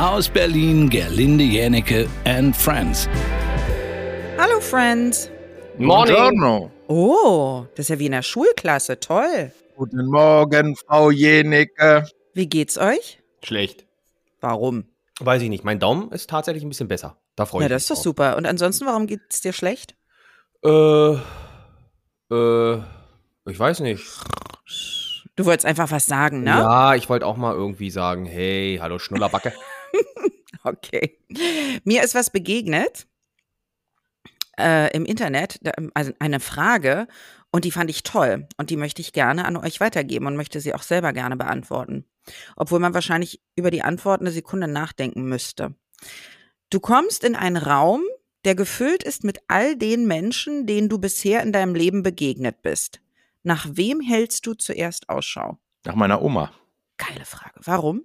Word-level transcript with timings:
Aus 0.00 0.30
Berlin, 0.30 0.88
Gerlinde 0.88 1.44
Jänecke 1.44 2.08
and 2.24 2.56
Friends. 2.56 3.06
Hallo, 4.38 4.58
Friends. 4.58 5.30
Morning. 5.76 6.14
Buongiorno. 6.16 6.70
Oh, 6.88 7.66
das 7.74 7.80
ist 7.84 7.88
ja 7.90 7.98
wie 7.98 8.06
in 8.06 8.12
der 8.12 8.22
Schulklasse. 8.22 8.98
Toll. 8.98 9.52
Guten 9.76 10.06
Morgen, 10.06 10.74
Frau 10.74 11.10
Jenecke. 11.10 12.06
Wie 12.32 12.48
geht's 12.48 12.78
euch? 12.78 13.20
Schlecht. 13.44 13.84
Warum? 14.40 14.84
Weiß 15.20 15.42
ich 15.42 15.50
nicht. 15.50 15.64
Mein 15.64 15.78
Daumen 15.78 16.10
ist 16.12 16.30
tatsächlich 16.30 16.64
ein 16.64 16.70
bisschen 16.70 16.88
besser. 16.88 17.18
Da 17.36 17.44
freue 17.44 17.60
Ja, 17.60 17.66
ich 17.66 17.72
das 17.72 17.82
ist 17.82 17.90
doch 17.90 17.96
mich 17.96 18.02
super. 18.02 18.38
Und 18.38 18.46
ansonsten, 18.46 18.86
warum 18.86 19.06
geht's 19.06 19.42
dir 19.42 19.52
schlecht? 19.52 19.96
Äh, 20.64 21.16
äh, 22.34 22.78
ich 23.50 23.58
weiß 23.58 23.80
nicht. 23.80 24.02
Du 25.36 25.44
wolltest 25.44 25.66
einfach 25.66 25.90
was 25.90 26.06
sagen, 26.06 26.42
ne? 26.44 26.50
Ja, 26.52 26.94
ich 26.94 27.10
wollte 27.10 27.26
auch 27.26 27.36
mal 27.36 27.52
irgendwie 27.54 27.90
sagen, 27.90 28.24
hey, 28.24 28.78
hallo 28.80 28.98
Schnullerbacke. 28.98 29.52
Okay. 30.64 31.18
Mir 31.84 32.02
ist 32.02 32.14
was 32.14 32.30
begegnet 32.30 33.06
äh, 34.58 34.94
im 34.94 35.04
Internet, 35.06 35.58
da- 35.62 35.72
also 35.94 36.12
eine 36.18 36.40
Frage, 36.40 37.08
und 37.50 37.64
die 37.64 37.70
fand 37.70 37.90
ich 37.90 38.02
toll. 38.02 38.46
Und 38.58 38.70
die 38.70 38.76
möchte 38.76 39.00
ich 39.02 39.12
gerne 39.12 39.44
an 39.44 39.56
euch 39.56 39.80
weitergeben 39.80 40.26
und 40.26 40.36
möchte 40.36 40.60
sie 40.60 40.74
auch 40.74 40.82
selber 40.82 41.12
gerne 41.12 41.36
beantworten. 41.36 42.04
Obwohl 42.56 42.78
man 42.78 42.94
wahrscheinlich 42.94 43.40
über 43.56 43.70
die 43.70 43.82
Antwort 43.82 44.20
eine 44.20 44.30
Sekunde 44.30 44.68
nachdenken 44.68 45.24
müsste. 45.24 45.74
Du 46.68 46.78
kommst 46.78 47.24
in 47.24 47.34
einen 47.34 47.56
Raum, 47.56 48.02
der 48.44 48.54
gefüllt 48.54 49.02
ist 49.02 49.24
mit 49.24 49.38
all 49.48 49.76
den 49.76 50.06
Menschen, 50.06 50.66
denen 50.66 50.88
du 50.88 50.98
bisher 50.98 51.42
in 51.42 51.52
deinem 51.52 51.74
Leben 51.74 52.02
begegnet 52.02 52.62
bist. 52.62 53.00
Nach 53.42 53.66
wem 53.70 54.00
hältst 54.00 54.46
du 54.46 54.54
zuerst 54.54 55.08
Ausschau? 55.08 55.58
Nach 55.84 55.94
meiner 55.96 56.22
Oma. 56.22 56.52
Geile 56.98 57.24
Frage. 57.24 57.58
Warum? 57.64 58.04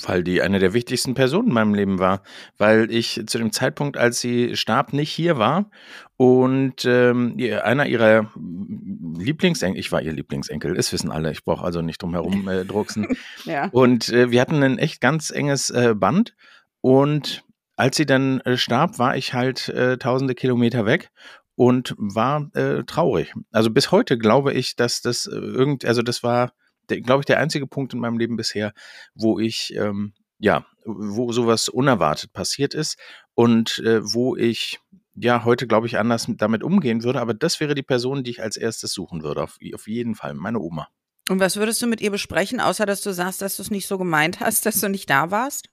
Weil 0.00 0.24
die 0.24 0.40
eine 0.40 0.58
der 0.58 0.72
wichtigsten 0.72 1.14
Personen 1.14 1.48
in 1.48 1.54
meinem 1.54 1.74
Leben 1.74 1.98
war. 1.98 2.22
Weil 2.56 2.90
ich 2.90 3.22
zu 3.26 3.38
dem 3.38 3.52
Zeitpunkt, 3.52 3.96
als 3.96 4.20
sie 4.20 4.56
starb, 4.56 4.92
nicht 4.92 5.10
hier 5.10 5.38
war. 5.38 5.70
Und 6.16 6.84
ähm, 6.84 7.36
einer 7.62 7.86
ihrer 7.86 8.30
Lieblingsenkel, 8.36 9.78
ich 9.78 9.92
war 9.92 10.00
ihr 10.00 10.12
Lieblingsenkel, 10.12 10.74
das 10.74 10.92
wissen 10.92 11.10
alle, 11.10 11.32
ich 11.32 11.44
brauche 11.44 11.64
also 11.64 11.82
nicht 11.82 12.00
drum 12.00 12.12
herum 12.14 12.48
äh, 12.48 12.64
drucksen. 12.66 13.08
Ja. 13.44 13.68
Und 13.72 14.08
äh, 14.08 14.30
wir 14.30 14.40
hatten 14.40 14.62
ein 14.62 14.78
echt 14.78 15.00
ganz 15.00 15.30
enges 15.30 15.70
äh, 15.70 15.94
Band. 15.94 16.34
Und 16.80 17.44
als 17.76 17.96
sie 17.96 18.06
dann 18.06 18.40
äh, 18.40 18.56
starb, 18.56 18.98
war 18.98 19.16
ich 19.16 19.34
halt 19.34 19.68
äh, 19.68 19.98
tausende 19.98 20.34
Kilometer 20.34 20.86
weg 20.86 21.10
und 21.54 21.94
war 21.98 22.50
äh, 22.54 22.84
traurig. 22.84 23.34
Also 23.50 23.70
bis 23.70 23.90
heute 23.90 24.18
glaube 24.18 24.52
ich, 24.52 24.76
dass 24.76 25.00
das 25.00 25.26
irgend, 25.26 25.84
also 25.84 26.02
das 26.02 26.22
war, 26.22 26.52
glaube 27.00 27.20
ich, 27.20 27.26
der 27.26 27.38
einzige 27.38 27.66
Punkt 27.66 27.94
in 27.94 28.00
meinem 28.00 28.18
Leben 28.18 28.36
bisher, 28.36 28.72
wo 29.14 29.38
ich, 29.38 29.74
ähm, 29.76 30.12
ja, 30.38 30.66
wo 30.84 31.32
sowas 31.32 31.68
unerwartet 31.68 32.32
passiert 32.32 32.74
ist 32.74 32.98
und 33.34 33.78
äh, 33.78 34.00
wo 34.02 34.36
ich 34.36 34.80
ja 35.14 35.44
heute, 35.44 35.66
glaube 35.66 35.86
ich, 35.86 35.98
anders 35.98 36.26
damit 36.28 36.62
umgehen 36.62 37.04
würde. 37.04 37.20
Aber 37.20 37.34
das 37.34 37.60
wäre 37.60 37.74
die 37.74 37.82
Person, 37.82 38.24
die 38.24 38.30
ich 38.30 38.42
als 38.42 38.56
erstes 38.56 38.92
suchen 38.92 39.22
würde, 39.22 39.42
auf, 39.42 39.58
auf 39.74 39.86
jeden 39.86 40.14
Fall, 40.14 40.34
meine 40.34 40.60
Oma. 40.60 40.88
Und 41.28 41.38
was 41.38 41.56
würdest 41.56 41.80
du 41.80 41.86
mit 41.86 42.00
ihr 42.00 42.10
besprechen, 42.10 42.60
außer 42.60 42.84
dass 42.84 43.00
du 43.00 43.12
sagst, 43.12 43.42
dass 43.42 43.56
du 43.56 43.62
es 43.62 43.70
nicht 43.70 43.86
so 43.86 43.96
gemeint 43.98 44.40
hast, 44.40 44.66
dass 44.66 44.80
du 44.80 44.88
nicht 44.88 45.08
da 45.08 45.30
warst? 45.30 45.68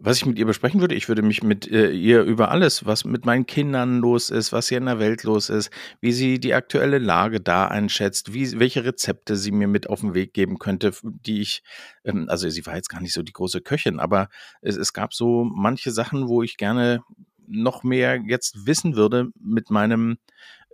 Was 0.00 0.18
ich 0.18 0.26
mit 0.26 0.38
ihr 0.38 0.46
besprechen 0.46 0.80
würde, 0.80 0.94
ich 0.94 1.08
würde 1.08 1.22
mich 1.22 1.42
mit 1.42 1.68
äh, 1.68 1.90
ihr 1.90 2.22
über 2.22 2.52
alles, 2.52 2.86
was 2.86 3.04
mit 3.04 3.26
meinen 3.26 3.46
Kindern 3.46 3.98
los 3.98 4.30
ist, 4.30 4.52
was 4.52 4.68
hier 4.68 4.78
in 4.78 4.86
der 4.86 5.00
Welt 5.00 5.24
los 5.24 5.50
ist, 5.50 5.70
wie 6.00 6.12
sie 6.12 6.38
die 6.38 6.54
aktuelle 6.54 6.98
Lage 6.98 7.40
da 7.40 7.66
einschätzt, 7.66 8.32
wie, 8.32 8.60
welche 8.60 8.84
Rezepte 8.84 9.34
sie 9.34 9.50
mir 9.50 9.66
mit 9.66 9.88
auf 9.90 10.00
den 10.00 10.14
Weg 10.14 10.34
geben 10.34 10.60
könnte, 10.60 10.92
die 11.02 11.40
ich, 11.40 11.64
ähm, 12.04 12.26
also 12.28 12.48
sie 12.48 12.64
war 12.64 12.76
jetzt 12.76 12.90
gar 12.90 13.00
nicht 13.00 13.12
so 13.12 13.24
die 13.24 13.32
große 13.32 13.60
Köchin, 13.60 13.98
aber 13.98 14.28
es, 14.62 14.76
es 14.76 14.92
gab 14.92 15.14
so 15.14 15.42
manche 15.42 15.90
Sachen, 15.90 16.28
wo 16.28 16.44
ich 16.44 16.58
gerne 16.58 17.02
noch 17.48 17.82
mehr 17.82 18.22
jetzt 18.24 18.66
wissen 18.66 18.94
würde 18.94 19.32
mit 19.40 19.68
meinem 19.70 20.18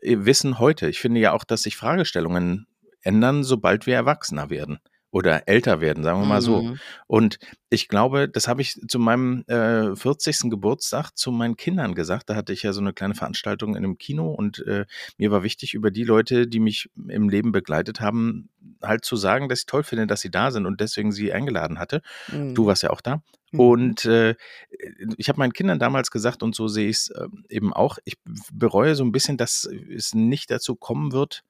äh, 0.02 0.18
Wissen 0.18 0.58
heute. 0.58 0.90
Ich 0.90 0.98
finde 0.98 1.20
ja 1.20 1.32
auch, 1.32 1.44
dass 1.44 1.62
sich 1.62 1.76
Fragestellungen 1.76 2.66
ändern, 3.00 3.42
sobald 3.42 3.86
wir 3.86 3.94
erwachsener 3.94 4.50
werden 4.50 4.80
oder 5.14 5.46
älter 5.46 5.80
werden, 5.80 6.02
sagen 6.02 6.20
wir 6.20 6.26
mal 6.26 6.42
so. 6.42 6.62
Mhm. 6.62 6.80
Und 7.06 7.38
ich 7.70 7.86
glaube, 7.86 8.28
das 8.28 8.48
habe 8.48 8.62
ich 8.62 8.80
zu 8.88 8.98
meinem 8.98 9.44
äh, 9.46 9.94
40. 9.94 10.50
Geburtstag 10.50 11.12
zu 11.14 11.30
meinen 11.30 11.56
Kindern 11.56 11.94
gesagt. 11.94 12.28
Da 12.28 12.34
hatte 12.34 12.52
ich 12.52 12.64
ja 12.64 12.72
so 12.72 12.80
eine 12.80 12.92
kleine 12.92 13.14
Veranstaltung 13.14 13.76
in 13.76 13.84
einem 13.84 13.96
Kino 13.96 14.32
und 14.32 14.66
äh, 14.66 14.86
mir 15.16 15.30
war 15.30 15.44
wichtig, 15.44 15.72
über 15.72 15.92
die 15.92 16.02
Leute, 16.02 16.48
die 16.48 16.58
mich 16.58 16.90
im 17.08 17.28
Leben 17.28 17.52
begleitet 17.52 18.00
haben, 18.00 18.48
halt 18.82 19.04
zu 19.04 19.14
sagen, 19.14 19.48
dass 19.48 19.60
ich 19.60 19.66
toll 19.66 19.84
finde, 19.84 20.08
dass 20.08 20.20
sie 20.20 20.32
da 20.32 20.50
sind 20.50 20.66
und 20.66 20.80
deswegen 20.80 21.12
sie 21.12 21.32
eingeladen 21.32 21.78
hatte. 21.78 22.02
Mhm. 22.32 22.56
Du 22.56 22.66
warst 22.66 22.82
ja 22.82 22.90
auch 22.90 23.00
da. 23.00 23.22
Mhm. 23.52 23.60
Und 23.60 24.04
äh, 24.06 24.34
ich 25.16 25.28
habe 25.28 25.38
meinen 25.38 25.52
Kindern 25.52 25.78
damals 25.78 26.10
gesagt, 26.10 26.42
und 26.42 26.56
so 26.56 26.66
sehe 26.66 26.88
ich 26.88 26.96
es 26.96 27.10
äh, 27.10 27.28
eben 27.50 27.72
auch, 27.72 27.98
ich 28.04 28.16
bereue 28.52 28.96
so 28.96 29.04
ein 29.04 29.12
bisschen, 29.12 29.36
dass 29.36 29.68
es 29.94 30.12
nicht 30.12 30.50
dazu 30.50 30.74
kommen 30.74 31.12
wird, 31.12 31.44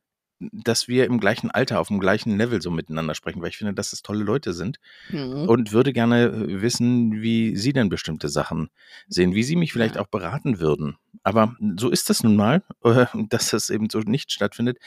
dass 0.53 0.89
wir 0.89 1.07
im 1.07 1.21
gleichen 1.21 1.51
Alter, 1.51 1.81
auf 1.81 1.89
dem 1.89 2.01
gleichen 2.01 2.37
Level 2.37 2.61
so 2.63 2.71
miteinander 2.71 3.15
sprechen, 3.15 3.41
weil 3.43 3.49
ich 3.51 3.57
finde, 3.57 3.75
dass 3.75 3.93
es 3.93 4.03
tolle 4.03 4.25
Leute 4.25 4.53
sind 4.53 4.79
Mhm. 5.11 5.49
und 5.49 5.73
würde 5.73 5.93
gerne 5.93 6.25
äh, 6.27 6.63
wissen, 6.63 7.23
wie 7.23 7.57
Sie 7.57 7.73
denn 7.73 7.89
bestimmte 7.89 8.29
Sachen 8.29 8.71
sehen, 9.09 9.35
wie 9.35 9.43
Sie 9.43 9.57
mich 9.57 9.73
vielleicht 9.73 9.97
Ja. 9.97 10.03
auch 10.03 10.07
beraten 10.09 10.61
würden. 10.61 10.97
Aber 11.23 11.57
so 11.77 11.91
ist 11.91 12.11
das 12.11 12.23
nun 12.23 12.37
mal, 12.37 12.63
äh, 12.85 13.07
dass 13.29 13.51
das 13.51 13.71
eben 13.71 13.89
so 13.91 14.01
nicht 14.01 14.33
stattfindet. 14.33 14.79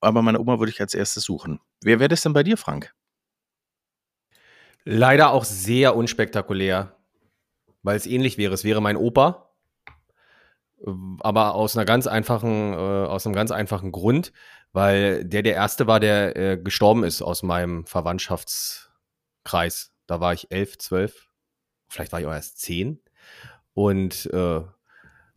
Aber 0.00 0.22
meine 0.22 0.40
Oma 0.40 0.58
würde 0.58 0.70
ich 0.72 0.80
als 0.80 0.94
erstes 0.94 1.24
suchen. 1.24 1.60
Wer 1.82 2.00
wäre 2.00 2.08
das 2.08 2.22
denn 2.22 2.32
bei 2.32 2.42
dir, 2.42 2.56
Frank? 2.56 2.94
Leider 4.84 5.30
auch 5.30 5.44
sehr 5.44 5.94
unspektakulär, 5.96 6.96
weil 7.82 7.96
es 7.96 8.06
ähnlich 8.06 8.36
wäre. 8.38 8.54
Es 8.54 8.64
wäre 8.64 8.82
mein 8.82 8.96
Opa, 8.96 9.51
aber 11.20 11.54
aus 11.54 11.76
einer 11.76 11.84
ganz 11.84 12.06
einfachen, 12.06 12.72
äh, 12.72 12.76
aus 12.76 13.26
einem 13.26 13.34
ganz 13.34 13.50
einfachen 13.50 13.92
Grund, 13.92 14.32
weil 14.72 15.24
der 15.24 15.42
der 15.42 15.54
erste 15.54 15.86
war, 15.86 16.00
der 16.00 16.36
äh, 16.36 16.58
gestorben 16.58 17.04
ist 17.04 17.22
aus 17.22 17.42
meinem 17.42 17.86
Verwandtschaftskreis. 17.86 19.92
Da 20.06 20.20
war 20.20 20.32
ich 20.32 20.50
elf, 20.50 20.78
zwölf, 20.78 21.28
vielleicht 21.88 22.12
war 22.12 22.20
ich 22.20 22.26
auch 22.26 22.32
erst 22.32 22.60
zehn 22.60 23.00
und 23.74 24.26
äh, 24.32 24.62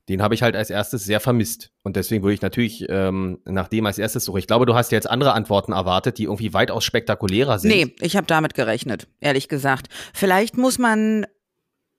den 0.07 0.21
habe 0.21 0.35
ich 0.35 0.43
halt 0.43 0.55
als 0.55 0.69
erstes 0.69 1.03
sehr 1.03 1.19
vermisst. 1.19 1.71
Und 1.81 1.95
deswegen 1.95 2.23
würde 2.23 2.35
ich 2.35 2.41
natürlich 2.41 2.85
ähm, 2.89 3.39
nach 3.45 3.67
dem 3.67 3.87
als 3.87 3.97
erstes 3.97 4.25
suchen. 4.25 4.37
Ich 4.37 4.47
glaube, 4.47 4.67
du 4.67 4.75
hast 4.75 4.91
jetzt 4.91 5.09
andere 5.09 5.33
Antworten 5.33 5.71
erwartet, 5.71 6.19
die 6.19 6.25
irgendwie 6.25 6.53
weitaus 6.53 6.83
spektakulärer 6.83 7.57
sind. 7.57 7.71
Nee, 7.71 7.95
ich 7.99 8.15
habe 8.15 8.27
damit 8.27 8.53
gerechnet, 8.53 9.07
ehrlich 9.19 9.49
gesagt. 9.49 9.87
Vielleicht 10.13 10.57
muss 10.57 10.77
man. 10.77 11.25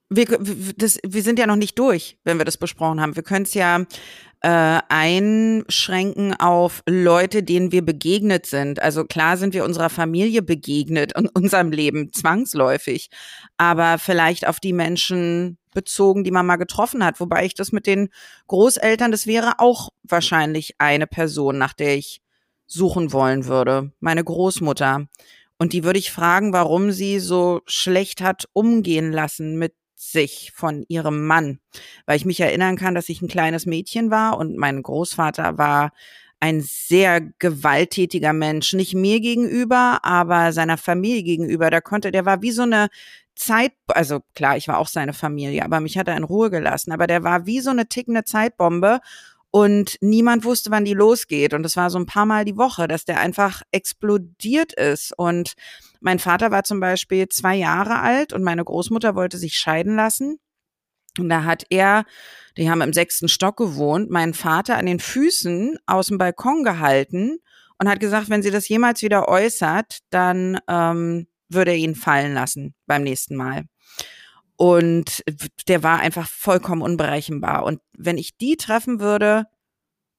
Wir, 0.09 0.25
das, 0.77 0.99
wir 1.05 1.21
sind 1.21 1.37
ja 1.37 1.47
noch 1.47 1.57
nicht 1.57 1.77
durch, 1.77 2.17
wenn 2.23 2.37
wir 2.37 2.45
das 2.45 2.57
besprochen 2.57 3.01
haben. 3.01 3.15
Wir 3.15 3.23
können 3.23 3.43
es 3.43 3.53
ja 3.53 3.85
äh, 4.41 4.79
einschränken 4.87 6.33
auf 6.35 6.83
Leute, 6.87 7.43
denen 7.43 7.71
wir 7.71 7.83
begegnet 7.83 8.45
sind. 8.45 8.81
Also 8.81 9.03
klar 9.03 9.37
sind 9.37 9.53
wir 9.53 9.65
unserer 9.65 9.89
Familie 9.89 10.41
begegnet 10.41 11.15
und 11.15 11.27
unserem 11.35 11.71
Leben 11.71 12.13
zwangsläufig, 12.13 13.09
aber 13.57 13.97
vielleicht 13.97 14.47
auf 14.47 14.59
die 14.59 14.73
Menschen 14.73 15.57
bezogen, 15.73 16.23
die 16.23 16.31
man 16.31 16.45
mal 16.45 16.55
getroffen 16.55 17.03
hat. 17.03 17.19
Wobei 17.19 17.45
ich 17.45 17.53
das 17.53 17.71
mit 17.71 17.85
den 17.87 18.09
Großeltern, 18.47 19.11
das 19.11 19.27
wäre 19.27 19.59
auch 19.59 19.89
wahrscheinlich 20.03 20.75
eine 20.77 21.07
Person, 21.07 21.57
nach 21.57 21.73
der 21.73 21.97
ich 21.97 22.21
suchen 22.65 23.13
wollen 23.13 23.45
würde. 23.45 23.91
Meine 23.99 24.23
Großmutter. 24.23 25.07
Und 25.59 25.73
die 25.73 25.83
würde 25.83 25.99
ich 25.99 26.11
fragen, 26.11 26.53
warum 26.53 26.91
sie 26.91 27.19
so 27.19 27.61
schlecht 27.65 28.21
hat 28.21 28.45
umgehen 28.53 29.11
lassen 29.11 29.57
mit 29.57 29.73
sich 29.97 30.51
von 30.55 30.85
ihrem 30.87 31.25
Mann. 31.25 31.59
Weil 32.05 32.17
ich 32.17 32.25
mich 32.25 32.39
erinnern 32.39 32.77
kann, 32.77 32.95
dass 32.95 33.09
ich 33.09 33.21
ein 33.21 33.27
kleines 33.27 33.65
Mädchen 33.65 34.11
war 34.11 34.37
und 34.37 34.55
mein 34.55 34.81
Großvater 34.81 35.57
war 35.57 35.91
ein 36.39 36.61
sehr 36.61 37.21
gewalttätiger 37.39 38.31
Mensch. 38.31 38.73
Nicht 38.73 38.93
mir 38.93 39.19
gegenüber, 39.19 39.99
aber 40.03 40.53
seiner 40.53 40.77
Familie 40.77 41.23
gegenüber. 41.23 41.71
Da 41.71 41.81
konnte, 41.81 42.11
der 42.11 42.25
war 42.25 42.43
wie 42.43 42.51
so 42.51 42.61
eine 42.61 42.89
Zeit, 43.35 43.73
also 43.87 44.21
klar, 44.35 44.55
ich 44.55 44.67
war 44.67 44.77
auch 44.77 44.87
seine 44.87 45.13
Familie, 45.13 45.65
aber 45.65 45.79
mich 45.79 45.97
hat 45.97 46.07
er 46.07 46.17
in 46.17 46.23
Ruhe 46.23 46.51
gelassen. 46.51 46.91
Aber 46.91 47.07
der 47.07 47.23
war 47.23 47.47
wie 47.47 47.59
so 47.59 47.71
eine 47.71 47.87
tickende 47.87 48.23
Zeitbombe 48.23 48.99
und 49.49 49.97
niemand 50.01 50.43
wusste, 50.43 50.69
wann 50.69 50.85
die 50.85 50.93
losgeht. 50.93 51.53
Und 51.55 51.65
es 51.65 51.75
war 51.75 51.89
so 51.89 51.97
ein 51.97 52.05
paar 52.05 52.25
Mal 52.27 52.45
die 52.45 52.57
Woche, 52.57 52.87
dass 52.87 53.05
der 53.05 53.19
einfach 53.19 53.63
explodiert 53.71 54.73
ist. 54.73 55.17
Und 55.17 55.53
mein 55.99 56.19
Vater 56.19 56.51
war 56.51 56.63
zum 56.63 56.79
Beispiel 56.79 57.27
zwei 57.29 57.55
Jahre 57.55 57.99
alt 57.99 58.33
und 58.33 58.43
meine 58.43 58.63
Großmutter 58.63 59.15
wollte 59.15 59.37
sich 59.37 59.55
scheiden 59.55 59.95
lassen. 59.95 60.39
Und 61.17 61.29
da 61.29 61.43
hat 61.43 61.65
er, 61.69 62.05
die 62.57 62.69
haben 62.69 62.81
im 62.81 62.93
sechsten 62.93 63.27
Stock 63.27 63.57
gewohnt, 63.57 64.09
meinen 64.09 64.33
Vater 64.33 64.77
an 64.77 64.85
den 64.85 64.99
Füßen 64.99 65.77
aus 65.85 66.07
dem 66.07 66.17
Balkon 66.17 66.63
gehalten 66.63 67.39
und 67.79 67.89
hat 67.89 67.99
gesagt, 67.99 68.29
wenn 68.29 68.43
sie 68.43 68.51
das 68.51 68.67
jemals 68.67 69.01
wieder 69.01 69.27
äußert, 69.27 69.99
dann 70.09 70.59
ähm, 70.67 71.27
würde 71.49 71.71
er 71.71 71.77
ihn 71.77 71.95
fallen 71.95 72.33
lassen 72.33 72.75
beim 72.85 73.03
nächsten 73.03 73.35
Mal. 73.35 73.63
Und 74.55 75.23
der 75.67 75.83
war 75.83 75.99
einfach 75.99 76.27
vollkommen 76.27 76.81
unberechenbar. 76.81 77.63
Und 77.63 77.79
wenn 77.95 78.17
ich 78.17 78.37
die 78.37 78.57
treffen 78.57 78.99
würde, 78.99 79.45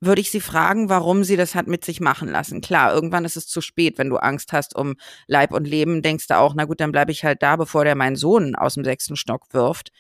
würde 0.00 0.20
ich 0.20 0.30
sie 0.30 0.40
fragen, 0.40 0.88
warum 0.88 1.24
sie 1.24 1.36
das 1.36 1.54
hat 1.54 1.66
mit 1.66 1.84
sich 1.84 2.00
machen 2.00 2.28
lassen. 2.28 2.60
Klar, 2.60 2.94
irgendwann 2.94 3.24
ist 3.24 3.36
es 3.36 3.46
zu 3.46 3.60
spät, 3.60 3.98
wenn 3.98 4.10
du 4.10 4.16
Angst 4.16 4.52
hast 4.52 4.76
um 4.76 4.94
Leib 5.26 5.52
und 5.52 5.66
Leben, 5.66 6.02
denkst 6.02 6.28
du 6.28 6.36
auch, 6.36 6.54
na 6.54 6.64
gut, 6.64 6.80
dann 6.80 6.92
bleibe 6.92 7.12
ich 7.12 7.24
halt 7.24 7.42
da, 7.42 7.56
bevor 7.56 7.84
der 7.84 7.94
meinen 7.94 8.16
Sohn 8.16 8.54
aus 8.54 8.74
dem 8.74 8.84
sechsten 8.84 9.16
Stock 9.16 9.46
wirft. 9.52 9.90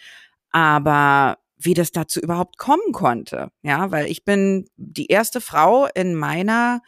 Aber 0.50 1.38
wie 1.58 1.74
das 1.74 1.90
dazu 1.90 2.20
überhaupt 2.20 2.56
kommen 2.58 2.92
konnte, 2.92 3.50
ja, 3.62 3.90
weil 3.90 4.06
ich 4.06 4.24
bin 4.24 4.68
die 4.76 5.06
erste 5.06 5.40
Frau 5.40 5.88
in 5.94 6.14
meiner 6.14 6.80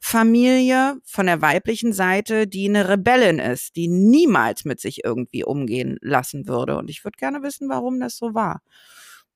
Familie 0.00 0.98
von 1.04 1.26
der 1.26 1.42
weiblichen 1.42 1.92
Seite, 1.92 2.46
die 2.46 2.68
eine 2.68 2.88
Rebellin 2.88 3.38
ist, 3.38 3.76
die 3.76 3.88
niemals 3.88 4.64
mit 4.64 4.80
sich 4.80 5.04
irgendwie 5.04 5.44
umgehen 5.44 5.98
lassen 6.00 6.46
würde. 6.46 6.76
Und 6.76 6.90
ich 6.90 7.04
würde 7.04 7.16
gerne 7.16 7.42
wissen, 7.42 7.68
warum 7.68 7.98
das 8.00 8.16
so 8.16 8.34
war. 8.34 8.60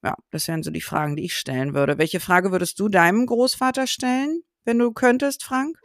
Ja, 0.02 0.16
das 0.30 0.48
wären 0.48 0.62
so 0.62 0.70
die 0.70 0.80
Fragen, 0.80 1.16
die 1.16 1.24
ich 1.24 1.36
stellen 1.36 1.74
würde. 1.74 1.98
Welche 1.98 2.20
Frage 2.20 2.52
würdest 2.52 2.78
du 2.80 2.88
deinem 2.88 3.26
Großvater 3.26 3.86
stellen, 3.86 4.42
wenn 4.64 4.78
du 4.78 4.92
könntest, 4.92 5.42
Frank? 5.44 5.78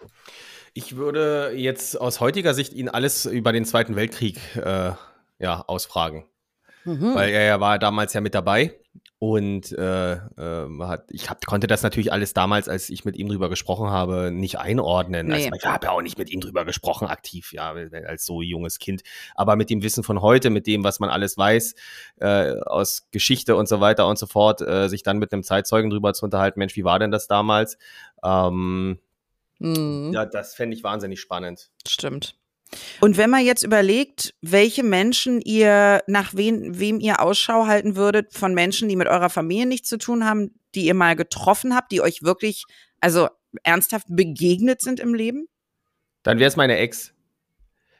Ich 0.74 0.96
würde 0.96 1.54
jetzt 1.56 2.00
aus 2.00 2.20
heutiger 2.20 2.54
Sicht 2.54 2.74
ihn 2.74 2.90
alles 2.90 3.26
über 3.26 3.52
den 3.52 3.66
Zweiten 3.66 3.96
Weltkrieg 3.96 4.40
äh, 4.56 4.92
ja, 5.40 5.62
ausfragen. 5.68 6.26
Mhm. 6.86 7.16
Weil 7.16 7.30
er 7.30 7.44
ja 7.46 7.60
war 7.60 7.80
damals 7.80 8.14
ja 8.14 8.22
mit 8.22 8.36
dabei 8.36 8.80
und 9.18 9.72
äh, 9.72 10.14
äh, 10.14 10.80
hat, 10.82 11.06
ich 11.10 11.30
hab, 11.30 11.46
konnte 11.46 11.68
das 11.68 11.84
natürlich 11.84 12.12
alles 12.12 12.34
damals, 12.34 12.68
als 12.68 12.90
ich 12.90 13.06
mit 13.06 13.16
ihm 13.16 13.30
drüber 13.30 13.48
gesprochen 13.50 13.90
habe, 13.90 14.30
nicht 14.32 14.60
einordnen. 14.60 15.28
Nee. 15.28 15.34
Also, 15.34 15.50
ich 15.56 15.66
habe 15.66 15.86
ja 15.86 15.92
auch 15.94 16.02
nicht 16.02 16.18
mit 16.18 16.30
ihm 16.30 16.42
drüber 16.42 16.66
gesprochen, 16.66 17.08
aktiv, 17.08 17.54
ja, 17.54 17.74
als 18.08 18.26
so 18.26 18.42
junges 18.42 18.78
Kind. 18.78 19.04
Aber 19.34 19.56
mit 19.56 19.70
dem 19.70 19.84
Wissen 19.84 20.04
von 20.04 20.22
heute, 20.22 20.50
mit 20.50 20.68
dem, 20.68 20.84
was 20.84 21.00
man 21.00 21.10
alles 21.10 21.38
weiß, 21.38 21.76
äh, 22.20 22.60
aus 22.66 23.08
Geschichte 23.12 23.56
und 23.56 23.70
so 23.70 23.80
weiter 23.80 24.08
und 24.08 24.20
so 24.20 24.26
fort, 24.26 24.62
äh, 24.62 24.90
sich 24.90 25.02
dann 25.02 25.18
mit 25.18 25.32
einem 25.32 25.44
Zeitzeugen 25.44 25.90
drüber 25.90 26.14
zu 26.14 26.26
unterhalten, 26.26 26.60
Mensch, 26.60 26.76
wie 26.76 26.84
war 26.84 27.00
denn 27.00 27.12
das 27.12 27.28
damals? 27.28 27.78
Ähm, 28.22 29.00
mhm. 29.60 30.12
Ja, 30.14 30.26
das 30.26 30.56
fände 30.56 30.76
ich 30.76 30.84
wahnsinnig 30.84 31.22
spannend. 31.22 31.72
Stimmt. 31.88 32.36
Und 33.02 33.18
wenn 33.18 33.30
man 33.30 33.46
jetzt 33.46 33.64
überlegt, 33.64 34.34
welche 34.42 34.84
Menschen 34.84 35.42
ihr, 35.42 36.04
nach 36.08 36.34
wen, 36.36 36.80
wem 36.80 37.00
ihr 37.00 37.22
Ausschau 37.22 37.68
halten 37.68 37.96
würdet, 37.96 38.34
von 38.34 38.54
Menschen, 38.54 38.90
die 38.90 38.96
mit 38.96 39.08
eurer 39.08 39.30
Familie 39.30 39.66
nichts 39.66 39.90
zu 39.90 39.98
tun 39.98 40.26
haben, 40.26 40.60
die 40.74 40.86
ihr 40.86 40.94
mal 40.94 41.16
getroffen 41.16 41.76
habt, 41.76 41.92
die 41.92 42.02
euch 42.02 42.24
wirklich, 42.24 42.66
also 43.00 43.30
ernsthaft 43.64 44.08
begegnet 44.10 44.82
sind 44.82 45.00
im 45.00 45.14
Leben? 45.14 45.48
Dann 46.24 46.40
wäre 46.40 46.48
es 46.48 46.56
meine 46.56 46.78
Ex, 46.78 47.14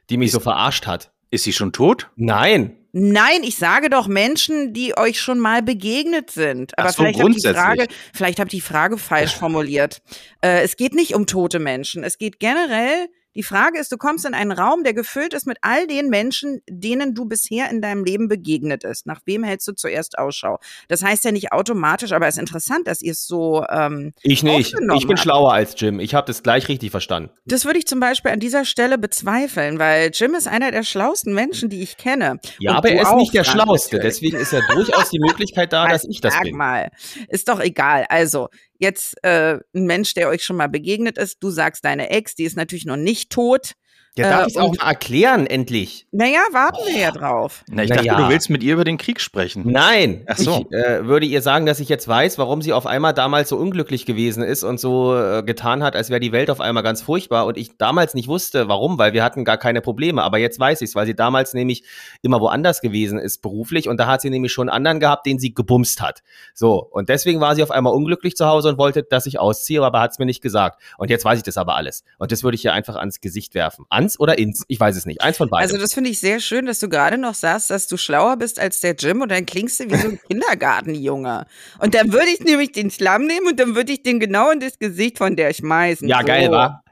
die 0.10 0.18
mich 0.18 0.28
ist, 0.28 0.34
so 0.34 0.40
verarscht 0.40 0.88
hat. 0.88 1.12
Ist 1.32 1.44
sie 1.44 1.54
schon 1.54 1.74
tot? 1.74 2.10
Nein. 2.16 2.78
Nein, 2.98 3.44
ich 3.44 3.58
sage 3.58 3.90
doch 3.90 4.08
Menschen, 4.08 4.72
die 4.72 4.98
euch 4.98 5.20
schon 5.20 5.38
mal 5.38 5.62
begegnet 5.62 6.32
sind. 6.32 6.78
Aber 6.80 6.90
so, 6.90 7.04
vielleicht 7.04 7.20
habe 7.20 7.32
ich 7.32 7.42
die 7.42 7.50
Frage, 7.50 7.88
vielleicht 8.14 8.40
habe 8.40 8.48
ich 8.48 8.54
die 8.54 8.62
Frage 8.62 8.98
falsch 8.98 9.36
formuliert. 9.36 10.02
Äh, 10.42 10.62
es 10.64 10.78
geht 10.78 10.94
nicht 10.94 11.14
um 11.14 11.28
tote 11.28 11.60
Menschen. 11.60 12.06
Es 12.06 12.18
geht 12.18 12.40
generell 12.40 13.10
die 13.36 13.44
Frage 13.44 13.80
ist, 13.80 13.92
du 13.92 13.98
kommst 13.98 14.26
in 14.26 14.34
einen 14.34 14.52
Raum, 14.52 14.84
der 14.84 14.94
gefüllt 14.94 15.34
ist 15.34 15.46
mit 15.46 15.58
all 15.62 15.88
den 15.88 16.10
Menschen, 16.10 16.62
denen 16.70 17.14
du 17.14 17.26
bisher 17.26 17.70
in 17.70 17.82
deinem 17.82 18.04
Leben 18.04 18.28
begegnet 18.28 18.84
ist. 18.84 19.06
Nach 19.06 19.22
wem 19.26 19.44
hältst 19.44 19.68
du 19.68 19.74
zuerst 19.74 20.18
Ausschau? 20.18 20.60
Das 20.88 21.04
heißt 21.04 21.26
ja 21.26 21.32
nicht 21.32 21.52
automatisch, 21.52 22.12
aber 22.14 22.28
es 22.28 22.36
ist 22.36 22.40
interessant, 22.40 22.88
dass 22.88 23.02
ihr 23.02 23.12
es 23.12 23.28
so. 23.28 23.66
Ähm, 23.70 24.14
ich 24.22 24.44
nicht. 24.44 24.74
Ich 24.96 25.08
bin 25.08 25.18
habt. 25.18 25.20
schlauer 25.20 25.54
als 25.54 25.76
Jim. 25.78 26.00
Ich 26.00 26.16
habe 26.16 26.28
das 26.28 26.44
gleich 26.44 26.68
richtig 26.70 26.92
verstanden. 26.92 27.30
Das 27.46 27.66
würde 27.66 27.80
ich 27.80 27.88
zum 27.88 28.00
Beispiel 28.00 28.32
an 28.32 28.40
dieser 28.40 28.66
Stelle 28.66 28.98
bezweifeln, 28.98 29.80
weil 29.80 30.12
Jim 30.14 30.34
ist 30.36 30.48
einer 30.48 30.72
der 30.72 30.84
schlauesten 30.84 31.34
Menschen, 31.34 31.70
die 31.70 31.82
ich 31.82 31.98
kenne. 31.98 32.40
Ja, 32.60 32.72
Und 32.72 32.78
aber 32.78 32.90
er 32.90 33.02
ist 33.04 33.16
nicht 33.16 33.34
der 33.34 33.44
Schlauste. 33.44 33.98
Natürlich. 33.98 34.16
Deswegen 34.16 34.38
ist 34.38 34.54
ja 34.54 34.62
durchaus 34.74 35.10
die 35.10 35.20
Möglichkeit 35.20 35.74
da, 35.74 35.88
dass 35.90 36.06
ich 36.06 36.22
das 36.22 36.34
sag 36.34 36.44
bin. 36.44 36.56
mal. 36.56 36.90
Ist 37.28 37.50
doch 37.50 37.60
egal. 37.60 38.06
Also, 38.10 38.50
jetzt 38.80 39.16
äh, 39.24 39.60
ein 39.74 39.86
Mensch, 39.86 40.14
der 40.14 40.30
euch 40.30 40.44
schon 40.44 40.58
mal 40.58 40.70
begegnet 40.70 41.18
ist, 41.18 41.38
du 41.42 41.50
sagst 41.50 41.86
deine 41.86 42.10
Ex, 42.10 42.36
die 42.36 42.44
ist 42.44 42.58
natürlich 42.58 42.86
noch 42.86 42.98
nicht 42.98 43.30
tot. 43.32 43.74
Ja, 44.18 44.30
darf 44.30 44.48
äh, 44.48 44.50
ich 44.52 44.58
auch 44.58 44.74
mal 44.78 44.88
erklären, 44.88 45.46
endlich? 45.46 46.08
Naja, 46.12 46.40
warten 46.54 46.78
oh. 46.82 46.88
wir 46.88 47.00
ja 47.00 47.12
drauf. 47.12 47.66
Na, 47.68 47.84
ich 47.84 47.90
naja. 47.90 48.04
dachte, 48.04 48.24
du 48.24 48.30
willst 48.30 48.50
mit 48.50 48.64
ihr 48.64 48.74
über 48.74 48.86
den 48.86 48.98
Krieg 48.98 49.20
sprechen. 49.20 49.64
Nein. 49.66 50.24
Ach 50.28 50.38
so. 50.38 50.66
Ich 50.70 50.78
äh, 50.78 51.06
würde 51.06 51.26
ihr 51.26 51.42
sagen, 51.42 51.66
dass 51.66 51.82
ich 51.82 51.90
jetzt 51.90 52.08
weiß, 52.08 52.38
warum 52.38 52.62
sie 52.62 52.72
auf 52.72 52.86
einmal 52.86 53.14
damals 53.14 53.50
so 53.50 53.58
unglücklich 53.58 54.06
gewesen 54.06 54.42
ist 54.42 54.64
und 54.64 54.80
so 54.80 55.18
äh, 55.18 55.44
getan 55.44 55.84
hat, 55.84 55.98
als 55.98 56.10
wäre 56.10 56.22
die 56.22 56.32
Welt 56.32 56.50
auf 56.50 56.62
einmal 56.62 56.82
ganz 56.82 57.02
furchtbar 57.02 57.46
und 57.46 57.58
ich 57.58 57.78
damals 57.78 58.14
nicht 58.14 58.30
wusste, 58.30 58.70
warum, 58.70 58.98
weil 58.98 59.12
wir 59.12 59.22
hatten 59.22 59.44
gar 59.44 59.58
keine 59.58 59.82
Probleme. 59.82 60.24
Aber 60.24 60.38
jetzt 60.38 60.62
weiß 60.62 60.82
ich 60.82 60.90
es, 60.90 60.96
weil 60.96 61.06
sie 61.06 61.16
damals 61.16 61.54
nämlich 61.54 61.84
immer 62.22 62.40
woanders 62.40 62.80
gewesen 62.80 63.20
ist 63.20 63.42
beruflich 63.42 63.90
und 63.90 64.00
da 64.00 64.08
hat 64.08 64.22
sie 64.22 64.30
nämlich 64.30 64.54
schon 64.54 64.70
einen 64.70 64.78
anderen 64.78 65.02
gehabt, 65.02 65.26
den 65.26 65.40
sie 65.40 65.54
gebumst 65.54 66.02
hat. 66.02 66.22
So, 66.54 66.80
und 66.80 67.10
deswegen 67.10 67.42
war 67.42 67.54
sie 67.56 67.64
auf 67.64 67.72
einmal 67.72 67.94
unglücklich 67.94 68.38
zu 68.38 68.46
Hause 68.46 68.70
und 68.70 68.78
wollte, 68.78 69.04
dass 69.04 69.26
ich 69.26 69.40
ausziehe, 69.40 69.84
aber 69.84 70.00
hat 70.00 70.12
es 70.12 70.20
mir 70.20 70.26
nicht 70.26 70.42
gesagt. 70.42 70.82
Und 70.98 71.10
jetzt 71.10 71.26
weiß 71.26 71.38
ich 71.38 71.44
das 71.44 71.58
aber 71.58 71.76
alles. 71.76 72.06
Und 72.18 72.32
das 72.32 72.44
würde 72.44 72.56
ich 72.56 72.64
ihr 72.64 72.72
einfach 72.72 72.96
ans 72.96 73.20
Gesicht 73.20 73.56
werfen. 73.56 73.86
An 73.90 74.05
ans 74.06 74.20
oder 74.20 74.38
ins? 74.38 74.64
Ich 74.68 74.80
weiß 74.80 74.96
es 74.96 75.06
nicht. 75.06 75.22
Eins 75.22 75.38
von 75.38 75.50
beiden. 75.50 75.64
Also 75.64 75.78
das 75.78 75.94
finde 75.94 76.10
ich 76.10 76.20
sehr 76.20 76.40
schön, 76.40 76.66
dass 76.66 76.80
du 76.80 76.90
gerade 76.90 77.18
noch 77.18 77.34
sagst, 77.34 77.70
dass 77.70 77.88
du 77.88 77.98
schlauer 77.98 78.38
bist 78.38 78.60
als 78.60 78.80
der 78.82 78.96
Jim 78.96 79.22
und 79.22 79.30
dann 79.30 79.46
klingst 79.46 79.80
du 79.80 79.90
wie 79.90 79.98
so 79.98 80.08
ein 80.10 80.20
Kindergartenjunge. 80.28 81.46
Und 81.80 81.96
dann 81.96 82.12
würde 82.12 82.28
ich 82.28 82.40
nämlich 82.42 82.72
den 82.72 82.92
Schlamm 82.92 83.26
nehmen 83.26 83.48
und 83.48 83.60
dann 83.60 83.76
würde 83.76 83.92
ich 83.92 84.04
den 84.04 84.20
genau 84.20 84.52
in 84.52 84.60
das 84.60 84.80
Gesicht 84.80 85.18
von 85.18 85.36
der 85.36 85.54
schmeißen. 85.54 86.08
Ja, 86.08 86.20
so. 86.20 86.26
geil, 86.26 86.52
wa? 86.52 86.84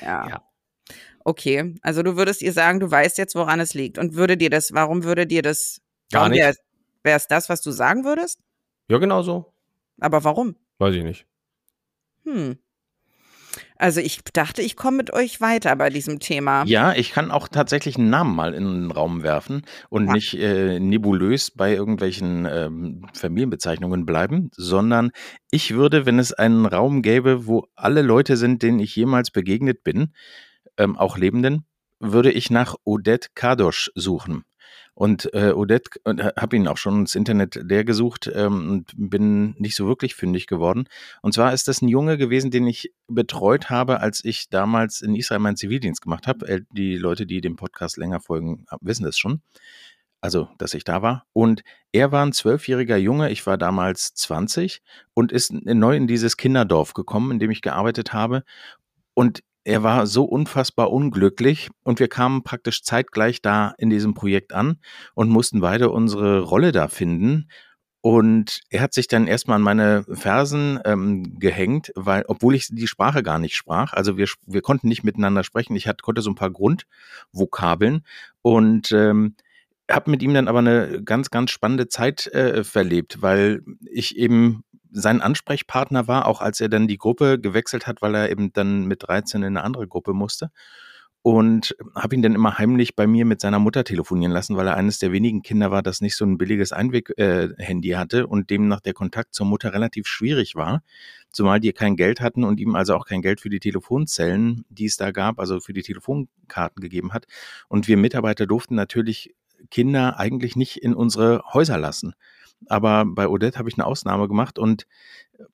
Ja. 0.00 0.28
ja. 0.28 0.42
Okay, 1.24 1.74
also 1.82 2.02
du 2.02 2.16
würdest 2.16 2.40
ihr 2.42 2.52
sagen, 2.52 2.78
du 2.78 2.88
weißt 2.90 3.18
jetzt, 3.18 3.34
woran 3.34 3.58
es 3.58 3.74
liegt. 3.74 3.98
Und 3.98 4.14
würde 4.14 4.36
dir 4.36 4.50
das, 4.50 4.72
warum 4.72 5.02
würde 5.02 5.26
dir 5.26 5.42
das, 5.42 5.80
gar 6.12 6.28
nicht? 6.28 6.40
Wäre 7.02 7.16
es 7.16 7.26
das, 7.26 7.48
was 7.48 7.62
du 7.62 7.70
sagen 7.70 8.04
würdest? 8.04 8.40
Ja, 8.88 8.98
genau 8.98 9.22
so. 9.22 9.52
Aber 10.00 10.22
warum? 10.24 10.56
Weiß 10.78 10.94
ich 10.94 11.02
nicht. 11.02 11.26
Hm. 12.24 12.58
Also 13.78 14.00
ich 14.00 14.20
dachte, 14.32 14.62
ich 14.62 14.76
komme 14.76 14.96
mit 14.98 15.12
euch 15.12 15.40
weiter 15.40 15.74
bei 15.76 15.90
diesem 15.90 16.18
Thema. 16.18 16.64
Ja, 16.66 16.94
ich 16.94 17.10
kann 17.10 17.30
auch 17.30 17.48
tatsächlich 17.48 17.96
einen 17.96 18.10
Namen 18.10 18.34
mal 18.34 18.54
in 18.54 18.64
den 18.64 18.90
Raum 18.90 19.22
werfen 19.22 19.62
und 19.88 20.06
ja. 20.06 20.12
nicht 20.12 20.34
äh, 20.34 20.80
nebulös 20.80 21.50
bei 21.50 21.74
irgendwelchen 21.74 22.46
ähm, 22.50 23.06
Familienbezeichnungen 23.14 24.06
bleiben, 24.06 24.50
sondern 24.54 25.10
ich 25.50 25.74
würde, 25.74 26.06
wenn 26.06 26.18
es 26.18 26.32
einen 26.32 26.66
Raum 26.66 27.02
gäbe, 27.02 27.46
wo 27.46 27.66
alle 27.74 28.02
Leute 28.02 28.36
sind, 28.36 28.62
denen 28.62 28.78
ich 28.78 28.96
jemals 28.96 29.30
begegnet 29.30 29.84
bin, 29.84 30.12
ähm, 30.78 30.96
auch 30.96 31.18
Lebenden, 31.18 31.66
würde 32.00 32.30
ich 32.30 32.50
nach 32.50 32.74
Odette 32.84 33.28
Kadosch 33.34 33.90
suchen. 33.94 34.44
Und 34.98 35.32
äh, 35.34 35.52
Odette, 35.52 36.00
und 36.04 36.20
äh, 36.20 36.32
habe 36.38 36.56
ihn 36.56 36.66
auch 36.66 36.78
schon 36.78 37.00
ins 37.00 37.14
Internet 37.14 37.54
leer 37.56 37.84
gesucht 37.84 38.30
ähm, 38.34 38.70
und 38.70 38.94
bin 38.96 39.54
nicht 39.58 39.76
so 39.76 39.86
wirklich 39.86 40.14
fündig 40.14 40.46
geworden. 40.46 40.88
Und 41.20 41.34
zwar 41.34 41.52
ist 41.52 41.68
das 41.68 41.82
ein 41.82 41.88
Junge 41.88 42.16
gewesen, 42.16 42.50
den 42.50 42.66
ich 42.66 42.94
betreut 43.06 43.68
habe, 43.68 44.00
als 44.00 44.24
ich 44.24 44.48
damals 44.48 45.02
in 45.02 45.14
Israel 45.14 45.40
meinen 45.40 45.58
Zivildienst 45.58 46.00
gemacht 46.00 46.26
habe. 46.26 46.64
Die 46.72 46.96
Leute, 46.96 47.26
die 47.26 47.42
dem 47.42 47.56
Podcast 47.56 47.98
länger 47.98 48.20
folgen, 48.20 48.64
wissen 48.80 49.04
das 49.04 49.18
schon. 49.18 49.42
Also, 50.22 50.48
dass 50.56 50.72
ich 50.72 50.84
da 50.84 51.02
war. 51.02 51.26
Und 51.34 51.62
er 51.92 52.10
war 52.10 52.24
ein 52.24 52.32
zwölfjähriger 52.32 52.96
Junge, 52.96 53.30
ich 53.30 53.46
war 53.46 53.58
damals 53.58 54.14
20 54.14 54.80
und 55.12 55.30
ist 55.30 55.52
neu 55.52 55.94
in 55.94 56.06
dieses 56.06 56.38
Kinderdorf 56.38 56.94
gekommen, 56.94 57.32
in 57.32 57.38
dem 57.38 57.50
ich 57.50 57.60
gearbeitet 57.60 58.14
habe. 58.14 58.44
Und 59.12 59.42
er 59.66 59.82
war 59.82 60.06
so 60.06 60.24
unfassbar 60.24 60.92
unglücklich 60.92 61.70
und 61.82 61.98
wir 61.98 62.06
kamen 62.06 62.44
praktisch 62.44 62.84
zeitgleich 62.84 63.42
da 63.42 63.74
in 63.78 63.90
diesem 63.90 64.14
Projekt 64.14 64.52
an 64.52 64.78
und 65.14 65.28
mussten 65.28 65.60
beide 65.60 65.90
unsere 65.90 66.40
Rolle 66.40 66.70
da 66.70 66.86
finden. 66.86 67.48
Und 68.00 68.60
er 68.70 68.80
hat 68.80 68.94
sich 68.94 69.08
dann 69.08 69.26
erstmal 69.26 69.56
an 69.56 69.62
meine 69.62 70.04
Fersen 70.08 70.78
ähm, 70.84 71.40
gehängt, 71.40 71.90
weil, 71.96 72.22
obwohl 72.28 72.54
ich 72.54 72.68
die 72.70 72.86
Sprache 72.86 73.24
gar 73.24 73.40
nicht 73.40 73.56
sprach, 73.56 73.92
also 73.92 74.16
wir, 74.16 74.28
wir 74.46 74.62
konnten 74.62 74.86
nicht 74.86 75.02
miteinander 75.02 75.42
sprechen. 75.42 75.74
Ich 75.74 75.88
hatte, 75.88 76.02
konnte 76.02 76.22
so 76.22 76.30
ein 76.30 76.36
paar 76.36 76.52
Grundvokabeln 76.52 78.04
und 78.42 78.92
ähm, 78.92 79.34
habe 79.90 80.12
mit 80.12 80.22
ihm 80.22 80.32
dann 80.32 80.46
aber 80.46 80.60
eine 80.60 81.02
ganz, 81.02 81.30
ganz 81.30 81.50
spannende 81.50 81.88
Zeit 81.88 82.28
äh, 82.28 82.62
verlebt, 82.62 83.20
weil 83.20 83.62
ich 83.90 84.16
eben 84.16 84.62
sein 84.96 85.20
Ansprechpartner 85.20 86.08
war, 86.08 86.26
auch 86.26 86.40
als 86.40 86.60
er 86.60 86.70
dann 86.70 86.88
die 86.88 86.96
Gruppe 86.96 87.38
gewechselt 87.38 87.86
hat, 87.86 88.00
weil 88.00 88.14
er 88.14 88.30
eben 88.30 88.52
dann 88.52 88.86
mit 88.86 89.06
13 89.06 89.42
in 89.42 89.48
eine 89.48 89.62
andere 89.62 89.86
Gruppe 89.86 90.14
musste. 90.14 90.50
Und 91.20 91.76
habe 91.96 92.14
ihn 92.14 92.22
dann 92.22 92.36
immer 92.36 92.56
heimlich 92.56 92.94
bei 92.94 93.08
mir 93.08 93.24
mit 93.24 93.40
seiner 93.40 93.58
Mutter 93.58 93.82
telefonieren 93.82 94.32
lassen, 94.32 94.56
weil 94.56 94.68
er 94.68 94.76
eines 94.76 95.00
der 95.00 95.10
wenigen 95.10 95.42
Kinder 95.42 95.72
war, 95.72 95.82
das 95.82 96.00
nicht 96.00 96.14
so 96.14 96.24
ein 96.24 96.38
billiges 96.38 96.72
Einweg-Handy 96.72 97.90
äh, 97.90 97.96
hatte 97.96 98.28
und 98.28 98.48
demnach 98.48 98.80
der 98.80 98.94
Kontakt 98.94 99.34
zur 99.34 99.44
Mutter 99.44 99.72
relativ 99.72 100.06
schwierig 100.06 100.54
war, 100.54 100.82
zumal 101.32 101.58
die 101.58 101.72
kein 101.72 101.96
Geld 101.96 102.20
hatten 102.20 102.44
und 102.44 102.60
ihm 102.60 102.76
also 102.76 102.94
auch 102.94 103.06
kein 103.06 103.22
Geld 103.22 103.40
für 103.40 103.50
die 103.50 103.58
Telefonzellen, 103.58 104.64
die 104.68 104.86
es 104.86 104.96
da 104.96 105.10
gab, 105.10 105.40
also 105.40 105.58
für 105.58 105.72
die 105.72 105.82
Telefonkarten 105.82 106.80
gegeben 106.80 107.12
hat. 107.12 107.26
Und 107.68 107.88
wir 107.88 107.96
Mitarbeiter 107.96 108.46
durften 108.46 108.76
natürlich 108.76 109.34
Kinder 109.70 110.20
eigentlich 110.20 110.54
nicht 110.54 110.76
in 110.76 110.94
unsere 110.94 111.42
Häuser 111.52 111.76
lassen. 111.76 112.14
Aber 112.68 113.04
bei 113.06 113.28
Odette 113.28 113.58
habe 113.58 113.68
ich 113.68 113.76
eine 113.76 113.86
Ausnahme 113.86 114.28
gemacht 114.28 114.58
und 114.58 114.86
äh, 115.38 115.44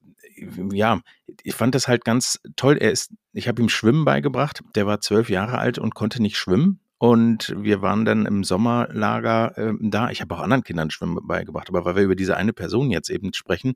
ja, 0.72 1.00
ich 1.42 1.54
fand 1.54 1.74
das 1.74 1.88
halt 1.88 2.04
ganz 2.04 2.40
toll. 2.56 2.76
Er 2.78 2.90
ist, 2.90 3.12
ich 3.32 3.48
habe 3.48 3.62
ihm 3.62 3.68
Schwimmen 3.68 4.04
beigebracht. 4.04 4.62
Der 4.74 4.86
war 4.86 5.00
zwölf 5.00 5.30
Jahre 5.30 5.58
alt 5.58 5.78
und 5.78 5.94
konnte 5.94 6.20
nicht 6.22 6.36
schwimmen. 6.36 6.80
Und 6.98 7.52
wir 7.58 7.82
waren 7.82 8.04
dann 8.04 8.26
im 8.26 8.44
Sommerlager 8.44 9.58
äh, 9.58 9.72
da. 9.80 10.10
Ich 10.10 10.20
habe 10.20 10.36
auch 10.36 10.40
anderen 10.40 10.62
Kindern 10.62 10.90
Schwimmen 10.90 11.18
beigebracht, 11.26 11.68
aber 11.68 11.84
weil 11.84 11.96
wir 11.96 12.04
über 12.04 12.14
diese 12.14 12.36
eine 12.36 12.52
Person 12.52 12.92
jetzt 12.92 13.10
eben 13.10 13.34
sprechen, 13.34 13.74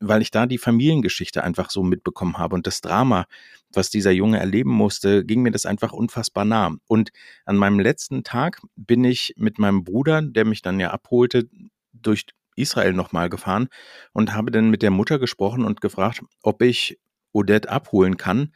weil 0.00 0.22
ich 0.22 0.30
da 0.30 0.46
die 0.46 0.56
Familiengeschichte 0.56 1.44
einfach 1.44 1.68
so 1.68 1.82
mitbekommen 1.82 2.38
habe 2.38 2.54
und 2.54 2.66
das 2.66 2.80
Drama, 2.80 3.26
was 3.74 3.90
dieser 3.90 4.12
Junge 4.12 4.38
erleben 4.38 4.70
musste, 4.70 5.26
ging 5.26 5.42
mir 5.42 5.50
das 5.50 5.66
einfach 5.66 5.92
unfassbar 5.92 6.46
nah. 6.46 6.74
Und 6.86 7.10
an 7.44 7.56
meinem 7.56 7.80
letzten 7.80 8.24
Tag 8.24 8.62
bin 8.76 9.04
ich 9.04 9.34
mit 9.36 9.58
meinem 9.58 9.84
Bruder, 9.84 10.22
der 10.22 10.46
mich 10.46 10.62
dann 10.62 10.80
ja 10.80 10.90
abholte, 10.90 11.48
durch 11.92 12.24
Israel 12.58 12.92
nochmal 12.92 13.28
gefahren 13.28 13.68
und 14.12 14.34
habe 14.34 14.50
dann 14.50 14.70
mit 14.70 14.82
der 14.82 14.90
Mutter 14.90 15.18
gesprochen 15.18 15.64
und 15.64 15.80
gefragt, 15.80 16.22
ob 16.42 16.62
ich 16.62 16.98
Odette 17.32 17.68
abholen 17.68 18.16
kann, 18.16 18.52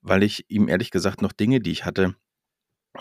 weil 0.00 0.22
ich 0.22 0.44
ihm 0.48 0.68
ehrlich 0.68 0.90
gesagt 0.90 1.22
noch 1.22 1.32
Dinge, 1.32 1.60
die 1.60 1.70
ich 1.70 1.84
hatte, 1.84 2.14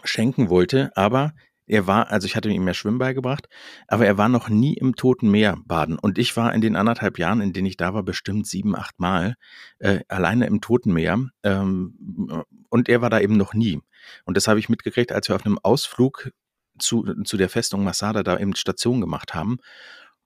schenken 0.04 0.50
wollte. 0.50 0.92
Aber 0.96 1.34
er 1.66 1.88
war, 1.88 2.12
also 2.12 2.26
ich 2.26 2.36
hatte 2.36 2.50
ihm 2.50 2.66
mehr 2.66 2.74
Schwimmen 2.74 2.98
beigebracht, 2.98 3.48
aber 3.88 4.06
er 4.06 4.18
war 4.18 4.28
noch 4.28 4.50
nie 4.50 4.74
im 4.74 4.96
Toten 4.96 5.32
Meer 5.32 5.58
baden. 5.66 5.98
Und 5.98 6.18
ich 6.18 6.36
war 6.36 6.54
in 6.54 6.62
den 6.62 6.76
anderthalb 6.76 7.18
Jahren, 7.18 7.42
in 7.42 7.54
denen 7.54 7.68
ich 7.68 7.78
da 7.78 7.94
war, 7.94 8.04
bestimmt 8.04 8.48
sieben, 8.48 8.76
acht 8.76 9.00
Mal 9.00 9.36
äh, 9.80 10.02
alleine 10.10 10.46
im 10.48 10.60
Toten 10.60 10.94
Meer. 10.94 11.30
Ähm, 11.44 12.44
und 12.70 12.90
er 12.90 13.02
war 13.02 13.10
da 13.10 13.20
eben 13.20 13.38
noch 13.38 13.54
nie. 13.54 13.80
Und 14.26 14.36
das 14.36 14.48
habe 14.48 14.60
ich 14.60 14.68
mitgekriegt, 14.68 15.14
als 15.14 15.30
wir 15.30 15.36
auf 15.36 15.46
einem 15.46 15.60
Ausflug 15.60 16.32
zu, 16.80 17.06
zu 17.24 17.38
der 17.38 17.50
Festung 17.50 17.84
Masada 17.84 18.24
da 18.24 18.38
eben 18.38 18.56
Station 18.56 19.00
gemacht 19.00 19.34
haben. 19.34 19.60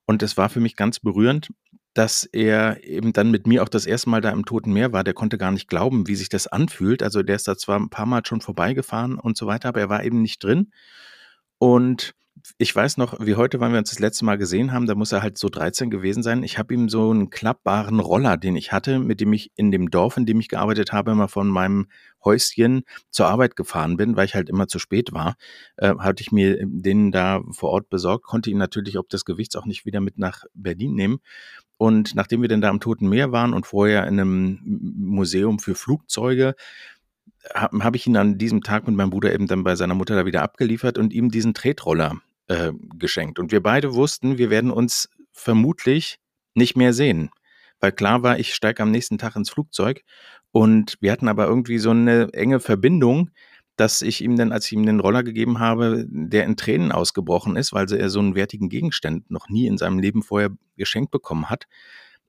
Und 0.08 0.22
es 0.22 0.38
war 0.38 0.48
für 0.48 0.60
mich 0.60 0.74
ganz 0.74 1.00
berührend, 1.00 1.50
dass 1.92 2.24
er 2.24 2.82
eben 2.82 3.12
dann 3.12 3.30
mit 3.30 3.46
mir 3.46 3.62
auch 3.62 3.68
das 3.68 3.84
erste 3.84 4.08
Mal 4.08 4.22
da 4.22 4.30
im 4.30 4.46
Toten 4.46 4.72
Meer 4.72 4.90
war. 4.94 5.04
Der 5.04 5.12
konnte 5.12 5.36
gar 5.36 5.52
nicht 5.52 5.68
glauben, 5.68 6.08
wie 6.08 6.14
sich 6.14 6.30
das 6.30 6.46
anfühlt. 6.46 7.02
Also 7.02 7.22
der 7.22 7.36
ist 7.36 7.46
da 7.46 7.58
zwar 7.58 7.78
ein 7.78 7.90
paar 7.90 8.06
Mal 8.06 8.22
schon 8.24 8.40
vorbeigefahren 8.40 9.18
und 9.18 9.36
so 9.36 9.46
weiter, 9.46 9.68
aber 9.68 9.80
er 9.80 9.90
war 9.90 10.02
eben 10.02 10.22
nicht 10.22 10.42
drin. 10.42 10.72
Und 11.58 12.14
ich 12.58 12.74
weiß 12.74 12.96
noch, 12.96 13.24
wie 13.24 13.36
heute, 13.36 13.60
wann 13.60 13.72
wir 13.72 13.78
uns 13.78 13.90
das 13.90 13.98
letzte 13.98 14.24
Mal 14.24 14.38
gesehen 14.38 14.72
haben, 14.72 14.86
da 14.86 14.94
muss 14.94 15.12
er 15.12 15.22
halt 15.22 15.38
so 15.38 15.48
13 15.48 15.90
gewesen 15.90 16.22
sein. 16.22 16.42
Ich 16.42 16.58
habe 16.58 16.74
ihm 16.74 16.88
so 16.88 17.10
einen 17.10 17.30
klappbaren 17.30 18.00
Roller, 18.00 18.36
den 18.36 18.56
ich 18.56 18.72
hatte, 18.72 18.98
mit 18.98 19.20
dem 19.20 19.32
ich 19.32 19.52
in 19.56 19.70
dem 19.70 19.90
Dorf, 19.90 20.16
in 20.16 20.26
dem 20.26 20.40
ich 20.40 20.48
gearbeitet 20.48 20.92
habe, 20.92 21.10
immer 21.10 21.28
von 21.28 21.48
meinem 21.48 21.86
Häuschen 22.24 22.82
zur 23.10 23.28
Arbeit 23.28 23.56
gefahren 23.56 23.96
bin, 23.96 24.16
weil 24.16 24.26
ich 24.26 24.34
halt 24.34 24.48
immer 24.48 24.68
zu 24.68 24.78
spät 24.78 25.12
war, 25.12 25.36
äh, 25.76 25.94
hatte 25.98 26.22
ich 26.22 26.32
mir 26.32 26.58
den 26.64 27.12
da 27.12 27.42
vor 27.50 27.70
Ort 27.70 27.88
besorgt, 27.88 28.24
konnte 28.24 28.50
ihn 28.50 28.58
natürlich 28.58 28.98
ob 28.98 29.08
des 29.08 29.24
Gewichts 29.24 29.56
auch 29.56 29.66
nicht 29.66 29.86
wieder 29.86 30.00
mit 30.00 30.18
nach 30.18 30.44
Berlin 30.54 30.94
nehmen. 30.94 31.18
Und 31.76 32.14
nachdem 32.14 32.42
wir 32.42 32.48
dann 32.48 32.60
da 32.60 32.68
am 32.68 32.80
Toten 32.80 33.08
Meer 33.08 33.32
waren 33.32 33.54
und 33.54 33.66
vorher 33.66 34.06
in 34.06 34.18
einem 34.18 34.60
Museum 34.64 35.58
für 35.60 35.74
Flugzeuge, 35.74 36.54
habe 37.54 37.84
hab 37.84 37.94
ich 37.94 38.06
ihn 38.06 38.16
an 38.16 38.36
diesem 38.38 38.62
Tag 38.62 38.86
mit 38.86 38.96
meinem 38.96 39.10
Bruder 39.10 39.32
eben 39.32 39.46
dann 39.46 39.64
bei 39.64 39.76
seiner 39.76 39.94
Mutter 39.94 40.16
da 40.16 40.26
wieder 40.26 40.42
abgeliefert 40.42 40.98
und 40.98 41.12
ihm 41.12 41.30
diesen 41.30 41.54
Tretroller 41.54 42.20
äh, 42.48 42.72
geschenkt. 42.98 43.38
Und 43.38 43.52
wir 43.52 43.62
beide 43.62 43.94
wussten, 43.94 44.38
wir 44.38 44.50
werden 44.50 44.70
uns 44.70 45.08
vermutlich 45.32 46.18
nicht 46.54 46.76
mehr 46.76 46.92
sehen. 46.92 47.30
Weil 47.80 47.92
klar 47.92 48.22
war, 48.22 48.38
ich 48.38 48.54
steige 48.54 48.82
am 48.82 48.90
nächsten 48.90 49.18
Tag 49.18 49.36
ins 49.36 49.50
Flugzeug 49.50 50.02
und 50.50 50.96
wir 51.00 51.12
hatten 51.12 51.28
aber 51.28 51.46
irgendwie 51.46 51.78
so 51.78 51.90
eine 51.90 52.32
enge 52.32 52.58
Verbindung, 52.58 53.30
dass 53.76 54.02
ich 54.02 54.22
ihm 54.22 54.36
dann, 54.36 54.50
als 54.50 54.66
ich 54.66 54.72
ihm 54.72 54.84
den 54.84 54.98
Roller 54.98 55.22
gegeben 55.22 55.60
habe, 55.60 56.04
der 56.08 56.44
in 56.44 56.56
Tränen 56.56 56.90
ausgebrochen 56.90 57.54
ist, 57.54 57.72
weil 57.72 57.90
er 57.92 58.10
so 58.10 58.18
einen 58.18 58.34
wertigen 58.34 58.68
Gegenstand 58.68 59.30
noch 59.30 59.48
nie 59.48 59.68
in 59.68 59.78
seinem 59.78 60.00
Leben 60.00 60.22
vorher 60.22 60.50
geschenkt 60.76 61.12
bekommen 61.12 61.48
hat. 61.48 61.66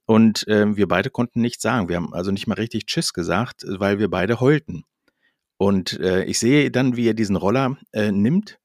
Und 0.06 0.46
äh, 0.46 0.76
wir 0.76 0.86
beide 0.86 1.10
konnten 1.10 1.40
nichts 1.40 1.62
sagen. 1.62 1.88
Wir 1.88 1.96
haben 1.96 2.14
also 2.14 2.30
nicht 2.30 2.46
mal 2.46 2.54
richtig 2.54 2.86
Tschüss 2.86 3.12
gesagt, 3.12 3.64
weil 3.66 3.98
wir 3.98 4.08
beide 4.08 4.38
heulten. 4.38 4.84
Und 5.56 5.98
äh, 5.98 6.24
ich 6.24 6.38
sehe 6.38 6.70
dann, 6.70 6.96
wie 6.96 7.08
er 7.08 7.14
diesen 7.14 7.36
Roller 7.36 7.76
äh, 7.92 8.12
nimmt 8.12 8.59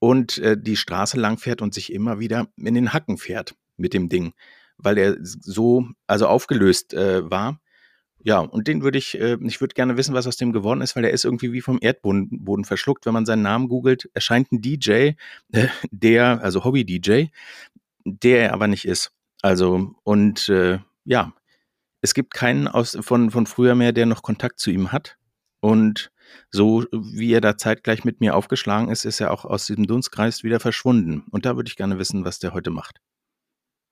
und 0.00 0.38
äh, 0.38 0.56
die 0.60 0.76
Straße 0.76 1.20
lang 1.20 1.38
fährt 1.38 1.62
und 1.62 1.72
sich 1.72 1.92
immer 1.92 2.18
wieder 2.18 2.48
in 2.56 2.74
den 2.74 2.92
Hacken 2.92 3.18
fährt 3.18 3.54
mit 3.76 3.94
dem 3.94 4.08
Ding, 4.08 4.32
weil 4.78 4.98
er 4.98 5.16
so 5.20 5.86
also 6.08 6.26
aufgelöst 6.26 6.92
äh, 6.94 7.30
war. 7.30 7.60
Ja, 8.22 8.40
und 8.40 8.66
den 8.66 8.82
würde 8.82 8.98
ich, 8.98 9.18
äh, 9.18 9.38
ich 9.42 9.60
würde 9.60 9.74
gerne 9.74 9.96
wissen, 9.96 10.14
was 10.14 10.26
aus 10.26 10.36
dem 10.36 10.52
geworden 10.52 10.80
ist, 10.80 10.96
weil 10.96 11.04
er 11.04 11.12
ist 11.12 11.24
irgendwie 11.24 11.52
wie 11.52 11.60
vom 11.60 11.78
Erdboden 11.80 12.44
Boden 12.44 12.64
verschluckt. 12.64 13.06
Wenn 13.06 13.14
man 13.14 13.26
seinen 13.26 13.42
Namen 13.42 13.68
googelt, 13.68 14.10
erscheint 14.12 14.50
ein 14.52 14.60
DJ, 14.60 15.12
äh, 15.52 15.68
der, 15.90 16.42
also 16.42 16.64
Hobby-DJ, 16.64 17.26
der 18.04 18.42
er 18.42 18.52
aber 18.52 18.66
nicht 18.66 18.86
ist. 18.86 19.12
Also, 19.42 19.94
und 20.02 20.48
äh, 20.48 20.80
ja, 21.04 21.32
es 22.02 22.14
gibt 22.14 22.34
keinen 22.34 22.68
aus, 22.68 22.96
von, 23.00 23.30
von 23.30 23.46
früher 23.46 23.74
mehr, 23.74 23.92
der 23.92 24.06
noch 24.06 24.22
Kontakt 24.22 24.60
zu 24.60 24.70
ihm 24.70 24.92
hat. 24.92 25.16
Und 25.60 26.10
so 26.50 26.84
wie 26.92 27.32
er 27.32 27.40
da 27.40 27.56
zeitgleich 27.56 28.04
mit 28.04 28.20
mir 28.20 28.36
aufgeschlagen 28.36 28.90
ist, 28.90 29.04
ist 29.04 29.20
er 29.20 29.30
auch 29.32 29.44
aus 29.44 29.66
diesem 29.66 29.86
Dunstkreis 29.86 30.42
wieder 30.42 30.60
verschwunden. 30.60 31.24
Und 31.30 31.46
da 31.46 31.56
würde 31.56 31.68
ich 31.68 31.76
gerne 31.76 31.98
wissen, 31.98 32.24
was 32.24 32.38
der 32.38 32.52
heute 32.52 32.70
macht. 32.70 33.00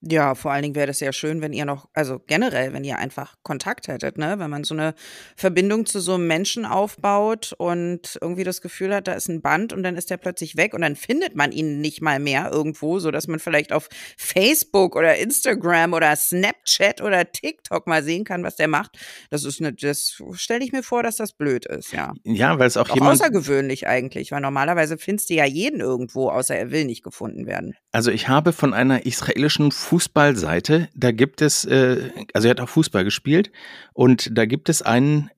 Ja, 0.00 0.36
vor 0.36 0.52
allen 0.52 0.62
Dingen 0.62 0.76
wäre 0.76 0.86
das 0.86 1.00
ja 1.00 1.12
schön, 1.12 1.40
wenn 1.40 1.52
ihr 1.52 1.64
noch, 1.64 1.88
also 1.92 2.20
generell, 2.24 2.72
wenn 2.72 2.84
ihr 2.84 2.98
einfach 2.98 3.34
Kontakt 3.42 3.88
hättet, 3.88 4.16
ne? 4.16 4.38
Wenn 4.38 4.48
man 4.48 4.62
so 4.62 4.72
eine 4.74 4.94
Verbindung 5.34 5.86
zu 5.86 5.98
so 5.98 6.14
einem 6.14 6.28
Menschen 6.28 6.64
aufbaut 6.64 7.52
und 7.58 8.16
irgendwie 8.20 8.44
das 8.44 8.60
Gefühl 8.60 8.94
hat, 8.94 9.08
da 9.08 9.14
ist 9.14 9.28
ein 9.28 9.42
Band 9.42 9.72
und 9.72 9.82
dann 9.82 9.96
ist 9.96 10.10
der 10.10 10.16
plötzlich 10.16 10.56
weg 10.56 10.72
und 10.72 10.82
dann 10.82 10.94
findet 10.94 11.34
man 11.34 11.50
ihn 11.50 11.80
nicht 11.80 12.00
mal 12.00 12.20
mehr 12.20 12.48
irgendwo, 12.52 13.00
so 13.00 13.10
dass 13.10 13.26
man 13.26 13.40
vielleicht 13.40 13.72
auf 13.72 13.88
Facebook 14.16 14.94
oder 14.94 15.16
Instagram 15.16 15.92
oder 15.92 16.14
Snapchat 16.14 17.00
oder 17.00 17.32
TikTok 17.32 17.88
mal 17.88 18.04
sehen 18.04 18.22
kann, 18.22 18.44
was 18.44 18.54
der 18.54 18.68
macht. 18.68 18.96
Das 19.30 19.44
ist 19.44 19.60
eine, 19.60 19.72
das 19.72 20.22
stelle 20.34 20.64
ich 20.64 20.70
mir 20.70 20.84
vor, 20.84 21.02
dass 21.02 21.16
das 21.16 21.32
blöd 21.32 21.66
ist, 21.66 21.92
ja. 21.92 22.12
Ja, 22.22 22.56
weil 22.60 22.68
es 22.68 22.76
auch, 22.76 22.88
auch 22.90 22.94
jemand. 22.94 23.14
außergewöhnlich 23.20 23.88
eigentlich, 23.88 24.30
weil 24.30 24.42
normalerweise 24.42 24.96
findest 24.96 25.30
du 25.30 25.34
ja 25.34 25.44
jeden 25.44 25.80
irgendwo, 25.80 26.30
außer 26.30 26.56
er 26.56 26.70
will 26.70 26.84
nicht 26.84 27.02
gefunden 27.02 27.46
werden. 27.48 27.74
Also 27.90 28.10
ich 28.10 28.28
habe 28.28 28.52
von 28.52 28.74
einer 28.74 29.06
israelischen 29.06 29.72
Fußballseite, 29.72 30.88
da 30.94 31.10
gibt 31.10 31.40
es, 31.40 31.64
äh, 31.64 32.10
also 32.34 32.48
er 32.48 32.50
hat 32.50 32.60
auch 32.60 32.68
Fußball 32.68 33.02
gespielt 33.02 33.50
und 33.94 34.36
da 34.36 34.44
gibt 34.44 34.68
es 34.68 34.82
einen, 34.82 35.30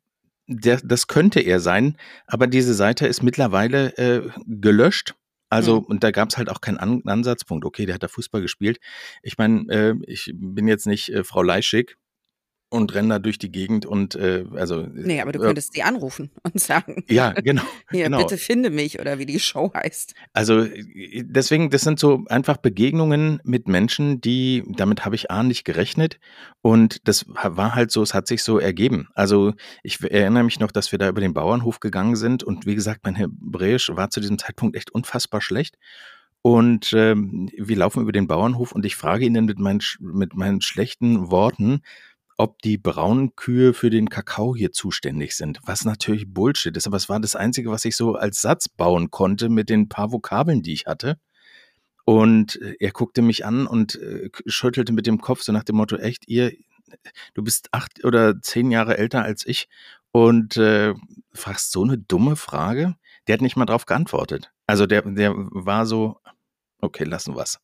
der, 0.48 0.80
das 0.82 1.06
könnte 1.06 1.40
er 1.40 1.60
sein, 1.60 1.96
aber 2.26 2.48
diese 2.48 2.74
Seite 2.74 3.06
ist 3.06 3.22
mittlerweile 3.22 3.96
äh, 3.98 4.28
gelöscht. 4.46 5.14
Also, 5.48 5.80
mhm. 5.80 5.86
und 5.86 6.04
da 6.04 6.12
gab 6.12 6.30
es 6.30 6.38
halt 6.38 6.48
auch 6.48 6.60
keinen 6.60 6.78
An 6.78 7.02
Ansatzpunkt. 7.04 7.64
Okay, 7.64 7.84
der 7.84 7.96
hat 7.96 8.04
da 8.04 8.08
Fußball 8.08 8.40
gespielt. 8.40 8.78
Ich 9.22 9.36
meine, 9.36 9.68
äh, 9.68 9.94
ich 10.06 10.32
bin 10.34 10.68
jetzt 10.68 10.86
nicht 10.86 11.08
äh, 11.08 11.24
Frau 11.24 11.42
Leischig, 11.42 11.96
und 12.70 12.94
rennen 12.94 13.10
da 13.10 13.18
durch 13.18 13.38
die 13.38 13.50
Gegend 13.50 13.84
und 13.84 14.14
äh, 14.14 14.44
also. 14.54 14.86
Nee, 14.92 15.20
aber 15.20 15.32
du 15.32 15.40
könntest 15.40 15.70
äh, 15.70 15.78
sie 15.78 15.82
anrufen 15.82 16.30
und 16.44 16.58
sagen. 16.60 17.04
Ja, 17.08 17.32
genau. 17.32 17.62
Hier, 17.90 18.04
genau. 18.04 18.18
bitte 18.18 18.38
finde 18.38 18.70
mich 18.70 19.00
oder 19.00 19.18
wie 19.18 19.26
die 19.26 19.40
Show 19.40 19.72
heißt. 19.74 20.14
Also 20.32 20.66
deswegen, 21.22 21.70
das 21.70 21.82
sind 21.82 21.98
so 21.98 22.24
einfach 22.28 22.56
Begegnungen 22.56 23.40
mit 23.44 23.66
Menschen, 23.66 24.20
die, 24.20 24.62
damit 24.68 25.04
habe 25.04 25.16
ich 25.16 25.30
A 25.30 25.42
nicht 25.42 25.64
gerechnet 25.64 26.20
und 26.62 27.06
das 27.08 27.26
war 27.28 27.74
halt 27.74 27.90
so, 27.90 28.02
es 28.02 28.14
hat 28.14 28.28
sich 28.28 28.42
so 28.44 28.58
ergeben. 28.58 29.08
Also 29.14 29.52
ich 29.82 30.00
erinnere 30.02 30.44
mich 30.44 30.60
noch, 30.60 30.70
dass 30.70 30.92
wir 30.92 30.98
da 30.98 31.08
über 31.08 31.20
den 31.20 31.34
Bauernhof 31.34 31.80
gegangen 31.80 32.14
sind 32.14 32.44
und 32.44 32.66
wie 32.66 32.76
gesagt, 32.76 33.00
mein 33.02 33.16
Hebräisch 33.16 33.90
war 33.90 34.10
zu 34.10 34.20
diesem 34.20 34.38
Zeitpunkt 34.38 34.76
echt 34.76 34.92
unfassbar 34.92 35.40
schlecht. 35.40 35.76
Und 36.42 36.94
ähm, 36.94 37.50
wir 37.54 37.76
laufen 37.76 38.00
über 38.00 38.12
den 38.12 38.26
Bauernhof 38.26 38.72
und 38.72 38.86
ich 38.86 38.96
frage 38.96 39.26
ihn 39.26 39.34
dann 39.34 39.44
mit 39.44 39.58
meinen, 39.58 39.80
mit 40.00 40.34
meinen 40.34 40.62
schlechten 40.62 41.30
Worten, 41.30 41.82
ob 42.40 42.62
die 42.62 42.78
braunen 42.78 43.36
Kühe 43.36 43.74
für 43.74 43.90
den 43.90 44.08
Kakao 44.08 44.56
hier 44.56 44.72
zuständig 44.72 45.36
sind, 45.36 45.60
was 45.64 45.84
natürlich 45.84 46.32
Bullshit 46.32 46.74
ist, 46.74 46.86
aber 46.86 46.96
es 46.96 47.10
war 47.10 47.20
das 47.20 47.36
Einzige, 47.36 47.70
was 47.70 47.84
ich 47.84 47.96
so 47.96 48.14
als 48.14 48.40
Satz 48.40 48.66
bauen 48.66 49.10
konnte 49.10 49.50
mit 49.50 49.68
den 49.68 49.90
paar 49.90 50.10
Vokabeln, 50.10 50.62
die 50.62 50.72
ich 50.72 50.86
hatte. 50.86 51.18
Und 52.06 52.58
äh, 52.62 52.76
er 52.80 52.92
guckte 52.92 53.20
mich 53.20 53.44
an 53.44 53.66
und 53.66 53.96
äh, 53.96 54.30
schüttelte 54.46 54.94
mit 54.94 55.06
dem 55.06 55.20
Kopf 55.20 55.42
so 55.42 55.52
nach 55.52 55.64
dem 55.64 55.76
Motto, 55.76 55.96
echt, 55.96 56.28
ihr, 56.28 56.50
du 57.34 57.42
bist 57.42 57.68
acht 57.72 58.06
oder 58.06 58.40
zehn 58.40 58.70
Jahre 58.70 58.96
älter 58.96 59.22
als 59.22 59.44
ich 59.44 59.68
und 60.10 60.56
äh, 60.56 60.94
fragst 61.34 61.72
so 61.72 61.84
eine 61.84 61.98
dumme 61.98 62.36
Frage? 62.36 62.96
Der 63.26 63.34
hat 63.34 63.42
nicht 63.42 63.56
mal 63.56 63.66
drauf 63.66 63.84
geantwortet. 63.84 64.50
Also 64.66 64.86
der, 64.86 65.02
der 65.02 65.34
war 65.36 65.84
so, 65.84 66.16
okay, 66.80 67.04
lassen 67.04 67.36
wir's. 67.36 67.60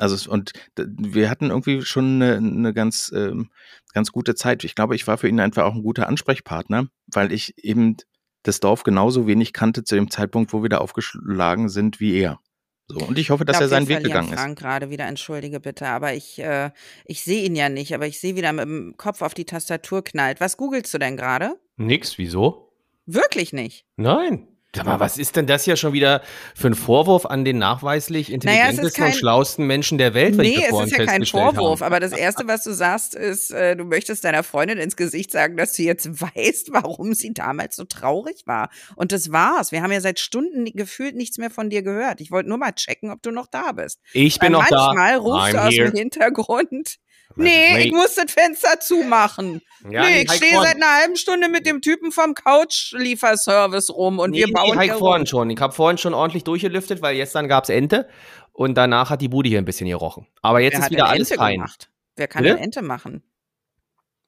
Also 0.00 0.30
und 0.30 0.52
wir 0.76 1.28
hatten 1.30 1.50
irgendwie 1.50 1.82
schon 1.82 2.22
eine, 2.22 2.36
eine 2.36 2.72
ganz, 2.72 3.12
ähm, 3.14 3.50
ganz 3.92 4.12
gute 4.12 4.34
Zeit. 4.34 4.64
Ich 4.64 4.74
glaube, 4.74 4.94
ich 4.94 5.06
war 5.06 5.18
für 5.18 5.28
ihn 5.28 5.40
einfach 5.40 5.64
auch 5.64 5.74
ein 5.74 5.82
guter 5.82 6.08
Ansprechpartner, 6.08 6.88
weil 7.06 7.32
ich 7.32 7.54
eben 7.62 7.96
das 8.42 8.60
Dorf 8.60 8.82
genauso 8.82 9.26
wenig 9.26 9.52
kannte 9.52 9.84
zu 9.84 9.94
dem 9.94 10.10
Zeitpunkt, 10.10 10.52
wo 10.52 10.62
wir 10.62 10.70
da 10.70 10.78
aufgeschlagen 10.78 11.68
sind, 11.68 12.00
wie 12.00 12.18
er. 12.18 12.40
So, 12.88 13.06
und 13.06 13.18
ich 13.18 13.30
hoffe, 13.30 13.44
dass 13.44 13.58
ich 13.58 13.62
er 13.62 13.68
seinen 13.68 13.88
Weg 13.88 14.02
gegangen 14.02 14.32
Frank 14.32 14.58
ist. 14.58 14.62
gerade 14.64 14.90
wieder, 14.90 15.06
entschuldige 15.06 15.60
bitte, 15.60 15.86
aber 15.86 16.12
ich, 16.14 16.40
äh, 16.40 16.70
ich 17.04 17.22
sehe 17.22 17.44
ihn 17.44 17.54
ja 17.54 17.68
nicht, 17.68 17.94
aber 17.94 18.06
ich 18.06 18.18
sehe, 18.18 18.34
wie 18.34 18.40
er 18.40 18.52
mit 18.52 18.64
dem 18.64 18.96
Kopf 18.96 19.22
auf 19.22 19.34
die 19.34 19.44
Tastatur 19.44 20.02
knallt. 20.02 20.40
Was 20.40 20.56
googelst 20.56 20.92
du 20.92 20.98
denn 20.98 21.16
gerade? 21.16 21.54
Nix, 21.76 22.18
wieso? 22.18 22.72
Wirklich 23.06 23.52
nicht? 23.52 23.84
Nein. 23.96 24.48
Sag 24.74 24.86
mal, 24.86 25.00
was 25.00 25.18
ist 25.18 25.34
denn 25.34 25.48
das 25.48 25.64
hier 25.64 25.74
schon 25.74 25.92
wieder 25.92 26.22
für 26.54 26.68
ein 26.68 26.76
Vorwurf 26.76 27.26
an 27.26 27.44
den 27.44 27.58
nachweislich 27.58 28.30
intelligentesten 28.32 29.02
naja, 29.02 29.12
und 29.12 29.18
schlauesten 29.18 29.66
Menschen 29.66 29.98
der 29.98 30.14
Welt? 30.14 30.36
Nee, 30.36 30.64
es 30.64 30.86
ist 30.86 30.96
ja 30.96 31.06
kein 31.06 31.26
Vorwurf, 31.26 31.80
haben. 31.80 31.86
aber 31.86 31.98
das 31.98 32.12
Erste, 32.12 32.46
was 32.46 32.62
du 32.62 32.72
sagst, 32.72 33.16
ist, 33.16 33.50
äh, 33.50 33.74
du 33.74 33.82
möchtest 33.82 34.22
deiner 34.22 34.44
Freundin 34.44 34.78
ins 34.78 34.94
Gesicht 34.94 35.32
sagen, 35.32 35.56
dass 35.56 35.72
du 35.72 35.82
jetzt 35.82 36.08
weißt, 36.20 36.72
warum 36.72 37.14
sie 37.14 37.34
damals 37.34 37.74
so 37.74 37.84
traurig 37.84 38.42
war. 38.46 38.70
Und 38.94 39.10
das 39.10 39.32
war's. 39.32 39.72
Wir 39.72 39.82
haben 39.82 39.90
ja 39.90 40.00
seit 40.00 40.20
Stunden 40.20 40.64
gefühlt 40.66 41.16
nichts 41.16 41.38
mehr 41.38 41.50
von 41.50 41.68
dir 41.68 41.82
gehört. 41.82 42.20
Ich 42.20 42.30
wollte 42.30 42.48
nur 42.48 42.58
mal 42.58 42.72
checken, 42.72 43.10
ob 43.10 43.22
du 43.22 43.32
noch 43.32 43.48
da 43.48 43.72
bist. 43.72 43.98
Ich 44.12 44.38
bin 44.38 44.52
Weil 44.52 44.62
noch 44.62 44.70
manchmal 44.70 44.78
da. 44.78 44.94
Manchmal 44.94 45.16
rufst 45.16 45.48
I'm 45.48 45.52
du 45.52 45.58
aus 45.66 45.74
here. 45.74 45.90
dem 45.90 45.98
Hintergrund 45.98 46.96
Nee, 47.36 47.74
Nee. 47.74 47.84
ich 47.86 47.92
muss 47.92 48.14
das 48.16 48.32
Fenster 48.32 48.80
zumachen. 48.80 49.62
Ja, 49.88 50.02
nee, 50.02 50.10
nee, 50.10 50.22
ich 50.22 50.32
stehe 50.32 50.60
seit 50.60 50.76
einer 50.76 50.92
halben 51.00 51.16
Stunde 51.16 51.48
mit 51.48 51.64
dem 51.66 51.80
Typen 51.80 52.12
vom 52.12 52.34
Couch-Lieferservice 52.34 53.90
rum 53.90 54.18
und 54.18 54.32
wir 54.34 54.52
bauen 54.52 54.70
nee, 54.72 54.76
Heik 54.90 54.98
vorhin 54.98 55.26
schon. 55.26 55.48
Ich 55.50 55.60
habe 55.60 55.72
vorhin 55.72 55.96
schon 55.98 56.12
ordentlich 56.14 56.44
durchgelüftet, 56.44 57.02
weil 57.02 57.14
gestern 57.16 57.48
gab's 57.48 57.68
Ente 57.68 58.08
und 58.52 58.74
danach 58.74 59.10
hat 59.10 59.22
die 59.22 59.28
Bude 59.28 59.48
hier 59.48 59.58
ein 59.58 59.64
bisschen 59.64 59.88
gerochen. 59.88 60.26
Aber 60.42 60.60
jetzt 60.60 60.74
Wer 60.76 60.84
ist 60.84 60.90
wieder 60.90 61.06
alles 61.08 61.30
Ente 61.30 61.40
fein. 61.42 61.54
gemacht? 61.56 61.90
Wer 62.16 62.28
kann 62.28 62.42
Bitte? 62.42 62.54
denn 62.56 62.64
Ente 62.64 62.82
machen? 62.82 63.22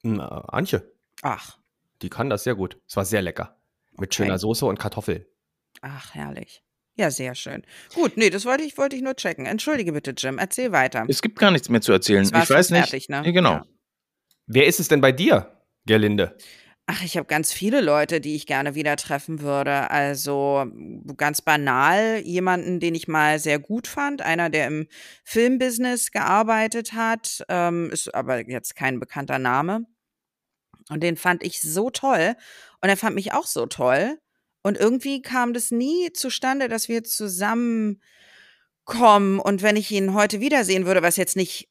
Na, 0.02 0.26
Antje, 0.48 0.90
Ach, 1.22 1.58
die 2.02 2.08
kann 2.08 2.30
das 2.30 2.44
sehr 2.44 2.54
gut. 2.54 2.78
Es 2.88 2.96
war 2.96 3.04
sehr 3.04 3.22
lecker. 3.22 3.56
Mit 3.98 4.14
schöner 4.14 4.30
Okay. 4.34 4.38
Soße 4.40 4.66
und 4.66 4.78
Kartoffeln. 4.78 5.26
ach, 5.82 6.14
herrlich. 6.14 6.62
Ja, 7.02 7.10
sehr 7.10 7.34
schön. 7.34 7.64
Gut, 7.96 8.16
nee, 8.16 8.30
das 8.30 8.44
wollte 8.44 8.62
ich, 8.62 8.78
wollte 8.78 8.94
ich 8.94 9.02
nur 9.02 9.16
checken. 9.16 9.44
Entschuldige 9.44 9.92
bitte, 9.92 10.14
Jim, 10.16 10.38
erzähl 10.38 10.70
weiter. 10.70 11.04
Es 11.08 11.20
gibt 11.20 11.36
gar 11.36 11.50
nichts 11.50 11.68
mehr 11.68 11.80
zu 11.80 11.90
erzählen. 11.90 12.22
Ich 12.22 12.32
weiß 12.32 12.70
nicht. 12.70 12.78
fertig, 12.78 13.08
ne? 13.08 13.22
Ja, 13.24 13.32
genau. 13.32 13.52
Ja. 13.54 13.66
Wer 14.46 14.66
ist 14.66 14.78
es 14.78 14.86
denn 14.86 15.00
bei 15.00 15.10
dir, 15.10 15.50
Gerlinde? 15.84 16.36
Ach, 16.86 17.02
ich 17.02 17.16
habe 17.16 17.26
ganz 17.26 17.52
viele 17.52 17.80
Leute, 17.80 18.20
die 18.20 18.36
ich 18.36 18.46
gerne 18.46 18.76
wieder 18.76 18.94
treffen 18.94 19.40
würde. 19.40 19.90
Also 19.90 20.64
ganz 21.16 21.42
banal, 21.42 22.20
jemanden, 22.24 22.78
den 22.78 22.94
ich 22.94 23.08
mal 23.08 23.40
sehr 23.40 23.58
gut 23.58 23.88
fand, 23.88 24.22
einer, 24.22 24.48
der 24.48 24.68
im 24.68 24.86
Filmbusiness 25.24 26.12
gearbeitet 26.12 26.92
hat, 26.92 27.42
ähm, 27.48 27.90
ist 27.90 28.14
aber 28.14 28.48
jetzt 28.48 28.76
kein 28.76 29.00
bekannter 29.00 29.40
Name. 29.40 29.86
Und 30.88 31.02
den 31.02 31.16
fand 31.16 31.42
ich 31.42 31.60
so 31.62 31.90
toll. 31.90 32.36
Und 32.80 32.88
er 32.88 32.96
fand 32.96 33.16
mich 33.16 33.32
auch 33.32 33.46
so 33.46 33.66
toll. 33.66 34.18
Und 34.62 34.78
irgendwie 34.78 35.22
kam 35.22 35.52
das 35.52 35.70
nie 35.70 36.12
zustande, 36.12 36.68
dass 36.68 36.88
wir 36.88 37.04
zusammenkommen. 37.04 38.00
Und 39.40 39.62
wenn 39.62 39.76
ich 39.76 39.90
ihn 39.90 40.14
heute 40.14 40.40
wiedersehen 40.40 40.86
würde, 40.86 41.02
was 41.02 41.16
jetzt 41.16 41.36
nicht 41.36 41.68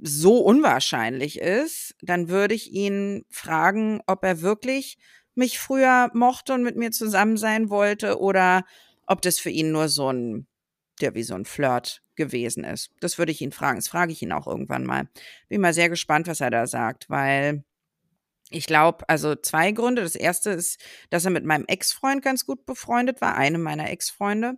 so 0.00 0.38
unwahrscheinlich 0.38 1.40
ist, 1.40 1.94
dann 2.00 2.28
würde 2.28 2.54
ich 2.54 2.72
ihn 2.72 3.24
fragen, 3.30 4.00
ob 4.06 4.24
er 4.24 4.42
wirklich 4.42 4.98
mich 5.34 5.58
früher 5.58 6.10
mochte 6.14 6.52
und 6.54 6.62
mit 6.62 6.76
mir 6.76 6.90
zusammen 6.90 7.36
sein 7.36 7.70
wollte 7.70 8.20
oder 8.20 8.64
ob 9.06 9.22
das 9.22 9.38
für 9.38 9.50
ihn 9.50 9.72
nur 9.72 9.88
so 9.88 10.12
ein, 10.12 10.46
der 11.00 11.14
wie 11.14 11.22
so 11.22 11.34
ein 11.34 11.44
Flirt 11.44 12.02
gewesen 12.16 12.64
ist. 12.64 12.90
Das 13.00 13.18
würde 13.18 13.32
ich 13.32 13.40
ihn 13.40 13.52
fragen. 13.52 13.78
Das 13.78 13.88
frage 13.88 14.12
ich 14.12 14.20
ihn 14.20 14.32
auch 14.32 14.46
irgendwann 14.46 14.84
mal. 14.84 15.08
Bin 15.48 15.60
mal 15.60 15.72
sehr 15.72 15.88
gespannt, 15.88 16.26
was 16.26 16.40
er 16.40 16.50
da 16.50 16.66
sagt, 16.66 17.08
weil 17.08 17.64
ich 18.50 18.66
glaube, 18.66 19.08
also 19.08 19.34
zwei 19.34 19.72
Gründe. 19.72 20.02
Das 20.02 20.14
erste 20.14 20.50
ist, 20.50 20.80
dass 21.10 21.24
er 21.24 21.30
mit 21.30 21.44
meinem 21.44 21.66
Ex-Freund 21.66 22.22
ganz 22.22 22.46
gut 22.46 22.64
befreundet 22.66 23.20
war, 23.20 23.36
einem 23.36 23.62
meiner 23.62 23.90
Ex-Freunde. 23.90 24.54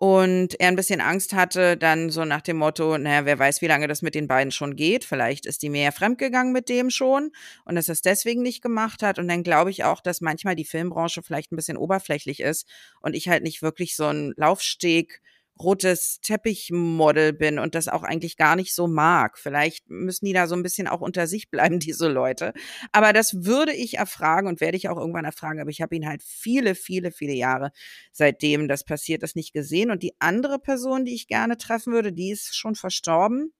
Und 0.00 0.60
er 0.60 0.68
ein 0.68 0.76
bisschen 0.76 1.00
Angst 1.00 1.32
hatte, 1.32 1.76
dann 1.76 2.10
so 2.10 2.24
nach 2.24 2.40
dem 2.40 2.56
Motto, 2.56 2.96
naja, 2.98 3.24
wer 3.24 3.36
weiß, 3.36 3.60
wie 3.62 3.66
lange 3.66 3.88
das 3.88 4.00
mit 4.00 4.14
den 4.14 4.28
beiden 4.28 4.52
schon 4.52 4.76
geht. 4.76 5.04
Vielleicht 5.04 5.44
ist 5.44 5.62
die 5.62 5.72
ja 5.72 5.90
fremdgegangen 5.90 6.52
mit 6.52 6.68
dem 6.68 6.90
schon 6.90 7.32
und 7.64 7.74
dass 7.74 7.88
er 7.88 7.94
es 7.94 8.02
deswegen 8.02 8.42
nicht 8.42 8.62
gemacht 8.62 9.02
hat. 9.02 9.18
Und 9.18 9.26
dann 9.26 9.42
glaube 9.42 9.70
ich 9.70 9.82
auch, 9.82 10.00
dass 10.00 10.20
manchmal 10.20 10.54
die 10.54 10.64
Filmbranche 10.64 11.24
vielleicht 11.24 11.50
ein 11.50 11.56
bisschen 11.56 11.76
oberflächlich 11.76 12.38
ist 12.38 12.68
und 13.00 13.14
ich 13.14 13.28
halt 13.28 13.42
nicht 13.42 13.60
wirklich 13.60 13.96
so 13.96 14.06
ein 14.06 14.34
Laufsteg 14.36 15.20
rotes 15.60 16.20
Teppichmodel 16.20 17.32
bin 17.32 17.58
und 17.58 17.74
das 17.74 17.88
auch 17.88 18.02
eigentlich 18.02 18.36
gar 18.36 18.56
nicht 18.56 18.74
so 18.74 18.86
mag. 18.86 19.38
Vielleicht 19.38 19.88
müssen 19.90 20.26
die 20.26 20.32
da 20.32 20.46
so 20.46 20.54
ein 20.54 20.62
bisschen 20.62 20.88
auch 20.88 21.00
unter 21.00 21.26
sich 21.26 21.50
bleiben, 21.50 21.78
diese 21.80 22.08
Leute. 22.08 22.52
Aber 22.92 23.12
das 23.12 23.44
würde 23.44 23.72
ich 23.72 23.98
erfragen 23.98 24.48
und 24.48 24.60
werde 24.60 24.76
ich 24.76 24.88
auch 24.88 24.98
irgendwann 24.98 25.24
erfragen. 25.24 25.60
Aber 25.60 25.70
ich 25.70 25.82
habe 25.82 25.96
ihn 25.96 26.06
halt 26.06 26.22
viele, 26.22 26.74
viele, 26.74 27.12
viele 27.12 27.34
Jahre 27.34 27.72
seitdem 28.12 28.68
das 28.68 28.84
passiert 28.84 29.22
ist 29.22 29.36
nicht 29.36 29.52
gesehen. 29.52 29.90
Und 29.90 30.02
die 30.02 30.14
andere 30.18 30.58
Person, 30.58 31.04
die 31.04 31.14
ich 31.14 31.28
gerne 31.28 31.56
treffen 31.56 31.92
würde, 31.92 32.12
die 32.12 32.30
ist 32.30 32.56
schon 32.56 32.74
verstorben. 32.74 33.52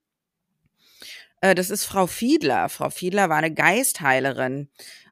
Äh, 1.41 1.55
Das 1.55 1.69
ist 1.69 1.85
Frau 1.85 2.07
Fiedler. 2.07 2.69
Frau 2.69 2.89
Fiedler 2.89 3.29
war 3.29 3.37
eine 3.37 3.53
Geistheilerin, 3.53 4.69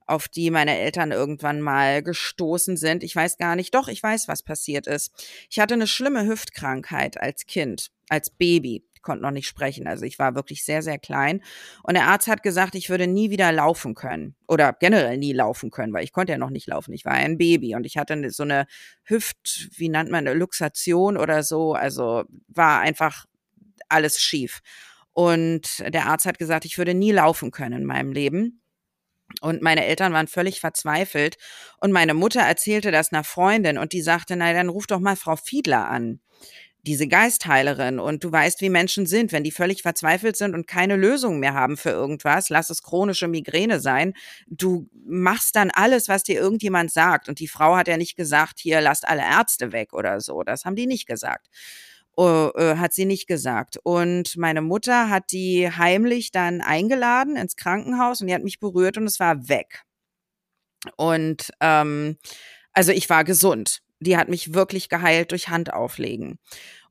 auf 0.07 0.27
die 0.27 0.49
meine 0.51 0.77
Eltern 0.77 1.11
irgendwann 1.11 1.61
mal 1.61 2.01
gestoßen 2.01 2.77
sind. 2.77 3.03
Ich 3.03 3.15
weiß 3.15 3.37
gar 3.37 3.55
nicht, 3.55 3.75
doch, 3.75 3.87
ich 3.87 4.01
weiß, 4.01 4.27
was 4.27 4.41
passiert 4.41 4.87
ist. 4.87 5.11
Ich 5.49 5.59
hatte 5.59 5.73
eine 5.75 5.87
schlimme 5.87 6.25
Hüftkrankheit 6.25 7.21
als 7.21 7.45
Kind, 7.45 7.89
als 8.09 8.29
Baby. 8.29 8.83
Konnte 9.03 9.23
noch 9.23 9.31
nicht 9.31 9.47
sprechen, 9.47 9.87
also 9.87 10.03
ich 10.03 10.19
war 10.19 10.35
wirklich 10.35 10.65
sehr, 10.65 10.81
sehr 10.81 10.97
klein. 10.99 11.41
Und 11.83 11.93
der 11.93 12.07
Arzt 12.07 12.27
hat 12.27 12.43
gesagt, 12.43 12.75
ich 12.75 12.89
würde 12.89 13.07
nie 13.07 13.29
wieder 13.29 13.53
laufen 13.53 13.95
können 13.95 14.35
oder 14.49 14.73
generell 14.73 15.17
nie 15.17 15.31
laufen 15.31 15.71
können, 15.71 15.93
weil 15.93 16.03
ich 16.03 16.11
konnte 16.11 16.33
ja 16.33 16.37
noch 16.37 16.49
nicht 16.49 16.67
laufen. 16.67 16.91
Ich 16.93 17.05
war 17.05 17.13
ein 17.13 17.37
Baby 17.37 17.75
und 17.75 17.85
ich 17.85 17.95
hatte 17.97 18.13
eine- 18.13 18.31
so 18.31 18.43
eine 18.43 18.65
Hüft, 19.05 19.69
wie 19.77 19.87
nennt 19.87 20.11
man, 20.11 20.27
eine 20.27 20.37
Luxation 20.37 21.15
oder 21.15 21.43
so. 21.43 21.73
Also 21.73 22.25
war 22.49 22.81
einfach 22.81 23.25
alles 23.87 24.19
schief. 24.19 24.59
Und 25.13 25.85
der 25.87 26.07
Arzt 26.07 26.25
hat 26.25 26.37
gesagt, 26.37 26.65
ich 26.65 26.77
würde 26.77 26.93
nie 26.93 27.13
laufen 27.13 27.51
können 27.51 27.81
in 27.81 27.85
meinem 27.85 28.11
Leben. 28.11 28.61
Und 29.41 29.61
meine 29.61 29.85
Eltern 29.85 30.13
waren 30.13 30.27
völlig 30.27 30.59
verzweifelt. 30.59 31.37
Und 31.79 31.91
meine 31.91 32.13
Mutter 32.13 32.41
erzählte 32.41 32.91
das 32.91 33.11
einer 33.11 33.23
Freundin 33.23 33.77
und 33.77 33.93
die 33.93 34.01
sagte, 34.01 34.35
na 34.35 34.53
dann 34.53 34.69
ruf 34.69 34.87
doch 34.87 34.99
mal 34.99 35.15
Frau 35.15 35.35
Fiedler 35.35 35.89
an, 35.89 36.19
diese 36.83 37.07
Geistheilerin. 37.07 37.99
Und 37.99 38.23
du 38.23 38.31
weißt, 38.31 38.61
wie 38.61 38.69
Menschen 38.69 39.05
sind, 39.05 39.31
wenn 39.31 39.43
die 39.43 39.51
völlig 39.51 39.81
verzweifelt 39.81 40.37
sind 40.37 40.55
und 40.55 40.67
keine 40.67 40.95
Lösung 40.95 41.39
mehr 41.39 41.53
haben 41.53 41.77
für 41.77 41.89
irgendwas, 41.89 42.49
lass 42.49 42.69
es 42.69 42.81
chronische 42.81 43.27
Migräne 43.27 43.79
sein. 43.79 44.13
Du 44.47 44.87
machst 45.05 45.55
dann 45.55 45.71
alles, 45.71 46.07
was 46.07 46.23
dir 46.23 46.39
irgendjemand 46.39 46.91
sagt. 46.91 47.29
Und 47.29 47.39
die 47.39 47.47
Frau 47.47 47.75
hat 47.75 47.87
ja 47.87 47.97
nicht 47.97 48.15
gesagt, 48.15 48.59
hier 48.59 48.81
lasst 48.81 49.07
alle 49.07 49.23
Ärzte 49.23 49.71
weg 49.71 49.93
oder 49.93 50.21
so. 50.21 50.43
Das 50.43 50.65
haben 50.65 50.75
die 50.75 50.87
nicht 50.87 51.07
gesagt 51.07 51.47
äh, 52.17 52.75
hat 52.77 52.93
sie 52.93 53.05
nicht 53.05 53.27
gesagt. 53.27 53.77
Und 53.83 54.37
meine 54.37 54.61
Mutter 54.61 55.09
hat 55.09 55.31
die 55.31 55.69
heimlich 55.69 56.31
dann 56.31 56.61
eingeladen 56.61 57.35
ins 57.35 57.55
Krankenhaus 57.55 58.21
und 58.21 58.27
die 58.27 58.33
hat 58.33 58.43
mich 58.43 58.59
berührt 58.59 58.97
und 58.97 59.05
es 59.05 59.19
war 59.19 59.47
weg. 59.49 59.83
Und 60.95 61.51
ähm, 61.61 62.17
also 62.73 62.91
ich 62.91 63.09
war 63.09 63.23
gesund. 63.23 63.81
Die 63.99 64.17
hat 64.17 64.29
mich 64.29 64.53
wirklich 64.53 64.89
geheilt 64.89 65.31
durch 65.31 65.49
Handauflegen. 65.49 66.39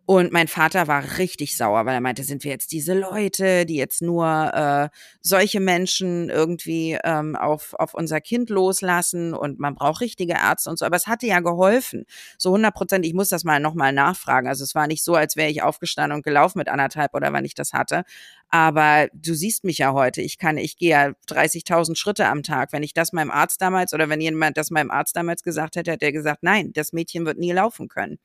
Und 0.09 0.33
mein 0.33 0.47
Vater 0.47 0.87
war 0.87 1.19
richtig 1.19 1.57
sauer, 1.57 1.85
weil 1.85 1.95
er 1.95 2.01
meinte, 2.01 2.23
sind 2.23 2.45
wir 2.45 2.53
jetzt 2.53 2.71
diese 2.71 2.95
Leute, 2.95 3.67
die 3.67 3.75
jetzt 3.75 4.03
nur 4.03 4.25
äh, 4.55 4.89
solche 5.21 5.59
Menschen 5.59 6.31
irgendwie 6.31 6.97
ähm, 7.03 7.35
auf, 7.35 7.75
auf 7.75 7.93
unser 7.93 8.21
Kind 8.21 8.49
loslassen 8.49 9.35
und 9.35 9.59
man 9.59 9.75
braucht 9.75 10.01
richtige 10.01 10.35
Ärzte 10.35 10.71
und 10.71 10.79
so. 10.79 10.85
Aber 10.85 10.95
es 10.95 11.09
hatte 11.09 11.27
ja 11.27 11.41
geholfen. 11.41 12.05
So 12.39 12.51
100 12.51 12.73
Prozent, 12.73 13.05
ich 13.05 13.15
muss 13.15 13.31
das 13.31 13.43
mal 13.43 13.59
nochmal 13.59 13.93
nachfragen. 13.93 14.47
Also 14.47 14.63
es 14.63 14.77
war 14.77 14.87
nicht 14.87 15.03
so, 15.03 15.17
als 15.17 15.35
wäre 15.35 15.51
ich 15.51 15.65
aufgestanden 15.65 16.19
und 16.19 16.25
gelaufen 16.25 16.59
mit 16.59 16.69
anderthalb 16.69 17.13
oder 17.13 17.33
wann 17.33 17.45
ich 17.45 17.55
das 17.55 17.73
hatte. 17.73 18.05
Aber 18.49 19.09
du 19.13 19.35
siehst 19.35 19.65
mich 19.65 19.79
ja 19.79 19.93
heute. 19.93 20.23
Ich 20.23 20.39
kann, 20.39 20.57
ich 20.57 20.77
gehe 20.77 20.91
ja 20.91 21.07
30.000 21.29 21.97
Schritte 21.97 22.27
am 22.29 22.45
Tag. 22.45 22.73
Wenn 22.73 22.85
ich 22.85 22.95
das 22.95 23.13
meinem 23.13 23.33
Arzt 23.33 23.61
damals 23.61 23.93
oder 23.93 24.09
wenn 24.09 24.21
jemand 24.21 24.57
das 24.57 24.71
meinem 24.71 24.93
Arzt 24.93 25.17
damals 25.17 25.43
gesagt 25.43 25.75
hätte, 25.75 25.91
hätte 25.91 26.05
er 26.07 26.13
gesagt, 26.13 26.45
nein, 26.45 26.73
das 26.75 26.93
Mädchen 26.93 27.27
wird 27.27 27.39
nie 27.39 27.51
laufen 27.51 27.89
können. 27.89 28.21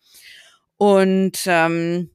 Und 0.82 1.44
ähm, 1.46 2.10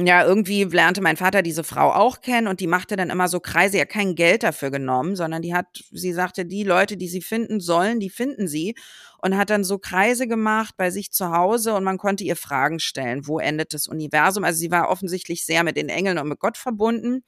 ja, 0.00 0.24
irgendwie 0.26 0.64
lernte 0.64 1.00
mein 1.00 1.16
Vater 1.16 1.42
diese 1.42 1.62
Frau 1.62 1.92
auch 1.92 2.20
kennen 2.20 2.48
und 2.48 2.58
die 2.58 2.66
machte 2.66 2.96
dann 2.96 3.08
immer 3.08 3.28
so 3.28 3.38
Kreise, 3.38 3.78
ja 3.78 3.84
kein 3.84 4.16
Geld 4.16 4.42
dafür 4.42 4.72
genommen, 4.72 5.14
sondern 5.14 5.42
die 5.42 5.54
hat, 5.54 5.66
sie 5.92 6.12
sagte, 6.12 6.44
die 6.44 6.64
Leute, 6.64 6.96
die 6.96 7.06
sie 7.06 7.22
finden 7.22 7.60
sollen, 7.60 8.00
die 8.00 8.10
finden 8.10 8.48
sie 8.48 8.74
und 9.22 9.36
hat 9.36 9.50
dann 9.50 9.62
so 9.62 9.78
Kreise 9.78 10.26
gemacht 10.26 10.74
bei 10.76 10.90
sich 10.90 11.12
zu 11.12 11.30
Hause 11.30 11.74
und 11.74 11.84
man 11.84 11.98
konnte 11.98 12.24
ihr 12.24 12.34
Fragen 12.34 12.80
stellen, 12.80 13.28
wo 13.28 13.38
endet 13.38 13.72
das 13.72 13.86
Universum? 13.86 14.42
Also 14.42 14.58
sie 14.58 14.72
war 14.72 14.88
offensichtlich 14.88 15.46
sehr 15.46 15.62
mit 15.62 15.76
den 15.76 15.88
Engeln 15.88 16.18
und 16.18 16.28
mit 16.28 16.40
Gott 16.40 16.56
verbunden. 16.56 17.22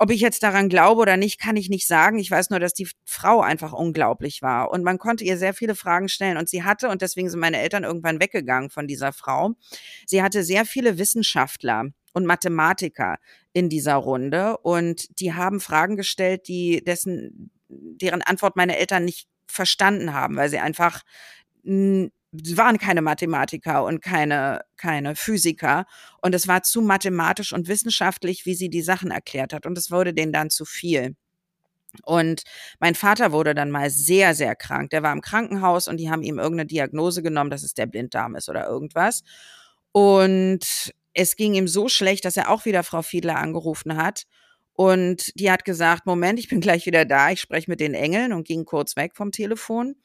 Ob 0.00 0.10
ich 0.10 0.20
jetzt 0.20 0.44
daran 0.44 0.68
glaube 0.68 1.00
oder 1.00 1.16
nicht, 1.16 1.40
kann 1.40 1.56
ich 1.56 1.68
nicht 1.68 1.86
sagen. 1.86 2.18
Ich 2.18 2.30
weiß 2.30 2.50
nur, 2.50 2.60
dass 2.60 2.72
die 2.72 2.88
Frau 3.04 3.40
einfach 3.40 3.72
unglaublich 3.72 4.42
war. 4.42 4.70
Und 4.70 4.84
man 4.84 4.98
konnte 4.98 5.24
ihr 5.24 5.36
sehr 5.36 5.54
viele 5.54 5.74
Fragen 5.74 6.08
stellen. 6.08 6.36
Und 6.36 6.48
sie 6.48 6.62
hatte, 6.62 6.88
und 6.88 7.02
deswegen 7.02 7.28
sind 7.28 7.40
meine 7.40 7.58
Eltern 7.58 7.82
irgendwann 7.82 8.20
weggegangen 8.20 8.70
von 8.70 8.86
dieser 8.86 9.12
Frau, 9.12 9.54
sie 10.06 10.22
hatte 10.22 10.44
sehr 10.44 10.64
viele 10.64 10.98
Wissenschaftler 10.98 11.86
und 12.12 12.26
Mathematiker 12.26 13.16
in 13.52 13.68
dieser 13.68 13.96
Runde. 13.96 14.58
Und 14.58 15.20
die 15.20 15.34
haben 15.34 15.60
Fragen 15.60 15.96
gestellt, 15.96 16.46
die 16.46 16.82
dessen, 16.84 17.50
deren 17.68 18.22
Antwort 18.22 18.56
meine 18.56 18.78
Eltern 18.78 19.04
nicht 19.04 19.28
verstanden 19.48 20.14
haben, 20.14 20.36
weil 20.36 20.48
sie 20.48 20.58
einfach 20.58 21.02
sie 22.32 22.56
waren 22.56 22.78
keine 22.78 23.02
Mathematiker 23.02 23.84
und 23.84 24.02
keine, 24.02 24.62
keine 24.76 25.16
Physiker. 25.16 25.86
Und 26.22 26.34
es 26.34 26.48
war 26.48 26.62
zu 26.62 26.82
mathematisch 26.82 27.52
und 27.52 27.68
wissenschaftlich, 27.68 28.46
wie 28.46 28.54
sie 28.54 28.68
die 28.68 28.82
Sachen 28.82 29.10
erklärt 29.10 29.52
hat. 29.52 29.66
Und 29.66 29.78
es 29.78 29.90
wurde 29.90 30.12
denen 30.12 30.32
dann 30.32 30.50
zu 30.50 30.64
viel. 30.64 31.16
Und 32.04 32.42
mein 32.80 32.94
Vater 32.94 33.32
wurde 33.32 33.54
dann 33.54 33.70
mal 33.70 33.90
sehr, 33.90 34.34
sehr 34.34 34.54
krank. 34.54 34.90
Der 34.90 35.02
war 35.02 35.12
im 35.12 35.22
Krankenhaus 35.22 35.88
und 35.88 35.96
die 35.96 36.10
haben 36.10 36.22
ihm 36.22 36.38
irgendeine 36.38 36.66
Diagnose 36.66 37.22
genommen, 37.22 37.50
dass 37.50 37.62
es 37.62 37.74
der 37.74 37.86
Blinddarm 37.86 38.36
ist 38.36 38.48
oder 38.48 38.66
irgendwas. 38.66 39.22
Und 39.92 40.92
es 41.14 41.34
ging 41.36 41.54
ihm 41.54 41.66
so 41.66 41.88
schlecht, 41.88 42.26
dass 42.26 42.36
er 42.36 42.50
auch 42.50 42.66
wieder 42.66 42.82
Frau 42.82 43.02
Fiedler 43.02 43.36
angerufen 43.36 43.96
hat. 43.96 44.24
Und 44.74 45.32
die 45.34 45.50
hat 45.50 45.64
gesagt, 45.64 46.06
Moment, 46.06 46.38
ich 46.38 46.48
bin 46.48 46.60
gleich 46.60 46.86
wieder 46.86 47.04
da, 47.04 47.30
ich 47.30 47.40
spreche 47.40 47.70
mit 47.70 47.80
den 47.80 47.94
Engeln 47.94 48.32
und 48.32 48.46
ging 48.46 48.64
kurz 48.64 48.94
weg 48.94 49.16
vom 49.16 49.32
Telefon 49.32 49.96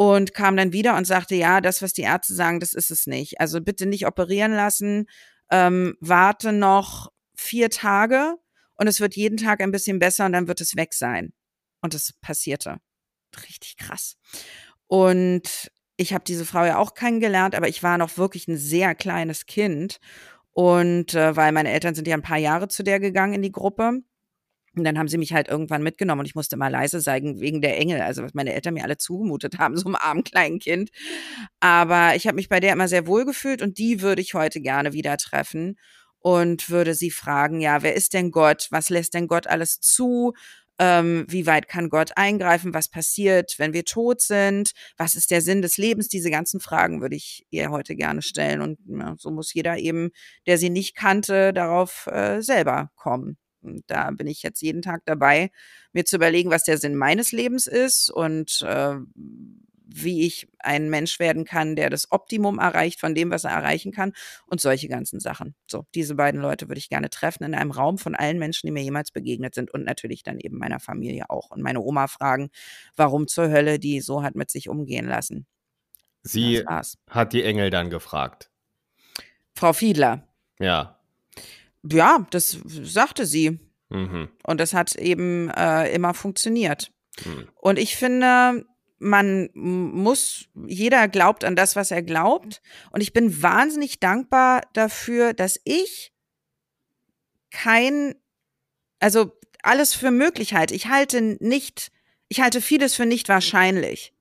und 0.00 0.32
kam 0.32 0.56
dann 0.56 0.72
wieder 0.72 0.96
und 0.96 1.06
sagte, 1.06 1.34
ja, 1.34 1.60
das, 1.60 1.82
was 1.82 1.92
die 1.92 2.00
Ärzte 2.00 2.32
sagen, 2.32 2.58
das 2.58 2.72
ist 2.72 2.90
es 2.90 3.06
nicht. 3.06 3.38
Also 3.38 3.60
bitte 3.60 3.84
nicht 3.84 4.06
operieren 4.06 4.52
lassen, 4.52 5.04
ähm, 5.50 5.94
warte 6.00 6.54
noch 6.54 7.12
vier 7.36 7.68
Tage 7.68 8.36
und 8.76 8.86
es 8.86 9.00
wird 9.00 9.14
jeden 9.14 9.36
Tag 9.36 9.60
ein 9.60 9.72
bisschen 9.72 9.98
besser 9.98 10.24
und 10.24 10.32
dann 10.32 10.48
wird 10.48 10.62
es 10.62 10.74
weg 10.74 10.94
sein. 10.94 11.34
Und 11.82 11.92
es 11.92 12.14
passierte. 12.22 12.78
Richtig 13.42 13.76
krass. 13.76 14.16
Und 14.86 15.70
ich 15.98 16.14
habe 16.14 16.24
diese 16.26 16.46
Frau 16.46 16.64
ja 16.64 16.78
auch 16.78 16.94
kennengelernt, 16.94 17.54
aber 17.54 17.68
ich 17.68 17.82
war 17.82 17.98
noch 17.98 18.16
wirklich 18.16 18.48
ein 18.48 18.56
sehr 18.56 18.94
kleines 18.94 19.44
Kind. 19.44 19.98
Und 20.52 21.12
äh, 21.12 21.36
weil 21.36 21.52
meine 21.52 21.72
Eltern 21.72 21.94
sind 21.94 22.08
ja 22.08 22.14
ein 22.14 22.22
paar 22.22 22.38
Jahre 22.38 22.68
zu 22.68 22.82
der 22.82 23.00
gegangen 23.00 23.34
in 23.34 23.42
die 23.42 23.52
Gruppe. 23.52 24.00
Und 24.76 24.84
dann 24.84 24.98
haben 24.98 25.08
sie 25.08 25.18
mich 25.18 25.32
halt 25.32 25.48
irgendwann 25.48 25.82
mitgenommen 25.82 26.20
und 26.20 26.26
ich 26.26 26.36
musste 26.36 26.56
mal 26.56 26.68
leise 26.68 27.00
sein 27.00 27.40
wegen 27.40 27.60
der 27.60 27.76
Engel, 27.76 28.00
also 28.02 28.22
was 28.22 28.34
meine 28.34 28.54
Eltern 28.54 28.74
mir 28.74 28.84
alle 28.84 28.96
zugemutet 28.96 29.58
haben, 29.58 29.76
so 29.76 29.86
einem 29.86 29.96
armen 29.96 30.24
kleinen 30.24 30.58
Kind. 30.60 30.90
Aber 31.60 32.14
ich 32.14 32.26
habe 32.26 32.36
mich 32.36 32.48
bei 32.48 32.60
der 32.60 32.72
immer 32.72 32.88
sehr 32.88 33.06
wohl 33.06 33.24
gefühlt 33.24 33.62
und 33.62 33.78
die 33.78 34.00
würde 34.00 34.22
ich 34.22 34.34
heute 34.34 34.60
gerne 34.60 34.92
wieder 34.92 35.16
treffen 35.16 35.76
und 36.20 36.70
würde 36.70 36.94
sie 36.94 37.10
fragen, 37.10 37.60
ja, 37.60 37.82
wer 37.82 37.94
ist 37.94 38.14
denn 38.14 38.30
Gott? 38.30 38.68
Was 38.70 38.90
lässt 38.90 39.14
denn 39.14 39.26
Gott 39.26 39.46
alles 39.46 39.80
zu? 39.80 40.34
Ähm, 40.78 41.26
wie 41.28 41.46
weit 41.46 41.68
kann 41.68 41.90
Gott 41.90 42.12
eingreifen? 42.16 42.72
Was 42.72 42.88
passiert, 42.88 43.58
wenn 43.58 43.74
wir 43.74 43.84
tot 43.84 44.22
sind? 44.22 44.72
Was 44.96 45.14
ist 45.14 45.30
der 45.30 45.42
Sinn 45.42 45.62
des 45.62 45.76
Lebens? 45.76 46.08
Diese 46.08 46.30
ganzen 46.30 46.60
Fragen 46.60 47.02
würde 47.02 47.16
ich 47.16 47.46
ihr 47.50 47.70
heute 47.70 47.96
gerne 47.96 48.22
stellen. 48.22 48.62
Und 48.62 48.78
ja, 48.86 49.14
so 49.18 49.30
muss 49.30 49.52
jeder 49.52 49.76
eben, 49.78 50.10
der 50.46 50.58
sie 50.58 50.70
nicht 50.70 50.96
kannte, 50.96 51.52
darauf 51.52 52.06
äh, 52.06 52.40
selber 52.40 52.90
kommen. 52.96 53.36
Und 53.62 53.84
da 53.88 54.10
bin 54.10 54.26
ich 54.26 54.42
jetzt 54.42 54.62
jeden 54.62 54.82
Tag 54.82 55.02
dabei, 55.04 55.50
mir 55.92 56.04
zu 56.04 56.16
überlegen, 56.16 56.50
was 56.50 56.64
der 56.64 56.78
Sinn 56.78 56.96
meines 56.96 57.32
Lebens 57.32 57.66
ist 57.66 58.10
und 58.10 58.62
äh, 58.62 58.96
wie 59.92 60.26
ich 60.26 60.48
ein 60.60 60.88
Mensch 60.88 61.18
werden 61.18 61.44
kann, 61.44 61.74
der 61.74 61.90
das 61.90 62.12
Optimum 62.12 62.58
erreicht 62.58 63.00
von 63.00 63.14
dem, 63.14 63.30
was 63.30 63.44
er 63.44 63.50
erreichen 63.50 63.92
kann 63.92 64.12
und 64.46 64.60
solche 64.60 64.88
ganzen 64.88 65.20
Sachen. 65.20 65.54
So, 65.66 65.86
diese 65.94 66.14
beiden 66.14 66.40
Leute 66.40 66.68
würde 66.68 66.78
ich 66.78 66.88
gerne 66.88 67.10
treffen 67.10 67.44
in 67.44 67.54
einem 67.54 67.70
Raum 67.70 67.98
von 67.98 68.14
allen 68.14 68.38
Menschen, 68.38 68.66
die 68.66 68.72
mir 68.72 68.82
jemals 68.82 69.10
begegnet 69.10 69.54
sind 69.54 69.72
und 69.72 69.84
natürlich 69.84 70.22
dann 70.22 70.38
eben 70.38 70.58
meiner 70.58 70.80
Familie 70.80 71.28
auch 71.28 71.50
und 71.50 71.62
meine 71.62 71.80
Oma 71.80 72.06
fragen, 72.06 72.50
warum 72.96 73.26
zur 73.26 73.50
Hölle 73.50 73.78
die 73.78 74.00
so 74.00 74.22
hat 74.22 74.36
mit 74.36 74.50
sich 74.50 74.68
umgehen 74.68 75.06
lassen. 75.06 75.46
Sie 76.22 76.62
hat 77.08 77.32
die 77.32 77.42
Engel 77.42 77.70
dann 77.70 77.90
gefragt. 77.90 78.50
Frau 79.54 79.72
Fiedler. 79.72 80.28
Ja. 80.58 80.99
Ja, 81.82 82.26
das 82.30 82.58
sagte 82.64 83.26
sie. 83.26 83.58
Mhm. 83.88 84.28
Und 84.44 84.60
das 84.60 84.74
hat 84.74 84.94
eben 84.96 85.50
äh, 85.50 85.92
immer 85.92 86.14
funktioniert. 86.14 86.92
Mhm. 87.24 87.48
Und 87.56 87.78
ich 87.78 87.96
finde, 87.96 88.64
man 88.98 89.48
muss, 89.54 90.46
jeder 90.66 91.08
glaubt 91.08 91.44
an 91.44 91.56
das, 91.56 91.74
was 91.74 91.90
er 91.90 92.02
glaubt. 92.02 92.62
Und 92.92 93.00
ich 93.00 93.12
bin 93.12 93.42
wahnsinnig 93.42 93.98
dankbar 93.98 94.62
dafür, 94.74 95.32
dass 95.32 95.58
ich 95.64 96.12
kein, 97.50 98.14
also 99.00 99.32
alles 99.62 99.94
für 99.94 100.10
möglich 100.10 100.54
halte. 100.54 100.74
Ich 100.74 100.86
halte 100.86 101.20
nicht, 101.40 101.90
ich 102.28 102.40
halte 102.40 102.60
vieles 102.60 102.94
für 102.94 103.06
nicht 103.06 103.28
wahrscheinlich. 103.28 104.12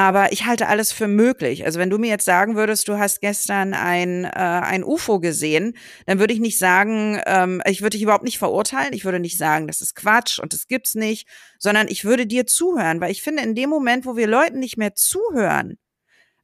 Aber 0.00 0.32
ich 0.32 0.46
halte 0.46 0.66
alles 0.66 0.92
für 0.92 1.08
möglich. 1.08 1.66
Also 1.66 1.78
wenn 1.78 1.90
du 1.90 1.98
mir 1.98 2.08
jetzt 2.08 2.24
sagen 2.24 2.56
würdest, 2.56 2.88
du 2.88 2.98
hast 2.98 3.20
gestern 3.20 3.74
ein, 3.74 4.24
äh, 4.24 4.30
ein 4.30 4.82
UFO 4.82 5.20
gesehen, 5.20 5.76
dann 6.06 6.18
würde 6.18 6.32
ich 6.32 6.40
nicht 6.40 6.58
sagen, 6.58 7.20
ähm, 7.26 7.60
ich 7.66 7.82
würde 7.82 7.98
dich 7.98 8.02
überhaupt 8.02 8.24
nicht 8.24 8.38
verurteilen. 8.38 8.94
Ich 8.94 9.04
würde 9.04 9.20
nicht 9.20 9.36
sagen, 9.36 9.66
das 9.66 9.82
ist 9.82 9.94
Quatsch 9.94 10.38
und 10.38 10.54
das 10.54 10.68
gibt's 10.68 10.94
nicht, 10.94 11.28
sondern 11.58 11.86
ich 11.86 12.06
würde 12.06 12.26
dir 12.26 12.46
zuhören, 12.46 13.02
weil 13.02 13.10
ich 13.10 13.20
finde, 13.20 13.42
in 13.42 13.54
dem 13.54 13.68
Moment, 13.68 14.06
wo 14.06 14.16
wir 14.16 14.26
Leuten 14.26 14.58
nicht 14.58 14.78
mehr 14.78 14.94
zuhören, 14.94 15.76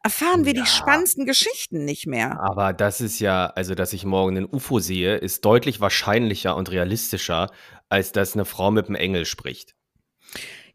erfahren 0.05 0.45
wir 0.45 0.55
ja. 0.55 0.63
die 0.63 0.69
spannendsten 0.69 1.25
Geschichten 1.25 1.87
nicht 1.87 2.07
mehr. 2.07 2.39
Aber 2.39 2.75
das 2.75 3.01
ist 3.01 3.21
ja, 3.21 3.47
also 3.47 3.75
dass 3.75 3.95
ich 3.95 4.05
morgen 4.05 4.37
ein 4.37 4.45
UFO 4.45 4.81
sehe, 4.81 5.17
ist 5.17 5.47
deutlich 5.47 5.81
wahrscheinlicher 5.81 6.57
und 6.57 6.71
realistischer, 6.71 7.51
als 7.89 8.13
dass 8.13 8.35
eine 8.35 8.45
Frau 8.45 8.71
mit 8.71 8.89
einem 8.89 8.97
Engel 8.97 9.25
spricht. 9.25 9.75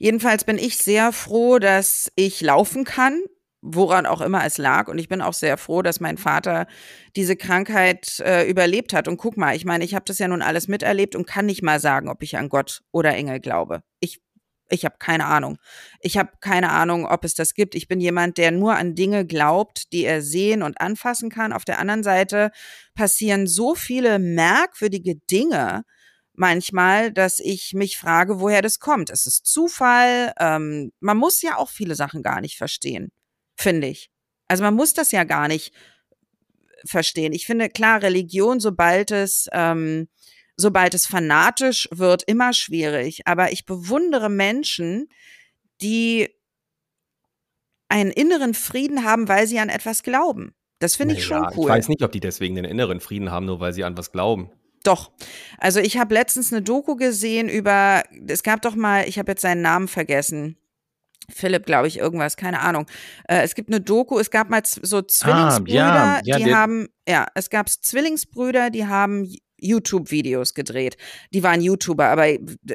Jedenfalls 0.01 0.45
bin 0.45 0.57
ich 0.57 0.79
sehr 0.79 1.11
froh, 1.11 1.59
dass 1.59 2.11
ich 2.15 2.41
laufen 2.41 2.85
kann, 2.85 3.21
woran 3.61 4.07
auch 4.07 4.21
immer 4.21 4.43
es 4.43 4.57
lag. 4.57 4.87
Und 4.87 4.97
ich 4.97 5.09
bin 5.09 5.21
auch 5.21 5.33
sehr 5.33 5.57
froh, 5.57 5.83
dass 5.83 5.99
mein 5.99 6.17
Vater 6.17 6.65
diese 7.15 7.35
Krankheit 7.35 8.19
äh, 8.21 8.49
überlebt 8.49 8.93
hat. 8.93 9.07
Und 9.07 9.17
guck 9.17 9.37
mal, 9.37 9.55
ich 9.55 9.63
meine, 9.63 9.83
ich 9.85 9.93
habe 9.93 10.05
das 10.07 10.17
ja 10.17 10.27
nun 10.27 10.41
alles 10.41 10.67
miterlebt 10.67 11.15
und 11.15 11.27
kann 11.27 11.45
nicht 11.45 11.61
mal 11.61 11.79
sagen, 11.79 12.09
ob 12.09 12.23
ich 12.23 12.35
an 12.35 12.49
Gott 12.49 12.81
oder 12.91 13.13
Engel 13.13 13.39
glaube. 13.39 13.83
Ich 13.99 14.23
ich 14.71 14.85
habe 14.85 14.95
keine 14.97 15.25
Ahnung. 15.25 15.59
Ich 15.99 16.17
habe 16.17 16.31
keine 16.39 16.71
Ahnung, 16.71 17.05
ob 17.05 17.23
es 17.23 17.35
das 17.35 17.53
gibt. 17.53 17.75
Ich 17.75 17.87
bin 17.87 17.99
jemand, 17.99 18.39
der 18.39 18.49
nur 18.49 18.77
an 18.77 18.95
Dinge 18.95 19.27
glaubt, 19.27 19.93
die 19.93 20.05
er 20.05 20.23
sehen 20.23 20.63
und 20.63 20.81
anfassen 20.81 21.29
kann. 21.29 21.53
Auf 21.53 21.65
der 21.65 21.77
anderen 21.77 22.01
Seite 22.01 22.49
passieren 22.95 23.45
so 23.45 23.75
viele 23.75 24.17
merkwürdige 24.17 25.17
Dinge, 25.29 25.83
manchmal, 26.33 27.11
dass 27.11 27.39
ich 27.39 27.73
mich 27.73 27.97
frage, 27.97 28.39
woher 28.39 28.61
das 28.61 28.79
kommt. 28.79 29.09
Es 29.09 29.25
ist 29.25 29.45
Zufall. 29.45 30.33
Ähm, 30.39 30.91
man 30.99 31.17
muss 31.17 31.41
ja 31.41 31.57
auch 31.57 31.69
viele 31.69 31.95
Sachen 31.95 32.23
gar 32.23 32.41
nicht 32.41 32.57
verstehen, 32.57 33.11
finde 33.55 33.87
ich. 33.87 34.09
Also 34.47 34.63
man 34.63 34.75
muss 34.75 34.93
das 34.93 35.11
ja 35.11 35.23
gar 35.23 35.47
nicht 35.47 35.73
verstehen. 36.85 37.33
Ich 37.33 37.45
finde, 37.45 37.69
klar, 37.69 38.01
Religion, 38.01 38.59
sobald 38.59 39.11
es, 39.11 39.47
ähm, 39.51 40.07
sobald 40.57 40.93
es 40.93 41.05
fanatisch 41.05 41.87
wird, 41.91 42.23
immer 42.23 42.53
schwierig. 42.53 43.21
Aber 43.25 43.51
ich 43.51 43.65
bewundere 43.65 44.29
Menschen, 44.29 45.07
die 45.81 46.29
einen 47.89 48.11
inneren 48.11 48.53
Frieden 48.53 49.03
haben, 49.03 49.27
weil 49.27 49.47
sie 49.47 49.59
an 49.59 49.69
etwas 49.69 50.03
glauben. 50.03 50.53
Das 50.79 50.95
finde 50.95 51.13
ich 51.15 51.29
naja, 51.29 51.49
schon 51.49 51.57
cool. 51.57 51.69
Ich 51.69 51.75
weiß 51.75 51.89
nicht, 51.89 52.01
ob 52.03 52.11
die 52.11 52.19
deswegen 52.19 52.55
den 52.55 52.65
inneren 52.65 52.99
Frieden 52.99 53.31
haben, 53.31 53.45
nur 53.45 53.59
weil 53.59 53.73
sie 53.73 53.83
an 53.83 53.97
was 53.97 54.11
glauben. 54.11 54.49
Doch. 54.83 55.11
Also 55.57 55.79
ich 55.79 55.97
habe 55.97 56.13
letztens 56.13 56.51
eine 56.51 56.61
Doku 56.61 56.95
gesehen 56.95 57.49
über, 57.49 58.03
es 58.27 58.43
gab 58.43 58.61
doch 58.61 58.75
mal, 58.75 59.07
ich 59.07 59.19
habe 59.19 59.31
jetzt 59.31 59.41
seinen 59.41 59.61
Namen 59.61 59.87
vergessen. 59.87 60.57
Philipp, 61.29 61.65
glaube 61.65 61.87
ich, 61.87 61.97
irgendwas, 61.97 62.35
keine 62.35 62.59
Ahnung. 62.59 62.87
Äh, 63.27 63.43
es 63.43 63.55
gibt 63.55 63.69
eine 63.69 63.79
Doku, 63.79 64.19
es 64.19 64.31
gab 64.31 64.49
mal 64.49 64.61
so 64.65 65.01
Zwillingsbrüder, 65.01 65.83
ah, 65.83 66.21
ja, 66.23 66.37
ja, 66.37 66.37
die 66.37 66.53
haben, 66.53 66.87
ja, 67.07 67.27
es 67.35 67.49
gab 67.49 67.69
Zwillingsbrüder, 67.69 68.69
die 68.69 68.87
haben 68.87 69.31
YouTube-Videos 69.61 70.53
gedreht. 70.53 70.97
Die 71.33 71.43
waren 71.43 71.61
YouTuber, 71.61 72.05
aber 72.05 72.25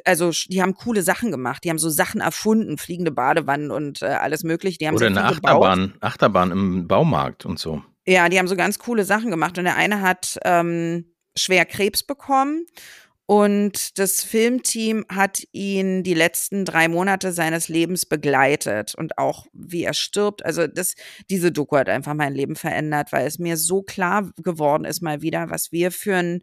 also 0.04 0.30
die 0.30 0.62
haben 0.62 0.74
coole 0.74 1.02
Sachen 1.02 1.30
gemacht. 1.30 1.64
Die 1.64 1.70
haben 1.70 1.78
so 1.78 1.90
Sachen 1.90 2.20
erfunden, 2.20 2.78
fliegende 2.78 3.10
Badewannen 3.10 3.70
und 3.70 4.02
äh, 4.02 4.06
alles 4.06 4.44
mögliche. 4.44 4.78
Die 4.78 4.86
haben 4.86 4.94
Oder 4.94 5.08
eine 5.08 5.24
Achterbahn, 5.24 5.94
Achterbahn 6.00 6.52
im 6.52 6.86
Baumarkt 6.86 7.44
und 7.44 7.58
so. 7.58 7.82
Ja, 8.06 8.28
die 8.28 8.38
haben 8.38 8.46
so 8.46 8.54
ganz 8.54 8.78
coole 8.78 9.04
Sachen 9.04 9.30
gemacht. 9.30 9.58
Und 9.58 9.64
der 9.64 9.76
eine 9.76 10.00
hat 10.00 10.38
ähm, 10.44 11.06
schwer 11.36 11.64
Krebs 11.64 12.02
bekommen. 12.02 12.66
Und 13.28 13.98
das 13.98 14.22
Filmteam 14.22 15.04
hat 15.08 15.42
ihn 15.50 16.04
die 16.04 16.14
letzten 16.14 16.64
drei 16.64 16.86
Monate 16.86 17.32
seines 17.32 17.68
Lebens 17.68 18.06
begleitet 18.06 18.94
und 18.94 19.18
auch 19.18 19.46
wie 19.52 19.82
er 19.82 19.94
stirbt. 19.94 20.44
Also 20.44 20.68
das, 20.68 20.94
diese 21.28 21.50
Doku 21.50 21.76
hat 21.76 21.88
einfach 21.88 22.14
mein 22.14 22.34
Leben 22.34 22.54
verändert, 22.54 23.10
weil 23.10 23.26
es 23.26 23.40
mir 23.40 23.56
so 23.56 23.82
klar 23.82 24.30
geworden 24.44 24.84
ist 24.84 25.02
mal 25.02 25.22
wieder, 25.22 25.50
was 25.50 25.72
wir 25.72 25.90
für 25.90 26.14
ein, 26.14 26.40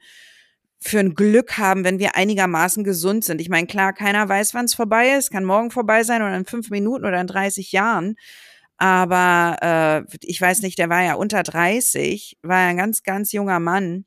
für 0.82 0.99
ein 0.99 1.13
Glück 1.13 1.58
haben, 1.58 1.86
wenn 1.86 1.99
wir 1.99 2.17
einigermaßen 2.17 2.84
gesund 2.84 3.23
sind. 3.23 3.39
Ich 3.39 3.47
meine, 3.47 3.67
klar, 3.67 3.93
keiner 3.93 4.27
weiß, 4.27 4.53
wann 4.53 4.65
es 4.65 4.73
vorbei 4.73 5.12
ist. 5.17 5.32
Kann 5.32 5.45
morgen 5.45 5.71
vorbei 5.71 6.03
sein 6.03 6.21
oder 6.21 6.36
in 6.36 6.45
fünf 6.45 6.69
Minuten 6.69 7.06
oder 7.06 7.21
in 7.21 7.27
30 7.27 7.71
Jahren. 7.71 8.15
Aber 8.75 9.56
äh, 10.12 10.17
ich 10.21 10.41
weiß 10.41 10.62
nicht, 10.63 10.77
der 10.79 10.89
war 10.89 11.01
ja 11.01 11.13
unter 11.13 11.43
30, 11.43 12.39
war 12.41 12.60
ja 12.63 12.67
ein 12.67 12.77
ganz, 12.77 13.03
ganz 13.03 13.32
junger 13.32 13.62
Mann 13.62 14.03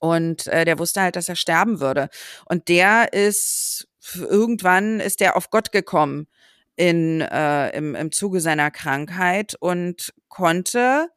und 0.00 0.46
äh, 0.46 0.64
der 0.64 0.78
wusste 0.78 1.02
halt, 1.02 1.16
dass 1.16 1.28
er 1.28 1.36
sterben 1.36 1.80
würde. 1.80 2.08
Und 2.46 2.68
der 2.68 3.12
ist 3.12 3.88
irgendwann 4.16 5.00
ist 5.00 5.20
der 5.20 5.36
auf 5.36 5.50
Gott 5.50 5.72
gekommen 5.72 6.26
in, 6.76 7.20
äh, 7.20 7.70
im, 7.76 7.94
im 7.94 8.12
Zuge 8.12 8.40
seiner 8.40 8.70
Krankheit 8.70 9.54
und 9.58 10.14
konnte 10.28 11.08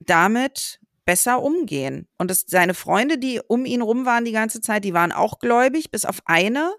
damit 0.00 0.80
besser 1.04 1.42
umgehen. 1.42 2.06
Und 2.18 2.30
das, 2.30 2.44
seine 2.46 2.74
Freunde, 2.74 3.16
die 3.16 3.40
um 3.46 3.64
ihn 3.64 3.80
rum 3.80 4.04
waren 4.04 4.26
die 4.26 4.32
ganze 4.32 4.60
Zeit, 4.60 4.84
die 4.84 4.92
waren 4.92 5.12
auch 5.12 5.38
gläubig, 5.38 5.90
bis 5.90 6.04
auf 6.04 6.20
eine. 6.26 6.70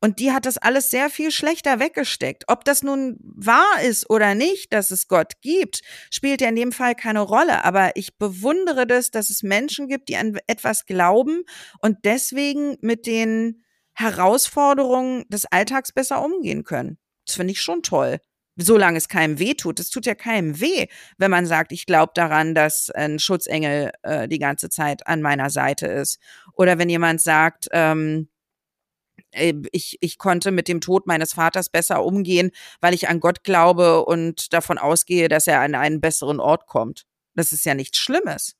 Und 0.00 0.20
die 0.20 0.32
hat 0.32 0.46
das 0.46 0.58
alles 0.58 0.90
sehr 0.90 1.10
viel 1.10 1.30
schlechter 1.30 1.80
weggesteckt. 1.80 2.44
Ob 2.48 2.64
das 2.64 2.82
nun 2.82 3.18
wahr 3.20 3.82
ist 3.82 4.08
oder 4.10 4.34
nicht, 4.34 4.72
dass 4.72 4.90
es 4.90 5.08
Gott 5.08 5.34
gibt, 5.40 5.80
spielt 6.10 6.40
ja 6.40 6.48
in 6.48 6.56
dem 6.56 6.72
Fall 6.72 6.94
keine 6.94 7.20
Rolle. 7.20 7.64
Aber 7.64 7.92
ich 7.94 8.16
bewundere 8.18 8.86
das, 8.86 9.10
dass 9.10 9.30
es 9.30 9.42
Menschen 9.42 9.88
gibt, 9.88 10.08
die 10.08 10.16
an 10.16 10.38
etwas 10.46 10.86
glauben 10.86 11.42
und 11.80 11.98
deswegen 12.04 12.76
mit 12.80 13.06
den 13.06 13.62
Herausforderungen 13.94 15.24
des 15.28 15.46
Alltags 15.46 15.92
besser 15.92 16.22
umgehen 16.22 16.64
können. 16.64 16.98
Das 17.24 17.36
finde 17.36 17.52
ich 17.52 17.62
schon 17.62 17.82
toll. 17.82 18.18
Solange 18.58 18.96
es 18.96 19.08
keinem 19.08 19.38
weh 19.38 19.54
tut. 19.54 19.80
Es 19.80 19.90
tut 19.90 20.06
ja 20.06 20.14
keinem 20.14 20.60
weh, 20.60 20.86
wenn 21.18 21.30
man 21.30 21.44
sagt, 21.44 21.72
ich 21.72 21.84
glaube 21.84 22.12
daran, 22.14 22.54
dass 22.54 22.90
ein 22.90 23.18
Schutzengel 23.18 23.90
äh, 24.02 24.28
die 24.28 24.38
ganze 24.38 24.70
Zeit 24.70 25.06
an 25.06 25.20
meiner 25.20 25.50
Seite 25.50 25.86
ist. 25.86 26.18
Oder 26.54 26.78
wenn 26.78 26.88
jemand 26.88 27.20
sagt, 27.20 27.68
ähm, 27.72 28.28
äh, 28.28 28.35
ich, 29.32 29.98
ich 30.00 30.18
konnte 30.18 30.50
mit 30.50 30.68
dem 30.68 30.80
Tod 30.80 31.06
meines 31.06 31.34
Vaters 31.34 31.68
besser 31.68 32.04
umgehen, 32.04 32.50
weil 32.80 32.94
ich 32.94 33.08
an 33.08 33.20
Gott 33.20 33.44
glaube 33.44 34.04
und 34.04 34.52
davon 34.52 34.78
ausgehe, 34.78 35.28
dass 35.28 35.46
er 35.46 35.60
an 35.60 35.74
einen 35.74 36.00
besseren 36.00 36.40
Ort 36.40 36.66
kommt. 36.66 37.04
Das 37.34 37.52
ist 37.52 37.64
ja 37.64 37.74
nichts 37.74 37.98
Schlimmes. 37.98 38.56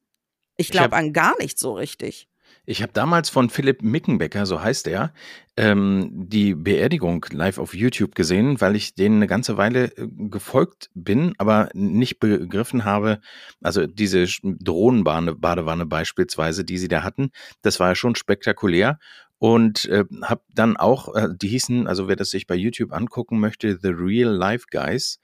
Ich 0.56 0.70
glaube 0.70 0.96
an 0.96 1.12
gar 1.12 1.36
nichts 1.38 1.60
so 1.60 1.74
richtig. 1.74 2.28
Ich 2.68 2.82
habe 2.82 2.92
damals 2.92 3.30
von 3.30 3.48
Philipp 3.48 3.82
Mickenbecker, 3.82 4.44
so 4.44 4.60
heißt 4.60 4.88
er, 4.88 5.12
ähm, 5.56 6.10
die 6.12 6.54
Beerdigung 6.54 7.24
live 7.30 7.58
auf 7.58 7.74
YouTube 7.74 8.16
gesehen, 8.16 8.60
weil 8.60 8.74
ich 8.74 8.94
denen 8.94 9.16
eine 9.16 9.28
ganze 9.28 9.56
Weile 9.56 9.96
äh, 9.96 10.08
gefolgt 10.08 10.90
bin, 10.94 11.34
aber 11.38 11.68
nicht 11.74 12.18
begriffen 12.18 12.84
habe, 12.84 13.20
also 13.62 13.86
diese 13.86 14.26
Drohnenbadewanne 14.42 15.86
beispielsweise, 15.86 16.64
die 16.64 16.78
sie 16.78 16.88
da 16.88 17.04
hatten, 17.04 17.30
das 17.62 17.78
war 17.78 17.90
ja 17.90 17.94
schon 17.94 18.16
spektakulär 18.16 18.98
und 19.38 19.84
äh, 19.86 20.04
habe 20.22 20.42
dann 20.52 20.76
auch, 20.76 21.14
äh, 21.14 21.28
die 21.34 21.48
hießen, 21.48 21.86
also 21.86 22.08
wer 22.08 22.16
das 22.16 22.30
sich 22.30 22.46
bei 22.46 22.54
YouTube 22.54 22.92
angucken 22.92 23.38
möchte, 23.38 23.78
The 23.80 23.88
Real 23.88 24.32
Life 24.32 24.66
Guys 24.70 25.18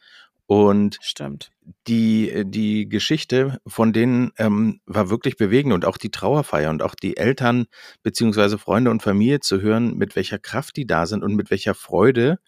und 0.46 0.98
Stimmt. 1.00 1.50
die, 1.86 2.30
äh, 2.30 2.44
die 2.46 2.88
Geschichte 2.88 3.58
von 3.66 3.92
denen 3.92 4.32
ähm, 4.36 4.80
war 4.84 5.08
wirklich 5.08 5.36
bewegend 5.36 5.72
und 5.72 5.86
auch 5.86 5.96
die 5.96 6.10
Trauerfeier 6.10 6.70
und 6.70 6.82
auch 6.82 6.94
die 6.94 7.16
Eltern 7.16 7.66
beziehungsweise 8.02 8.58
Freunde 8.58 8.90
und 8.90 9.02
Familie 9.02 9.40
zu 9.40 9.62
hören, 9.62 9.96
mit 9.96 10.14
welcher 10.14 10.38
Kraft 10.38 10.76
die 10.76 10.86
da 10.86 11.06
sind 11.06 11.24
und 11.24 11.34
mit 11.36 11.50
welcher 11.50 11.74
Freude, 11.74 12.38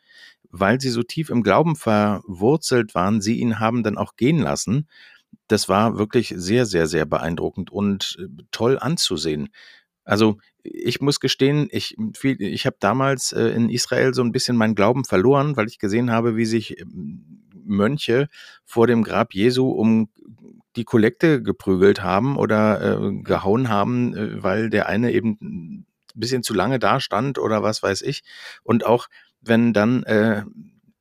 weil 0.51 0.81
sie 0.81 0.91
so 0.91 1.03
tief 1.03 1.31
im 1.31 1.43
Glauben 1.43 1.77
verwurzelt 1.77 2.95
waren, 2.95 3.23
sie 3.23 3.39
ihn 3.41 3.59
haben 3.59 3.83
dann 3.83 3.97
auch 3.97 4.17
gehen 4.17 4.39
lassen. 4.39 4.89
Das 5.49 5.69
war 5.69 5.97
wirklich 5.97 6.35
sehr, 6.37 6.67
sehr, 6.67 6.87
sehr 6.87 7.07
beeindruckend 7.07 7.71
und 7.71 8.17
äh, 8.21 8.43
toll 8.51 8.79
anzusehen. 8.79 9.49
Also 10.05 10.39
ich 10.63 11.01
muss 11.01 11.21
gestehen, 11.21 11.69
ich, 11.71 11.97
ich 12.23 12.67
habe 12.67 12.77
damals 12.79 13.33
äh, 13.33 13.49
in 13.49 13.71
Israel 13.71 14.15
so 14.15 14.23
ein 14.23 14.33
bisschen 14.33 14.57
meinen 14.57 14.75
Glauben 14.75 15.05
verloren, 15.05 15.57
weil 15.57 15.67
ich 15.67 15.79
gesehen 15.79 16.11
habe, 16.11 16.37
wie 16.37 16.45
sich 16.45 16.81
ähm, 16.81 17.45
Mönche 17.65 18.29
vor 18.65 18.87
dem 18.87 19.03
Grab 19.03 19.35
Jesu 19.35 19.69
um 19.69 20.09
die 20.77 20.85
Kollekte 20.85 21.43
geprügelt 21.43 22.03
haben 22.03 22.37
oder 22.37 23.01
äh, 23.01 23.23
gehauen 23.23 23.69
haben, 23.69 24.15
äh, 24.15 24.43
weil 24.43 24.71
der 24.71 24.89
eine 24.89 25.13
eben 25.13 25.39
ein 25.41 25.87
bisschen 26.15 26.43
zu 26.43 26.55
lange 26.55 26.79
da 26.79 27.01
stand 27.01 27.39
oder 27.39 27.63
was 27.63 27.83
weiß 27.83 28.03
ich. 28.03 28.23
Und 28.63 28.85
auch 28.85 29.09
wenn 29.41 29.73
dann 29.73 30.03
äh, 30.05 30.45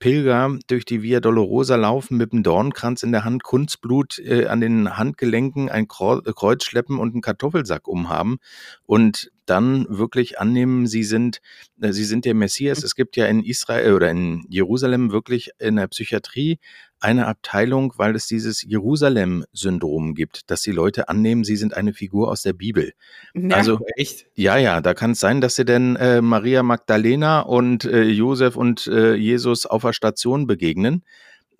Pilger 0.04 0.60
durch 0.68 0.84
die 0.84 1.02
Via 1.02 1.22
Dolorosa 1.22 1.78
laufen 1.78 2.18
mit 2.18 2.34
einem 2.34 2.44
Dornkranz 2.44 3.04
in 3.04 3.13
der 3.13 3.24
Hand, 3.24 3.42
Kunstblut 3.42 4.20
äh, 4.20 4.48
an 4.48 4.60
den 4.60 4.98
Handgelenken, 4.98 5.70
ein 5.70 5.88
Kreuz 5.88 6.66
schleppen 6.66 7.00
und 7.00 7.13
einen 7.13 7.22
Kartoffelsack 7.22 7.88
umhaben. 7.88 8.39
Und 8.86 9.32
dann 9.45 9.86
wirklich 9.89 10.39
annehmen, 10.39 10.88
sie 10.88 11.03
sind, 11.03 11.41
äh, 11.82 11.91
sie 11.91 12.06
sind 12.06 12.25
der 12.25 12.34
Messias. 12.34 12.79
Mhm. 12.79 12.86
Es 12.86 12.95
gibt 12.95 13.15
ja 13.15 13.25
in 13.25 13.43
Israel 13.43 13.93
oder 13.93 14.10
in 14.10 14.45
Jerusalem 14.49 15.12
wirklich 15.12 15.51
in 15.60 15.75
der 15.75 15.88
Psychiatrie 15.88 16.60
eine 16.99 17.27
Abteilung, 17.27 17.93
weil 17.97 18.15
es 18.15 18.27
dieses 18.27 18.62
Jerusalem-Syndrom 18.62 20.15
gibt, 20.15 20.49
dass 20.49 20.62
die 20.62 20.71
Leute 20.71 21.10
annehmen, 21.10 21.43
sie 21.43 21.58
sind 21.58 21.73
eine 21.73 21.93
Figur 21.93 22.32
aus 22.32 22.43
der 22.43 22.53
Bibel. 22.53 22.93
Ja, 23.34 23.58
also 23.58 23.79
echt? 23.97 24.27
Ja, 24.36 24.58
ja, 24.58 24.79
da 24.79 24.93
kann 24.93 25.12
es 25.12 25.19
sein, 25.19 25.41
dass 25.41 25.56
sie 25.56 25.65
denn 25.65 25.97
äh, 25.97 26.21
Maria 26.21 26.63
Magdalena 26.63 27.41
und 27.41 27.84
äh, 27.84 28.03
Josef 28.03 28.56
und 28.56 28.88
äh, 28.88 29.15
Jesus 29.15 29.65
auf 29.65 29.82
der 29.82 29.91
Station 29.91 30.47
begegnen. 30.47 31.03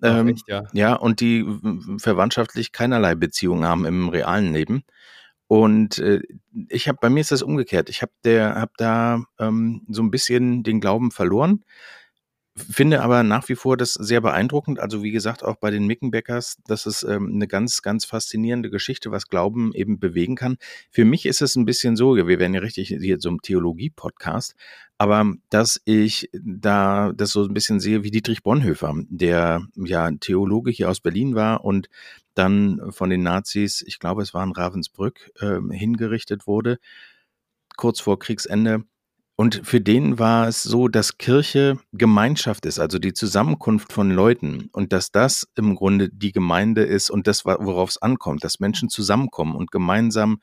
Ähm, 0.02 0.28
echt, 0.28 0.48
ja. 0.48 0.64
ja, 0.72 0.94
und 0.94 1.20
die 1.20 1.44
verwandtschaftlich 1.98 2.72
keinerlei 2.72 3.14
Beziehungen 3.14 3.64
haben 3.64 3.84
im 3.84 4.08
realen 4.08 4.52
Leben. 4.52 4.84
Und 5.46 5.98
äh, 5.98 6.20
ich 6.68 6.88
habe, 6.88 6.98
bei 7.00 7.10
mir 7.10 7.20
ist 7.20 7.32
das 7.32 7.42
umgekehrt. 7.42 7.88
Ich 7.88 8.02
habe 8.02 8.12
habe 8.54 8.72
da 8.76 9.22
ähm, 9.38 9.82
so 9.88 10.02
ein 10.02 10.10
bisschen 10.10 10.62
den 10.62 10.80
Glauben 10.80 11.10
verloren. 11.10 11.64
Finde 12.56 13.02
aber 13.02 13.24
nach 13.24 13.48
wie 13.48 13.56
vor 13.56 13.76
das 13.76 13.94
sehr 13.94 14.20
beeindruckend. 14.20 14.78
Also 14.78 15.02
wie 15.02 15.10
gesagt, 15.10 15.42
auch 15.42 15.56
bei 15.56 15.72
den 15.72 15.88
Mickenbeckers, 15.88 16.58
das 16.68 16.86
ist 16.86 17.02
ähm, 17.02 17.32
eine 17.34 17.48
ganz, 17.48 17.82
ganz 17.82 18.04
faszinierende 18.04 18.70
Geschichte, 18.70 19.10
was 19.10 19.26
Glauben 19.26 19.72
eben 19.74 19.98
bewegen 19.98 20.36
kann. 20.36 20.58
Für 20.92 21.04
mich 21.04 21.26
ist 21.26 21.42
es 21.42 21.56
ein 21.56 21.64
bisschen 21.64 21.96
so, 21.96 22.14
wir 22.14 22.26
werden 22.26 22.54
ja 22.54 22.60
richtig 22.60 22.88
hier 22.88 23.18
ein 23.20 23.40
Theologie-Podcast, 23.42 24.54
aber 24.98 25.34
dass 25.50 25.80
ich 25.84 26.30
da 26.32 27.12
das 27.12 27.30
so 27.30 27.42
ein 27.42 27.54
bisschen 27.54 27.80
sehe 27.80 28.04
wie 28.04 28.12
Dietrich 28.12 28.44
Bonhoeffer, 28.44 28.94
der 29.08 29.66
ja 29.74 30.12
Theologe 30.12 30.70
hier 30.70 30.90
aus 30.90 31.00
Berlin 31.00 31.34
war 31.34 31.64
und 31.64 31.88
dann 32.34 32.80
von 32.90 33.10
den 33.10 33.24
Nazis, 33.24 33.82
ich 33.84 33.98
glaube 33.98 34.22
es 34.22 34.32
war 34.32 34.44
in 34.44 34.52
Ravensbrück, 34.52 35.32
äh, 35.40 35.58
hingerichtet 35.74 36.46
wurde, 36.46 36.78
kurz 37.76 37.98
vor 37.98 38.20
Kriegsende 38.20 38.84
und 39.36 39.62
für 39.64 39.80
den 39.80 40.18
war 40.18 40.46
es 40.46 40.62
so, 40.62 40.86
dass 40.88 41.18
Kirche 41.18 41.78
Gemeinschaft 41.92 42.66
ist, 42.66 42.78
also 42.78 42.98
die 42.98 43.12
Zusammenkunft 43.12 43.92
von 43.92 44.10
Leuten 44.10 44.68
und 44.72 44.92
dass 44.92 45.10
das 45.10 45.48
im 45.56 45.74
Grunde 45.74 46.08
die 46.08 46.32
Gemeinde 46.32 46.84
ist 46.84 47.10
und 47.10 47.26
das, 47.26 47.44
worauf 47.44 47.90
es 47.90 48.00
ankommt, 48.00 48.44
dass 48.44 48.60
Menschen 48.60 48.88
zusammenkommen 48.88 49.56
und 49.56 49.72
gemeinsam 49.72 50.40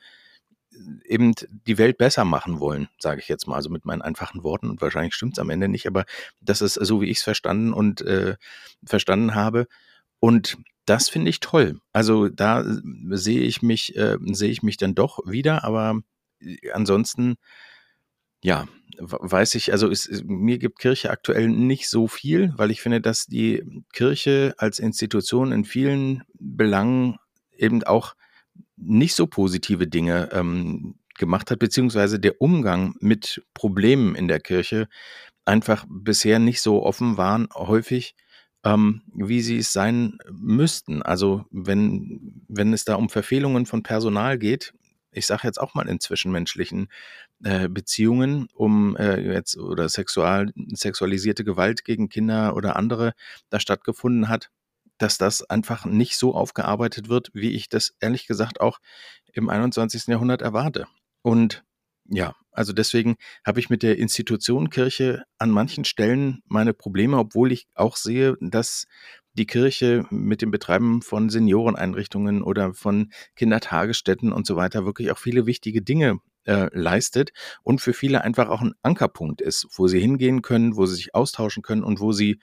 äh, 0.74 1.14
eben 1.14 1.34
die 1.68 1.78
Welt 1.78 1.98
besser 1.98 2.26
machen 2.26 2.60
wollen, 2.60 2.90
sage 3.00 3.22
ich 3.22 3.30
jetzt 3.30 3.48
mal, 3.48 3.56
also 3.56 3.70
mit 3.70 3.86
meinen 3.86 4.02
einfachen 4.02 4.44
Worten 4.44 4.70
und 4.70 4.82
wahrscheinlich 4.82 5.14
stimmt 5.14 5.38
es 5.38 5.40
am 5.40 5.50
Ende 5.50 5.70
nicht, 5.70 5.88
aber 5.88 6.06
das 6.42 6.62
ist 6.62 6.74
so, 6.74 7.02
wie 7.02 7.10
ich 7.10 7.20
es 7.20 7.24
verstanden 7.24 7.72
und 7.74 8.02
äh, 8.02 8.36
verstanden 8.86 9.36
habe. 9.36 9.68
Und 10.20 10.58
das 10.86 11.10
finde 11.10 11.30
ich 11.30 11.40
toll. 11.40 11.80
Also 11.94 12.28
da 12.28 12.62
äh, 12.62 12.82
sehe 13.12 13.42
ich 13.42 13.62
mich, 13.62 13.96
äh, 13.96 14.18
sehe 14.32 14.52
ich 14.52 14.64
mich 14.64 14.78
dann 14.78 14.96
doch 14.96 15.20
wieder, 15.26 15.64
aber 15.64 16.02
äh, 16.42 16.72
ansonsten, 16.72 17.38
ja, 18.42 18.68
weiß 19.00 19.56
ich, 19.56 19.72
also 19.72 19.90
es, 19.90 20.24
mir 20.26 20.58
gibt 20.58 20.80
Kirche 20.80 21.10
aktuell 21.10 21.48
nicht 21.48 21.90
so 21.90 22.08
viel, 22.08 22.54
weil 22.58 22.72
ich 22.72 22.82
finde, 22.82 23.02
dass 23.02 23.26
die 23.26 23.64
Kirche 23.94 24.54
als 24.58 24.80
Institution 24.80 25.52
in 25.52 25.66
vielen 25.66 26.24
Belangen 26.34 27.18
eben 27.58 27.84
auch 27.84 28.16
nicht 28.76 29.16
so 29.16 29.28
positive 29.28 29.88
Dinge 29.88 30.30
ähm, 30.32 30.96
gemacht 31.18 31.52
hat, 31.52 31.60
beziehungsweise 31.60 32.20
der 32.20 32.42
Umgang 32.42 32.96
mit 33.00 33.44
Problemen 33.54 34.16
in 34.16 34.28
der 34.28 34.40
Kirche 34.40 34.88
einfach 35.46 35.86
bisher 35.88 36.40
nicht 36.40 36.62
so 36.62 36.84
offen 36.84 37.18
waren, 37.18 37.48
häufig, 37.54 38.16
ähm, 38.64 39.02
wie 39.14 39.42
sie 39.42 39.58
es 39.58 39.74
sein 39.74 40.18
müssten. 40.32 41.02
Also 41.02 41.46
wenn, 41.52 42.44
wenn 42.48 42.74
es 42.74 42.86
da 42.86 42.96
um 42.96 43.10
Verfehlungen 43.10 43.66
von 43.66 43.84
Personal 43.84 44.38
geht, 44.38 44.74
ich 45.12 45.26
sage 45.28 45.42
jetzt 45.44 45.60
auch 45.60 45.74
mal 45.74 45.88
in 45.88 46.00
zwischenmenschlichen 46.00 46.90
äh, 47.44 47.68
Beziehungen 47.68 48.48
um 48.54 48.96
äh, 48.98 49.20
jetzt 49.20 49.58
oder 49.58 49.90
sexual, 49.90 50.52
sexualisierte 50.74 51.44
Gewalt 51.44 51.84
gegen 51.86 52.10
Kinder 52.10 52.56
oder 52.56 52.76
andere 52.76 53.14
da 53.50 53.60
stattgefunden 53.60 54.30
hat, 54.30 54.50
dass 54.98 55.18
das 55.18 55.44
einfach 55.44 55.86
nicht 55.86 56.18
so 56.18 56.36
aufgearbeitet 56.36 57.10
wird, 57.10 57.30
wie 57.34 57.52
ich 57.52 57.70
das 57.70 57.94
ehrlich 58.00 58.28
gesagt 58.28 58.62
auch 58.62 58.80
im 59.34 59.50
21. 59.50 60.08
Jahrhundert 60.08 60.42
erwarte. 60.42 60.88
Und 61.22 61.64
ja, 62.06 62.36
also 62.52 62.74
deswegen 62.74 63.16
habe 63.46 63.60
ich 63.60 63.70
mit 63.70 63.84
der 63.84 63.98
Institution 63.98 64.70
Kirche 64.70 65.24
an 65.38 65.52
manchen 65.52 65.86
Stellen 65.86 66.42
meine 66.46 66.74
Probleme, 66.74 67.18
obwohl 67.18 67.52
ich 67.52 67.68
auch 67.76 67.96
sehe, 67.96 68.36
dass 68.42 68.88
die 69.34 69.46
Kirche 69.46 70.06
mit 70.10 70.42
dem 70.42 70.52
Betreiben 70.52 71.02
von 71.02 71.30
Senioreneinrichtungen 71.30 72.44
oder 72.44 72.74
von 72.74 73.12
Kindertagesstätten 73.36 74.34
und 74.34 74.46
so 74.46 74.56
weiter 74.58 74.86
wirklich 74.86 75.12
auch 75.12 75.18
viele 75.18 75.46
wichtige 75.46 75.82
Dinge 75.82 76.18
äh, 76.46 76.68
leistet 76.78 77.32
und 77.64 77.80
für 77.80 77.94
viele 77.94 78.22
einfach 78.22 78.50
auch 78.50 78.62
ein 78.62 78.74
Ankerpunkt 78.82 79.42
ist, 79.42 79.68
wo 79.76 79.88
sie 79.88 80.00
hingehen 80.00 80.42
können, 80.42 80.76
wo 80.76 80.86
sie 80.86 80.96
sich 80.96 81.16
austauschen 81.16 81.64
können 81.64 81.84
und 81.84 82.00
wo 82.00 82.12
sie 82.12 82.40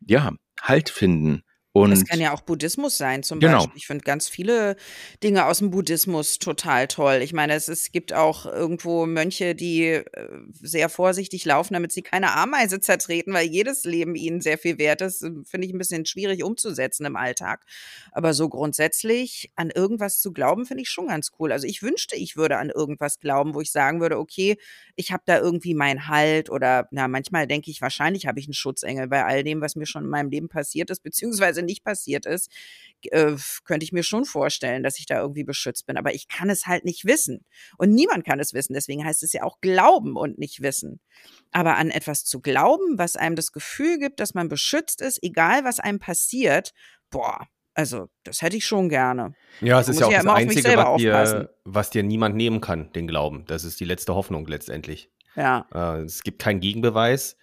ja 0.00 0.32
Halt 0.60 0.88
finden 0.88 1.44
und 1.72 1.90
das 1.90 2.04
kann 2.04 2.20
ja 2.20 2.32
auch 2.32 2.40
Buddhismus 2.40 2.96
sein, 2.96 3.22
zum 3.22 3.40
genau. 3.40 3.58
Beispiel. 3.58 3.76
Ich 3.76 3.86
finde 3.86 4.02
ganz 4.02 4.28
viele 4.28 4.76
Dinge 5.22 5.46
aus 5.46 5.58
dem 5.58 5.70
Buddhismus 5.70 6.38
total 6.38 6.88
toll. 6.88 7.20
Ich 7.22 7.32
meine, 7.32 7.54
es, 7.54 7.68
es 7.68 7.92
gibt 7.92 8.12
auch 8.12 8.46
irgendwo 8.46 9.06
Mönche, 9.06 9.54
die 9.54 9.84
äh, 9.84 10.04
sehr 10.60 10.88
vorsichtig 10.88 11.44
laufen, 11.44 11.74
damit 11.74 11.92
sie 11.92 12.02
keine 12.02 12.32
Ameise 12.32 12.80
zertreten, 12.80 13.32
weil 13.32 13.46
jedes 13.46 13.84
Leben 13.84 14.14
ihnen 14.14 14.40
sehr 14.40 14.58
viel 14.58 14.78
wert 14.78 15.02
ist. 15.02 15.22
Äh, 15.22 15.30
finde 15.44 15.66
ich 15.66 15.74
ein 15.74 15.78
bisschen 15.78 16.06
schwierig 16.06 16.42
umzusetzen 16.42 17.04
im 17.04 17.16
Alltag. 17.16 17.64
Aber 18.12 18.34
so 18.34 18.48
grundsätzlich 18.48 19.52
an 19.54 19.70
irgendwas 19.70 20.20
zu 20.20 20.32
glauben, 20.32 20.64
finde 20.64 20.82
ich 20.82 20.88
schon 20.88 21.08
ganz 21.08 21.32
cool. 21.38 21.52
Also 21.52 21.66
ich 21.66 21.82
wünschte, 21.82 22.16
ich 22.16 22.36
würde 22.36 22.56
an 22.56 22.70
irgendwas 22.70 23.20
glauben, 23.20 23.54
wo 23.54 23.60
ich 23.60 23.70
sagen 23.70 24.00
würde, 24.00 24.18
okay, 24.18 24.56
ich 24.96 25.12
habe 25.12 25.22
da 25.26 25.38
irgendwie 25.38 25.74
meinen 25.74 26.08
Halt 26.08 26.50
oder 26.50 26.88
na, 26.90 27.08
manchmal 27.08 27.46
denke 27.46 27.70
ich, 27.70 27.82
wahrscheinlich 27.82 28.26
habe 28.26 28.40
ich 28.40 28.46
einen 28.46 28.54
Schutzengel 28.54 29.06
bei 29.06 29.24
all 29.24 29.44
dem, 29.44 29.60
was 29.60 29.76
mir 29.76 29.86
schon 29.86 30.04
in 30.04 30.10
meinem 30.10 30.30
Leben 30.30 30.48
passiert 30.48 30.90
ist, 30.90 31.02
beziehungsweise 31.02 31.57
nicht 31.62 31.84
passiert 31.84 32.26
ist, 32.26 32.50
äh, 33.02 33.34
könnte 33.64 33.84
ich 33.84 33.92
mir 33.92 34.02
schon 34.02 34.24
vorstellen, 34.24 34.82
dass 34.82 34.98
ich 34.98 35.06
da 35.06 35.20
irgendwie 35.20 35.44
beschützt 35.44 35.86
bin. 35.86 35.96
Aber 35.96 36.14
ich 36.14 36.28
kann 36.28 36.50
es 36.50 36.66
halt 36.66 36.84
nicht 36.84 37.04
wissen. 37.04 37.44
Und 37.76 37.90
niemand 37.90 38.24
kann 38.24 38.40
es 38.40 38.54
wissen. 38.54 38.74
Deswegen 38.74 39.04
heißt 39.04 39.22
es 39.22 39.32
ja 39.32 39.42
auch 39.42 39.60
glauben 39.60 40.16
und 40.16 40.38
nicht 40.38 40.62
wissen. 40.62 41.00
Aber 41.52 41.76
an 41.76 41.90
etwas 41.90 42.24
zu 42.24 42.40
glauben, 42.40 42.98
was 42.98 43.16
einem 43.16 43.36
das 43.36 43.52
Gefühl 43.52 43.98
gibt, 43.98 44.20
dass 44.20 44.34
man 44.34 44.48
beschützt 44.48 45.00
ist, 45.00 45.22
egal 45.22 45.64
was 45.64 45.80
einem 45.80 45.98
passiert, 45.98 46.72
boah, 47.10 47.46
also, 47.78 48.08
das 48.24 48.42
hätte 48.42 48.56
ich 48.56 48.66
schon 48.66 48.88
gerne. 48.88 49.36
Ja, 49.60 49.78
es 49.78 49.88
ist 49.88 50.00
ja 50.00 50.06
auch 50.06 50.10
ja 50.10 50.24
das 50.24 50.34
Einzige, 50.34 50.76
was 50.76 50.96
dir, 50.96 51.54
was 51.64 51.90
dir, 51.90 52.02
niemand 52.02 52.34
nehmen 52.34 52.60
kann, 52.60 52.90
den 52.92 53.06
Glauben. 53.06 53.44
Das 53.46 53.62
ist 53.62 53.78
die 53.78 53.84
letzte 53.84 54.16
Hoffnung 54.16 54.48
letztendlich. 54.48 55.12
Ja. 55.36 55.64
Äh, 55.72 56.00
es 56.00 56.24
gibt 56.24 56.42
keinen 56.42 56.58
Gegenbeweis. 56.58 57.36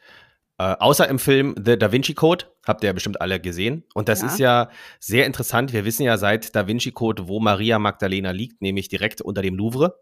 Äh, 0.58 0.76
außer 0.80 1.08
im 1.10 1.20
Film 1.20 1.54
The 1.58 1.78
Da 1.78 1.92
Vinci 1.92 2.14
Code, 2.14 2.46
habt 2.66 2.84
ihr 2.84 2.88
ja 2.88 2.94
bestimmt 2.94 3.20
alle 3.20 3.40
gesehen. 3.40 3.84
Und 3.94 4.08
das 4.08 4.22
ja. 4.22 4.28
ist 4.28 4.40
ja 4.40 4.70
sehr 5.00 5.26
interessant. 5.26 5.74
Wir 5.74 5.86
wissen 5.86 6.04
ja 6.04 6.18
seit 6.18 6.56
Da 6.56 6.68
Vinci 6.68 6.92
Code, 6.92 7.28
wo 7.28 7.40
Maria 7.40 7.78
Magdalena 7.78 8.32
liegt, 8.32 8.62
nämlich 8.62 8.88
direkt 8.88 9.22
unter 9.22 9.42
dem 9.42 9.56
Louvre. 9.56 10.00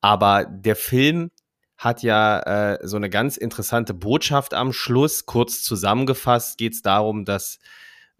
Aber 0.00 0.44
der 0.44 0.76
Film 0.76 1.30
hat 1.76 2.02
ja 2.02 2.40
äh, 2.40 2.78
so 2.86 2.96
eine 2.96 3.08
ganz 3.08 3.36
interessante 3.36 3.94
Botschaft 3.94 4.54
am 4.54 4.72
Schluss. 4.72 5.24
Kurz 5.24 5.62
zusammengefasst 5.62 6.58
geht 6.58 6.74
es 6.74 6.82
darum, 6.82 7.24
dass 7.24 7.58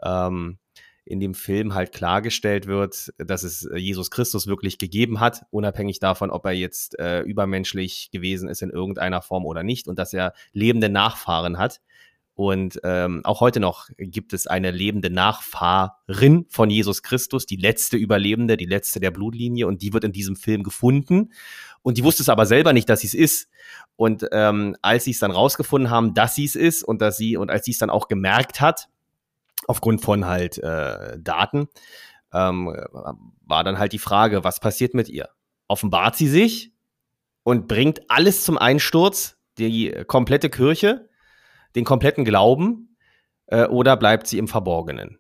ähm, 0.03 0.59
in 1.05 1.21
dem 1.21 1.35
Film 1.35 1.75
halt 1.75 1.93
klargestellt 1.93 2.67
wird, 2.67 3.13
dass 3.19 3.43
es 3.43 3.65
äh, 3.65 3.77
Jesus 3.77 4.11
Christus 4.11 4.47
wirklich 4.47 4.79
gegeben 4.79 5.21
hat, 5.21 5.45
unabhängig 5.51 5.99
davon, 5.99 6.31
ob 6.31 6.45
er 6.47 6.53
jetzt 6.53 6.99
äh, 6.99 7.21
übermenschlich 7.23 8.11
gewesen 8.13 8.49
ist 8.49 8.63
in 8.63 8.71
irgendeiner 8.71 9.23
Form 9.23 9.45
oder 9.47 9.63
nicht 9.63 9.89
und 9.89 9.99
dass 9.99 10.13
er 10.13 10.35
lebende 10.53 10.89
Nachfahren 10.89 11.59
hat. 11.59 11.81
Und 12.35 12.81
ähm, 12.85 13.21
auch 13.25 13.41
heute 13.41 13.61
noch 13.61 13.89
gibt 13.99 14.33
es 14.33 14.47
eine 14.47 14.71
lebende 14.71 15.11
Nachfahrin 15.11 16.47
von 16.49 16.71
Jesus 16.71 17.03
Christus, 17.03 17.45
die 17.45 17.57
letzte 17.57 17.99
Überlebende, 17.99 18.57
die 18.57 18.65
letzte 18.65 18.99
der 18.99 19.11
Blutlinie, 19.11 19.67
und 19.67 19.83
die 19.83 19.93
wird 19.93 20.05
in 20.05 20.13
diesem 20.13 20.37
Film 20.37 20.63
gefunden. 20.63 21.35
Und 21.83 21.99
die 21.99 22.05
wusste 22.05 22.23
es 22.23 22.31
aber 22.31 22.47
selber 22.47 22.73
nicht, 22.73 22.89
dass 22.89 23.01
sie 23.01 23.09
es 23.09 23.15
ist. 23.15 23.51
Und 23.97 24.27
ähm, 24.33 24.75
als 24.81 25.05
sie 25.05 25.11
es 25.11 25.19
dann 25.19 25.33
rausgefunden 25.33 25.91
haben, 25.91 26.15
dass 26.15 26.35
sie 26.35 26.47
es 26.47 26.57
ist 26.57 26.83
und 26.83 27.03
dass 27.03 27.19
sie 27.19 27.37
und 27.37 27.51
als 27.51 27.67
sie 27.67 27.73
es 27.73 27.79
dann 27.79 27.91
auch 27.91 28.09
gemerkt 28.09 28.63
hat, 28.63 28.89
aufgrund 29.67 30.03
von 30.03 30.27
halt 30.27 30.59
äh, 30.59 31.19
Daten, 31.19 31.69
ähm, 32.33 32.75
war 33.45 33.65
dann 33.65 33.79
halt 33.79 33.93
die 33.93 33.99
Frage, 33.99 34.45
was 34.45 34.61
passiert 34.61 34.95
mit 34.95 35.09
ihr? 35.09 35.29
Offenbart 35.69 36.17
sie 36.17 36.29
sich 36.29 36.73
und 37.43 37.69
bringt 37.69 38.11
alles 38.11 38.45
zum 38.45 38.59
Einsturz, 38.59 39.37
die 39.59 39.91
komplette 40.07 40.51
Kirche, 40.51 41.09
den 41.75 41.85
kompletten 41.85 42.25
Glauben 42.25 42.97
äh, 43.47 43.67
oder 43.67 43.97
bleibt 43.97 44.27
sie 44.27 44.39
im 44.39 44.49
Verborgenen? 44.49 45.19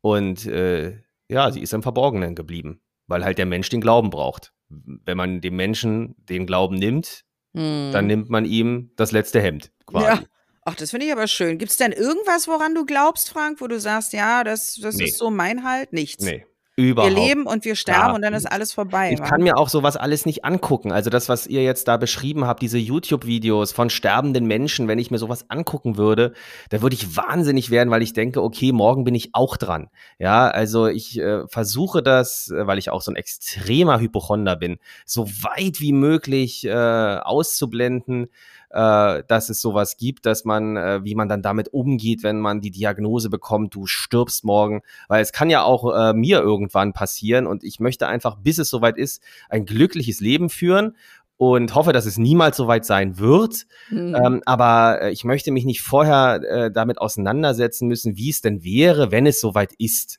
Und 0.00 0.46
äh, 0.46 1.00
ja, 1.28 1.50
sie 1.50 1.60
ist 1.60 1.74
im 1.74 1.82
Verborgenen 1.82 2.34
geblieben, 2.34 2.80
weil 3.06 3.24
halt 3.24 3.38
der 3.38 3.46
Mensch 3.46 3.68
den 3.68 3.80
Glauben 3.80 4.10
braucht. 4.10 4.52
Wenn 4.68 5.16
man 5.16 5.40
dem 5.40 5.56
Menschen 5.56 6.14
den 6.18 6.46
Glauben 6.46 6.76
nimmt, 6.76 7.24
hm. 7.54 7.90
dann 7.92 8.06
nimmt 8.06 8.30
man 8.30 8.44
ihm 8.44 8.90
das 8.96 9.12
letzte 9.12 9.40
Hemd 9.40 9.72
quasi. 9.86 10.06
Ja. 10.06 10.20
Ach, 10.68 10.74
das 10.74 10.90
finde 10.90 11.06
ich 11.06 11.12
aber 11.12 11.28
schön. 11.28 11.58
Gibt 11.58 11.70
es 11.70 11.76
denn 11.76 11.92
irgendwas, 11.92 12.48
woran 12.48 12.74
du 12.74 12.84
glaubst, 12.84 13.30
Frank, 13.30 13.60
wo 13.60 13.68
du 13.68 13.78
sagst, 13.78 14.12
ja, 14.12 14.42
das, 14.42 14.74
das 14.82 14.96
nee. 14.96 15.04
ist 15.04 15.16
so 15.16 15.30
mein 15.30 15.62
Halt? 15.62 15.92
Nichts. 15.92 16.24
Nee. 16.24 16.44
Überhaupt. 16.78 17.14
Wir 17.14 17.24
leben 17.24 17.46
und 17.46 17.64
wir 17.64 17.74
sterben 17.74 18.08
ja. 18.08 18.14
und 18.14 18.22
dann 18.22 18.34
ist 18.34 18.44
alles 18.44 18.72
vorbei. 18.74 19.12
Ich 19.12 19.20
wa? 19.20 19.24
kann 19.24 19.42
mir 19.42 19.56
auch 19.56 19.70
sowas 19.70 19.96
alles 19.96 20.26
nicht 20.26 20.44
angucken. 20.44 20.92
Also 20.92 21.08
das, 21.08 21.28
was 21.28 21.46
ihr 21.46 21.62
jetzt 21.62 21.88
da 21.88 21.96
beschrieben 21.96 22.46
habt, 22.46 22.60
diese 22.60 22.76
YouTube-Videos 22.76 23.72
von 23.72 23.88
sterbenden 23.90 24.44
Menschen, 24.46 24.86
wenn 24.86 24.98
ich 24.98 25.10
mir 25.10 25.16
sowas 25.16 25.48
angucken 25.48 25.96
würde, 25.96 26.34
da 26.68 26.82
würde 26.82 26.94
ich 26.94 27.16
wahnsinnig 27.16 27.70
werden, 27.70 27.90
weil 27.90 28.02
ich 28.02 28.12
denke, 28.12 28.42
okay, 28.42 28.72
morgen 28.72 29.04
bin 29.04 29.14
ich 29.14 29.30
auch 29.32 29.56
dran. 29.56 29.88
Ja, 30.18 30.48
also 30.48 30.86
ich 30.86 31.18
äh, 31.18 31.46
versuche 31.46 32.02
das, 32.02 32.50
äh, 32.50 32.66
weil 32.66 32.76
ich 32.76 32.90
auch 32.90 33.00
so 33.00 33.10
ein 33.10 33.16
extremer 33.16 33.98
Hypochonder 33.98 34.56
bin, 34.56 34.78
so 35.06 35.26
weit 35.28 35.80
wie 35.80 35.92
möglich 35.92 36.66
äh, 36.66 36.72
auszublenden 36.74 38.26
äh, 38.70 39.22
dass 39.26 39.48
es 39.48 39.60
sowas 39.60 39.96
gibt, 39.96 40.26
dass 40.26 40.44
man, 40.44 40.76
äh, 40.76 41.04
wie 41.04 41.14
man 41.14 41.28
dann 41.28 41.42
damit 41.42 41.72
umgeht, 41.72 42.22
wenn 42.22 42.40
man 42.40 42.60
die 42.60 42.70
Diagnose 42.70 43.30
bekommt, 43.30 43.74
du 43.74 43.86
stirbst 43.86 44.44
morgen, 44.44 44.82
weil 45.08 45.22
es 45.22 45.32
kann 45.32 45.50
ja 45.50 45.62
auch 45.62 45.92
äh, 45.94 46.12
mir 46.12 46.40
irgendwann 46.40 46.92
passieren 46.92 47.46
und 47.46 47.64
ich 47.64 47.80
möchte 47.80 48.08
einfach, 48.08 48.36
bis 48.36 48.58
es 48.58 48.68
soweit 48.68 48.96
ist, 48.98 49.22
ein 49.48 49.64
glückliches 49.66 50.20
Leben 50.20 50.50
führen 50.50 50.96
und 51.38 51.74
hoffe, 51.74 51.92
dass 51.92 52.06
es 52.06 52.18
niemals 52.18 52.56
soweit 52.56 52.84
sein 52.84 53.18
wird. 53.18 53.66
Mhm. 53.90 54.14
Ähm, 54.14 54.42
aber 54.46 55.02
äh, 55.02 55.10
ich 55.10 55.24
möchte 55.24 55.50
mich 55.50 55.64
nicht 55.64 55.82
vorher 55.82 56.40
äh, 56.42 56.70
damit 56.70 56.98
auseinandersetzen 56.98 57.88
müssen, 57.88 58.16
wie 58.16 58.30
es 58.30 58.40
denn 58.40 58.64
wäre, 58.64 59.10
wenn 59.12 59.26
es 59.26 59.40
soweit 59.40 59.72
ist. 59.78 60.18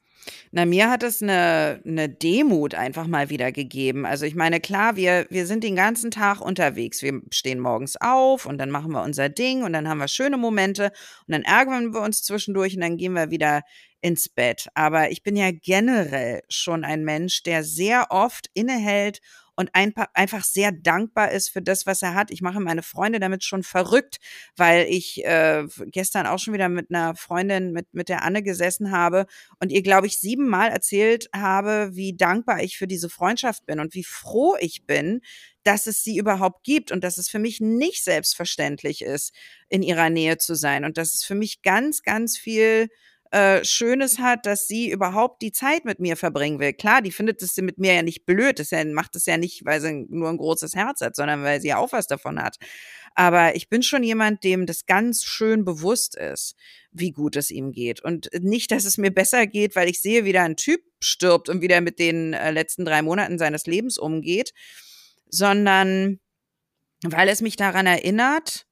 Na, 0.52 0.66
mir 0.66 0.90
hat 0.90 1.04
es 1.04 1.22
eine, 1.22 1.82
eine 1.86 2.10
Demut 2.10 2.76
einfach 2.76 3.08
mal 3.08 3.30
wieder 3.30 3.52
gegeben. 3.52 4.06
Also 4.06 4.26
ich 4.26 4.36
meine, 4.36 4.60
klar, 4.60 4.96
wir, 4.96 5.26
wir 5.30 5.46
sind 5.46 5.64
den 5.64 5.76
ganzen 5.76 6.12
Tag 6.12 6.42
unterwegs. 6.42 7.02
Wir 7.02 7.22
stehen 7.32 7.60
morgens 7.60 7.96
auf 8.00 8.46
und 8.46 8.58
dann 8.58 8.72
machen 8.72 8.92
wir 8.92 9.04
unser 9.04 9.30
Ding 9.30 9.64
und 9.64 9.74
dann 9.74 9.88
haben 9.88 10.00
wir 10.00 10.08
schöne 10.08 10.38
Momente 10.38 10.92
und 11.28 11.34
dann 11.34 11.44
ärgern 11.44 11.94
wir 11.94 12.02
uns 12.02 12.24
zwischendurch 12.24 12.76
und 12.76 12.82
dann 12.82 12.98
gehen 12.98 13.14
wir 13.14 13.32
wieder 13.32 13.62
ins 14.02 14.30
Bett. 14.30 14.68
Aber 14.74 15.12
ich 15.12 15.24
bin 15.24 15.36
ja 15.36 15.52
generell 15.52 16.42
schon 16.50 16.84
ein 16.84 17.04
Mensch, 17.04 17.44
der 17.44 17.64
sehr 17.64 18.08
oft 18.10 18.48
innehält 18.54 19.22
und 19.58 19.72
ein, 19.74 19.94
einfach 20.14 20.44
sehr 20.44 20.72
dankbar 20.72 21.32
ist 21.32 21.50
für 21.50 21.62
das, 21.62 21.86
was 21.88 22.02
er 22.04 22.14
hat. 22.14 22.32
Ich 22.32 22.42
mache 22.42 22.60
meine 22.60 22.84
Freunde 22.84 23.20
damit 23.20 23.44
schon 23.44 23.64
verrückt, 23.64 24.18
weil 24.56 24.86
ich 24.88 25.26
äh, 25.26 25.66
gestern 25.88 26.28
auch 26.28 26.38
schon 26.38 26.54
wieder 26.54 26.70
mit 26.70 26.92
einer 26.92 27.16
Freundin, 27.16 27.72
mit, 27.74 27.88
mit 27.92 28.08
der 28.08 28.22
Anne 28.24 28.44
gesessen 28.44 28.92
habe 28.92 29.26
und 29.60 29.72
ihr, 29.72 29.82
glaube 29.82 30.08
ich, 30.08 30.20
siebenmal 30.20 30.70
erzählt 30.70 31.28
habe, 31.36 31.90
wie 31.94 32.16
dankbar 32.16 32.62
ich 32.62 32.78
für 32.78 32.88
diese 32.88 33.10
Freundschaft 33.10 33.66
bin 33.66 33.80
und 33.80 33.96
wie 33.96 34.04
froh 34.04 34.56
ich 34.60 34.86
bin, 34.86 35.22
dass 35.64 35.88
es 35.88 36.04
sie 36.04 36.18
überhaupt 36.18 36.64
gibt 36.64 36.92
und 36.92 37.04
dass 37.04 37.18
es 37.18 37.28
für 37.28 37.40
mich 37.40 37.60
nicht 37.60 38.04
selbstverständlich 38.04 39.02
ist, 39.02 39.34
in 39.70 39.82
ihrer 39.82 40.10
Nähe 40.12 40.38
zu 40.38 40.56
sein 40.56 40.86
und 40.86 40.98
dass 40.98 41.14
es 41.16 41.24
für 41.24 41.36
mich 41.36 41.64
ganz, 41.64 42.04
ganz 42.04 42.38
viel 42.38 42.90
äh, 43.32 43.64
Schönes 43.64 44.20
hat, 44.20 44.46
dass 44.46 44.68
sie 44.68 44.90
überhaupt 44.90 45.42
die 45.42 45.52
Zeit 45.52 45.86
mit 45.86 46.00
mir 46.00 46.16
verbringen 46.16 46.60
will. 46.60 46.74
Klar, 46.74 47.02
die 47.02 47.12
findet 47.12 47.42
es 47.42 47.58
mit 47.58 47.78
mir 47.78 47.94
ja 47.94 48.02
nicht 48.04 48.26
blöd, 48.26 48.60
das 48.60 48.72
macht 48.88 49.16
es 49.16 49.26
ja 49.26 49.38
nicht, 49.38 49.66
weil 49.66 49.82
sie 49.82 50.06
nur 50.10 50.30
ein 50.30 50.38
großes 50.38 50.76
Herz 50.76 51.02
hat, 51.02 51.16
sondern 51.16 51.44
weil 51.44 51.60
sie 51.62 51.70
ja 51.70 51.78
auch 51.78 51.92
was 51.92 52.08
davon 52.08 52.42
hat. 52.42 52.58
Aber 53.16 53.56
ich 53.56 53.68
bin 53.68 53.82
schon 53.82 54.04
jemand, 54.04 54.44
dem 54.44 54.66
das 54.68 54.86
ganz 54.86 55.24
schön 55.24 55.66
bewusst 55.66 56.16
ist, 56.16 56.56
wie 56.92 57.12
gut 57.12 57.36
es 57.36 57.50
ihm 57.50 57.72
geht. 57.72 58.04
Und 58.04 58.30
nicht, 58.40 58.72
dass 58.72 58.86
es 58.86 59.00
mir 59.00 59.12
besser 59.12 59.48
geht, 59.48 59.76
weil 59.76 59.90
ich 59.90 60.00
sehe, 60.02 60.24
wie 60.24 60.34
da 60.34 60.44
ein 60.44 60.56
Typ 60.56 60.82
stirbt 61.00 61.50
und 61.50 61.62
wieder 61.62 61.82
mit 61.82 61.98
den 61.98 62.34
äh, 62.34 62.52
letzten 62.52 62.86
drei 62.86 63.02
Monaten 63.02 63.40
seines 63.40 63.66
Lebens 63.66 63.98
umgeht, 63.98 64.54
sondern 65.30 66.20
weil 67.04 67.28
es 67.30 67.42
mich 67.42 67.56
daran 67.56 67.88
erinnert, 67.88 68.67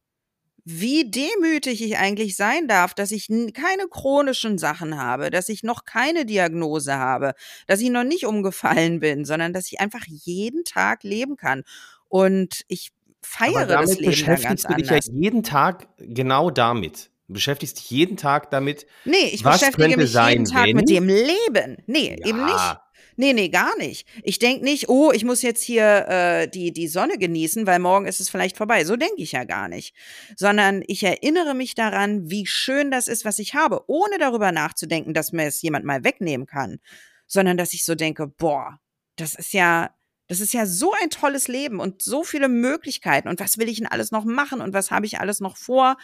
wie 0.65 1.09
demütig 1.09 1.83
ich 1.83 1.97
eigentlich 1.97 2.35
sein 2.35 2.67
darf, 2.67 2.95
dass 2.95 3.11
ich 3.11 3.27
keine 3.53 3.87
chronischen 3.87 4.57
Sachen 4.57 4.97
habe, 4.97 5.29
dass 5.29 5.47
ich 5.47 5.61
noch 5.61 5.85
keine 5.85 6.25
Diagnose 6.25 6.95
habe, 6.95 7.33
dass 7.67 7.81
ich 7.81 7.91
noch 7.91 8.03
nicht 8.03 8.25
umgefallen 8.25 8.99
bin, 8.99 9.25
sondern 9.25 9.53
dass 9.53 9.71
ich 9.71 9.79
einfach 9.79 10.03
jeden 10.07 10.63
Tag 10.63 11.03
leben 11.03 11.37
kann. 11.37 11.63
Und 12.09 12.63
ich 12.67 12.89
feiere 13.21 13.67
das 13.67 13.99
Leben 13.99 14.25
da 14.25 14.35
ganz 14.35 14.65
anders. 14.65 14.87
Du 14.87 14.95
dich 14.95 15.07
ja 15.07 15.13
jeden 15.13 15.43
Tag 15.43 15.87
genau 15.99 16.49
damit. 16.49 17.11
Du 17.27 17.33
beschäftigst 17.33 17.77
dich 17.77 17.89
jeden 17.91 18.17
Tag 18.17 18.49
damit. 18.49 18.87
Nee, 19.03 19.29
ich 19.31 19.43
beschäftige 19.43 19.97
mich 19.97 20.13
jeden 20.13 20.45
Tag 20.45 20.65
wenn? 20.65 20.75
mit 20.75 20.89
dem 20.89 21.07
Leben. 21.07 21.77
Nee, 21.85 22.17
ja. 22.19 22.27
eben 22.27 22.43
nicht. 22.43 22.77
Nee, 23.17 23.33
nee, 23.33 23.49
gar 23.49 23.77
nicht. 23.77 24.07
Ich 24.23 24.39
denke 24.39 24.63
nicht, 24.63 24.89
oh, 24.89 25.11
ich 25.11 25.23
muss 25.23 25.41
jetzt 25.41 25.63
hier 25.63 26.07
äh, 26.07 26.47
die, 26.47 26.73
die 26.73 26.87
Sonne 26.87 27.17
genießen, 27.17 27.65
weil 27.65 27.79
morgen 27.79 28.07
ist 28.07 28.19
es 28.19 28.29
vielleicht 28.29 28.57
vorbei. 28.57 28.83
So 28.83 28.97
denke 28.97 29.21
ich 29.21 29.31
ja 29.31 29.45
gar 29.45 29.69
nicht. 29.69 29.95
Sondern 30.35 30.83
ich 30.87 31.03
erinnere 31.03 31.53
mich 31.53 31.75
daran, 31.75 32.29
wie 32.29 32.45
schön 32.45 32.91
das 32.91 33.07
ist, 33.07 33.23
was 33.23 33.39
ich 33.39 33.53
habe, 33.55 33.83
ohne 33.87 34.17
darüber 34.19 34.51
nachzudenken, 34.51 35.13
dass 35.13 35.31
mir 35.31 35.47
es 35.47 35.61
jemand 35.61 35.85
mal 35.85 36.03
wegnehmen 36.03 36.45
kann. 36.45 36.79
Sondern 37.25 37.57
dass 37.57 37.73
ich 37.73 37.85
so 37.85 37.95
denke, 37.95 38.27
boah, 38.27 38.79
das 39.15 39.35
ist 39.35 39.53
ja, 39.53 39.91
das 40.27 40.41
ist 40.41 40.53
ja 40.53 40.65
so 40.65 40.91
ein 41.01 41.09
tolles 41.09 41.47
Leben 41.47 41.79
und 41.79 42.01
so 42.01 42.23
viele 42.23 42.49
Möglichkeiten. 42.49 43.29
Und 43.29 43.39
was 43.39 43.57
will 43.57 43.69
ich 43.69 43.77
denn 43.77 43.87
alles 43.87 44.11
noch 44.11 44.25
machen 44.25 44.59
und 44.59 44.73
was 44.73 44.91
habe 44.91 45.05
ich 45.05 45.19
alles 45.19 45.39
noch 45.39 45.55
vor? 45.55 45.97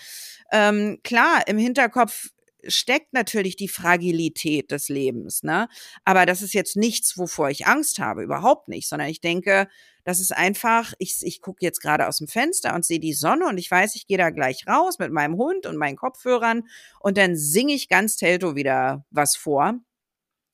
Ähm, 0.51 0.99
klar, 1.03 1.47
im 1.47 1.57
Hinterkopf 1.57 2.29
steckt 2.67 3.13
natürlich 3.13 3.55
die 3.55 3.67
Fragilität 3.67 4.71
des 4.71 4.89
Lebens, 4.89 5.43
ne? 5.43 5.67
Aber 6.05 6.25
das 6.25 6.41
ist 6.41 6.53
jetzt 6.53 6.75
nichts, 6.77 7.17
wovor 7.17 7.49
ich 7.49 7.67
Angst 7.67 7.99
habe, 7.99 8.23
überhaupt 8.23 8.67
nicht, 8.67 8.87
sondern 8.87 9.09
ich 9.09 9.21
denke, 9.21 9.67
das 10.03 10.19
ist 10.19 10.31
einfach, 10.35 10.93
ich, 10.97 11.17
ich 11.21 11.41
gucke 11.41 11.63
jetzt 11.63 11.81
gerade 11.81 12.07
aus 12.07 12.17
dem 12.17 12.27
Fenster 12.27 12.73
und 12.73 12.85
sehe 12.85 12.99
die 12.99 13.13
Sonne 13.13 13.47
und 13.47 13.57
ich 13.57 13.69
weiß, 13.69 13.95
ich 13.95 14.07
gehe 14.07 14.17
da 14.17 14.29
gleich 14.31 14.67
raus 14.67 14.99
mit 14.99 15.11
meinem 15.11 15.35
Hund 15.35 15.65
und 15.65 15.77
meinen 15.77 15.95
Kopfhörern 15.97 16.63
und 16.99 17.17
dann 17.17 17.35
singe 17.35 17.73
ich 17.73 17.89
ganz 17.89 18.15
Telto 18.15 18.55
wieder 18.55 19.05
was 19.11 19.35
vor, 19.35 19.75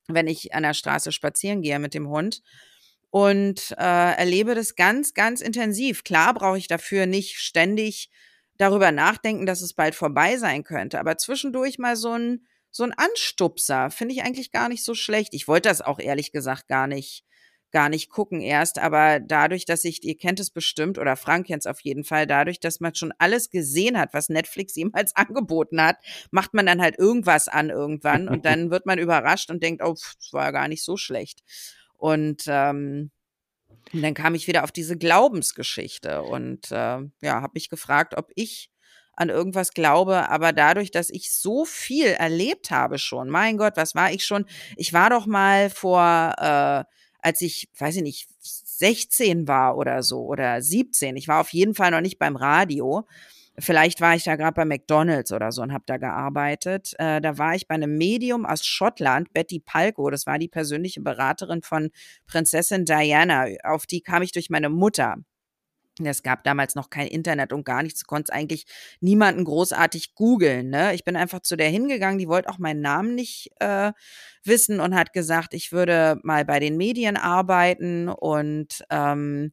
wenn 0.07 0.27
ich 0.27 0.53
an 0.53 0.63
der 0.63 0.73
Straße 0.73 1.11
spazieren 1.11 1.61
gehe 1.61 1.79
mit 1.79 1.93
dem 1.93 2.09
Hund 2.09 2.41
und 3.09 3.71
äh, 3.77 4.17
erlebe 4.17 4.55
das 4.55 4.75
ganz, 4.75 5.13
ganz 5.13 5.41
intensiv. 5.41 6.03
Klar 6.03 6.33
brauche 6.33 6.57
ich 6.57 6.67
dafür 6.67 7.05
nicht 7.05 7.37
ständig 7.39 8.09
darüber 8.57 8.91
nachdenken, 8.91 9.45
dass 9.45 9.61
es 9.61 9.73
bald 9.73 9.95
vorbei 9.95 10.37
sein 10.37 10.63
könnte. 10.63 10.99
Aber 10.99 11.17
zwischendurch 11.17 11.77
mal 11.77 11.95
so 11.95 12.13
ein, 12.13 12.45
so 12.71 12.83
ein 12.83 12.93
Anstupser 12.93 13.89
finde 13.89 14.13
ich 14.13 14.23
eigentlich 14.23 14.51
gar 14.51 14.69
nicht 14.69 14.83
so 14.83 14.93
schlecht. 14.93 15.33
Ich 15.33 15.47
wollte 15.47 15.69
das 15.69 15.81
auch 15.81 15.99
ehrlich 15.99 16.31
gesagt 16.31 16.67
gar 16.67 16.87
nicht, 16.87 17.23
gar 17.71 17.89
nicht 17.89 18.09
gucken 18.09 18.41
erst, 18.41 18.79
aber 18.79 19.19
dadurch, 19.19 19.65
dass 19.65 19.83
ich, 19.83 20.03
ihr 20.03 20.17
kennt 20.17 20.39
es 20.39 20.51
bestimmt, 20.51 20.97
oder 20.97 21.15
Frank 21.15 21.47
kennt 21.47 21.63
es 21.63 21.67
auf 21.67 21.81
jeden 21.81 22.05
Fall, 22.05 22.25
dadurch, 22.25 22.59
dass 22.59 22.79
man 22.79 22.95
schon 22.95 23.13
alles 23.17 23.49
gesehen 23.49 23.99
hat, 23.99 24.13
was 24.13 24.29
Netflix 24.29 24.75
jemals 24.75 25.15
angeboten 25.15 25.81
hat, 25.81 25.97
macht 26.31 26.53
man 26.53 26.65
dann 26.65 26.81
halt 26.81 26.97
irgendwas 26.97 27.47
an 27.49 27.69
irgendwann 27.69 28.29
und 28.29 28.45
dann 28.45 28.71
wird 28.71 28.85
man 28.85 28.99
überrascht 28.99 29.49
und 29.49 29.61
denkt, 29.61 29.83
oh, 29.83 29.93
das 29.93 30.29
war 30.31 30.45
ja 30.45 30.51
gar 30.51 30.67
nicht 30.67 30.83
so 30.83 30.97
schlecht. 30.97 31.43
Und 31.97 32.43
ähm, 32.47 33.11
und 33.93 34.01
dann 34.01 34.13
kam 34.13 34.35
ich 34.35 34.47
wieder 34.47 34.63
auf 34.63 34.71
diese 34.71 34.97
Glaubensgeschichte 34.97 36.23
und 36.23 36.71
äh, 36.71 36.99
ja, 37.21 37.41
habe 37.41 37.51
mich 37.53 37.69
gefragt, 37.69 38.15
ob 38.17 38.31
ich 38.35 38.69
an 39.13 39.29
irgendwas 39.29 39.71
glaube, 39.71 40.29
aber 40.29 40.53
dadurch, 40.53 40.91
dass 40.91 41.09
ich 41.09 41.33
so 41.33 41.65
viel 41.65 42.05
erlebt 42.05 42.69
habe 42.69 42.99
schon, 42.99 43.29
mein 43.29 43.57
Gott, 43.57 43.73
was 43.75 43.95
war 43.95 44.11
ich 44.11 44.25
schon? 44.25 44.45
Ich 44.75 44.93
war 44.93 45.09
doch 45.09 45.25
mal 45.25 45.71
vor, 45.71 46.33
äh, 46.37 46.83
als 47.19 47.41
ich, 47.41 47.67
weiß 47.79 47.97
ich 47.97 48.03
nicht, 48.03 48.27
16 48.39 49.47
war 49.47 49.75
oder 49.75 50.03
so 50.03 50.23
oder 50.25 50.61
17. 50.61 51.17
Ich 51.17 51.27
war 51.27 51.41
auf 51.41 51.51
jeden 51.51 51.73
Fall 51.73 51.89
noch 51.91 52.01
nicht 52.01 52.19
beim 52.19 52.35
Radio. 52.35 53.07
Vielleicht 53.59 54.01
war 54.01 54.15
ich 54.15 54.23
da 54.23 54.35
gerade 54.35 54.53
bei 54.53 54.65
McDonald's 54.65 55.31
oder 55.31 55.51
so 55.51 55.63
und 55.63 55.73
habe 55.73 55.83
da 55.87 55.97
gearbeitet. 55.97 56.93
Äh, 56.99 57.21
da 57.21 57.39
war 57.39 57.55
ich 57.55 57.67
bei 57.67 57.73
einem 57.73 57.97
Medium 57.97 58.45
aus 58.45 58.63
Schottland, 58.63 59.33
Betty 59.33 59.59
Palko, 59.59 60.11
das 60.11 60.27
war 60.27 60.37
die 60.37 60.47
persönliche 60.47 61.01
Beraterin 61.01 61.63
von 61.63 61.89
Prinzessin 62.27 62.85
Diana. 62.85 63.47
Auf 63.63 63.87
die 63.87 64.01
kam 64.01 64.21
ich 64.21 64.31
durch 64.31 64.51
meine 64.51 64.69
Mutter. 64.69 65.15
Es 66.05 66.21
gab 66.21 66.43
damals 66.43 66.75
noch 66.75 66.89
kein 66.89 67.07
Internet 67.07 67.53
und 67.53 67.65
gar 67.65 67.81
nichts. 67.81 68.01
Du 68.01 68.05
konntest 68.05 68.31
eigentlich 68.31 68.65
niemanden 68.99 69.43
großartig 69.43 70.13
googeln. 70.13 70.69
Ne? 70.69 70.93
Ich 70.93 71.03
bin 71.03 71.15
einfach 71.15 71.41
zu 71.41 71.55
der 71.55 71.69
hingegangen, 71.69 72.19
die 72.19 72.27
wollte 72.27 72.49
auch 72.49 72.59
meinen 72.59 72.81
Namen 72.81 73.15
nicht 73.15 73.49
äh, 73.59 73.91
wissen 74.43 74.79
und 74.79 74.95
hat 74.95 75.13
gesagt, 75.13 75.53
ich 75.53 75.71
würde 75.71 76.19
mal 76.23 76.45
bei 76.45 76.59
den 76.59 76.77
Medien 76.77 77.17
arbeiten 77.17 78.09
und 78.09 78.83
ähm, 78.91 79.51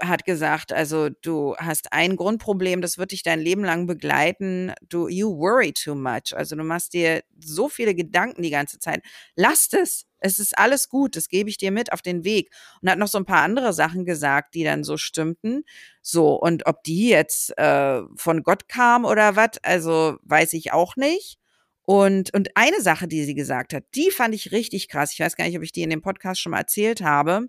hat 0.00 0.24
gesagt, 0.24 0.72
also 0.72 1.08
du 1.08 1.56
hast 1.56 1.92
ein 1.92 2.16
Grundproblem, 2.16 2.80
das 2.80 2.98
wird 2.98 3.12
dich 3.12 3.22
dein 3.22 3.40
Leben 3.40 3.64
lang 3.64 3.86
begleiten. 3.86 4.72
Du, 4.88 5.08
you 5.08 5.38
worry 5.38 5.72
too 5.72 5.94
much. 5.94 6.34
Also 6.34 6.56
du 6.56 6.64
machst 6.64 6.94
dir 6.94 7.22
so 7.38 7.68
viele 7.68 7.94
Gedanken 7.94 8.42
die 8.42 8.50
ganze 8.50 8.78
Zeit. 8.78 9.02
Lass 9.36 9.72
es. 9.72 10.06
Es 10.18 10.38
ist 10.38 10.56
alles 10.56 10.88
gut. 10.88 11.16
Das 11.16 11.28
gebe 11.28 11.50
ich 11.50 11.58
dir 11.58 11.70
mit 11.70 11.92
auf 11.92 12.02
den 12.02 12.24
Weg. 12.24 12.50
Und 12.80 12.90
hat 12.90 12.98
noch 12.98 13.08
so 13.08 13.18
ein 13.18 13.26
paar 13.26 13.42
andere 13.42 13.72
Sachen 13.72 14.04
gesagt, 14.04 14.54
die 14.54 14.64
dann 14.64 14.84
so 14.84 14.96
stimmten. 14.96 15.64
So. 16.00 16.34
Und 16.34 16.66
ob 16.66 16.82
die 16.82 17.08
jetzt 17.08 17.56
äh, 17.58 18.00
von 18.16 18.42
Gott 18.42 18.68
kam 18.68 19.04
oder 19.04 19.36
was, 19.36 19.58
also 19.62 20.16
weiß 20.22 20.54
ich 20.54 20.72
auch 20.72 20.96
nicht. 20.96 21.38
Und, 21.86 22.32
und 22.32 22.56
eine 22.56 22.80
Sache, 22.80 23.06
die 23.06 23.24
sie 23.24 23.34
gesagt 23.34 23.74
hat, 23.74 23.84
die 23.94 24.10
fand 24.10 24.34
ich 24.34 24.52
richtig 24.52 24.88
krass. 24.88 25.12
Ich 25.12 25.20
weiß 25.20 25.36
gar 25.36 25.44
nicht, 25.44 25.56
ob 25.56 25.62
ich 25.62 25.72
die 25.72 25.82
in 25.82 25.90
dem 25.90 26.00
Podcast 26.00 26.40
schon 26.40 26.52
mal 26.52 26.60
erzählt 26.60 27.02
habe 27.02 27.48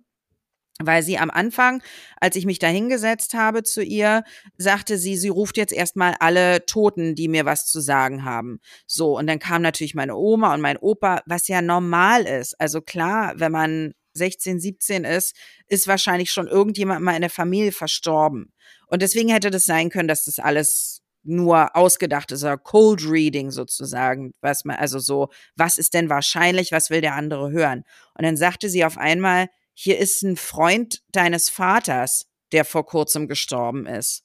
weil 0.84 1.04
sie 1.04 1.18
am 1.18 1.30
Anfang, 1.30 1.82
als 2.20 2.36
ich 2.36 2.46
mich 2.46 2.60
da 2.60 2.68
hingesetzt 2.68 3.34
habe 3.34 3.64
zu 3.64 3.82
ihr, 3.82 4.24
sagte 4.58 4.98
sie, 4.98 5.16
sie 5.16 5.30
ruft 5.30 5.58
jetzt 5.58 5.72
erstmal 5.72 6.16
alle 6.20 6.66
Toten, 6.66 7.16
die 7.16 7.30
mir 7.30 7.46
was 7.46 7.66
zu 7.66 7.80
sagen 7.80 8.26
haben. 8.26 8.60
So, 8.86 9.18
und 9.18 9.28
dann 9.28 9.40
kam 9.40 9.62
natürlich 9.62 9.96
meine 9.96 10.16
Oma 10.16 10.54
und 10.54 10.62
mein 10.62 10.78
Opa, 10.78 11.22
was 11.26 11.48
ja 11.48 11.62
normal 11.62 12.24
ist. 12.24 12.60
Also 12.60 12.82
klar, 12.82 13.34
wenn 13.38 13.54
man 13.54 13.94
16, 14.16 14.60
17 14.60 15.04
ist, 15.06 15.36
ist 15.68 15.88
wahrscheinlich 15.88 16.32
schon 16.32 16.48
irgendjemand 16.48 17.02
mal 17.02 17.16
in 17.16 17.22
der 17.22 17.30
Familie 17.30 17.72
verstorben. 17.72 18.52
Und 18.88 19.02
deswegen 19.02 19.30
hätte 19.30 19.52
das 19.52 19.66
sein 19.66 19.90
können, 19.90 20.08
dass 20.08 20.26
das 20.26 20.40
alles 20.40 21.02
nur 21.24 21.76
ausgedacht 21.76 22.32
ist, 22.32 22.44
oder 22.44 22.58
Cold 22.58 23.04
Reading 23.04 23.50
sozusagen, 23.50 24.34
was 24.42 24.64
man, 24.64 24.76
also 24.76 25.00
so, 25.00 25.30
was 25.56 25.78
ist 25.78 25.94
denn 25.96 26.10
wahrscheinlich, 26.10 26.72
was 26.72 26.92
will 26.92 27.02
der 27.02 27.16
andere 27.16 27.52
hören? 27.52 27.84
Und 28.14 28.26
dann 28.26 28.38
sagte 28.38 28.70
sie 28.70 28.86
auf 28.86 28.98
einmal, 28.98 29.48
hier 29.76 30.00
ist 30.00 30.24
ein 30.24 30.38
Freund 30.38 31.04
deines 31.12 31.50
Vaters, 31.50 32.28
der 32.52 32.66
vor 32.66 32.86
kurzem 32.86 33.28
gestorben 33.28 33.86
ist. 33.86 34.24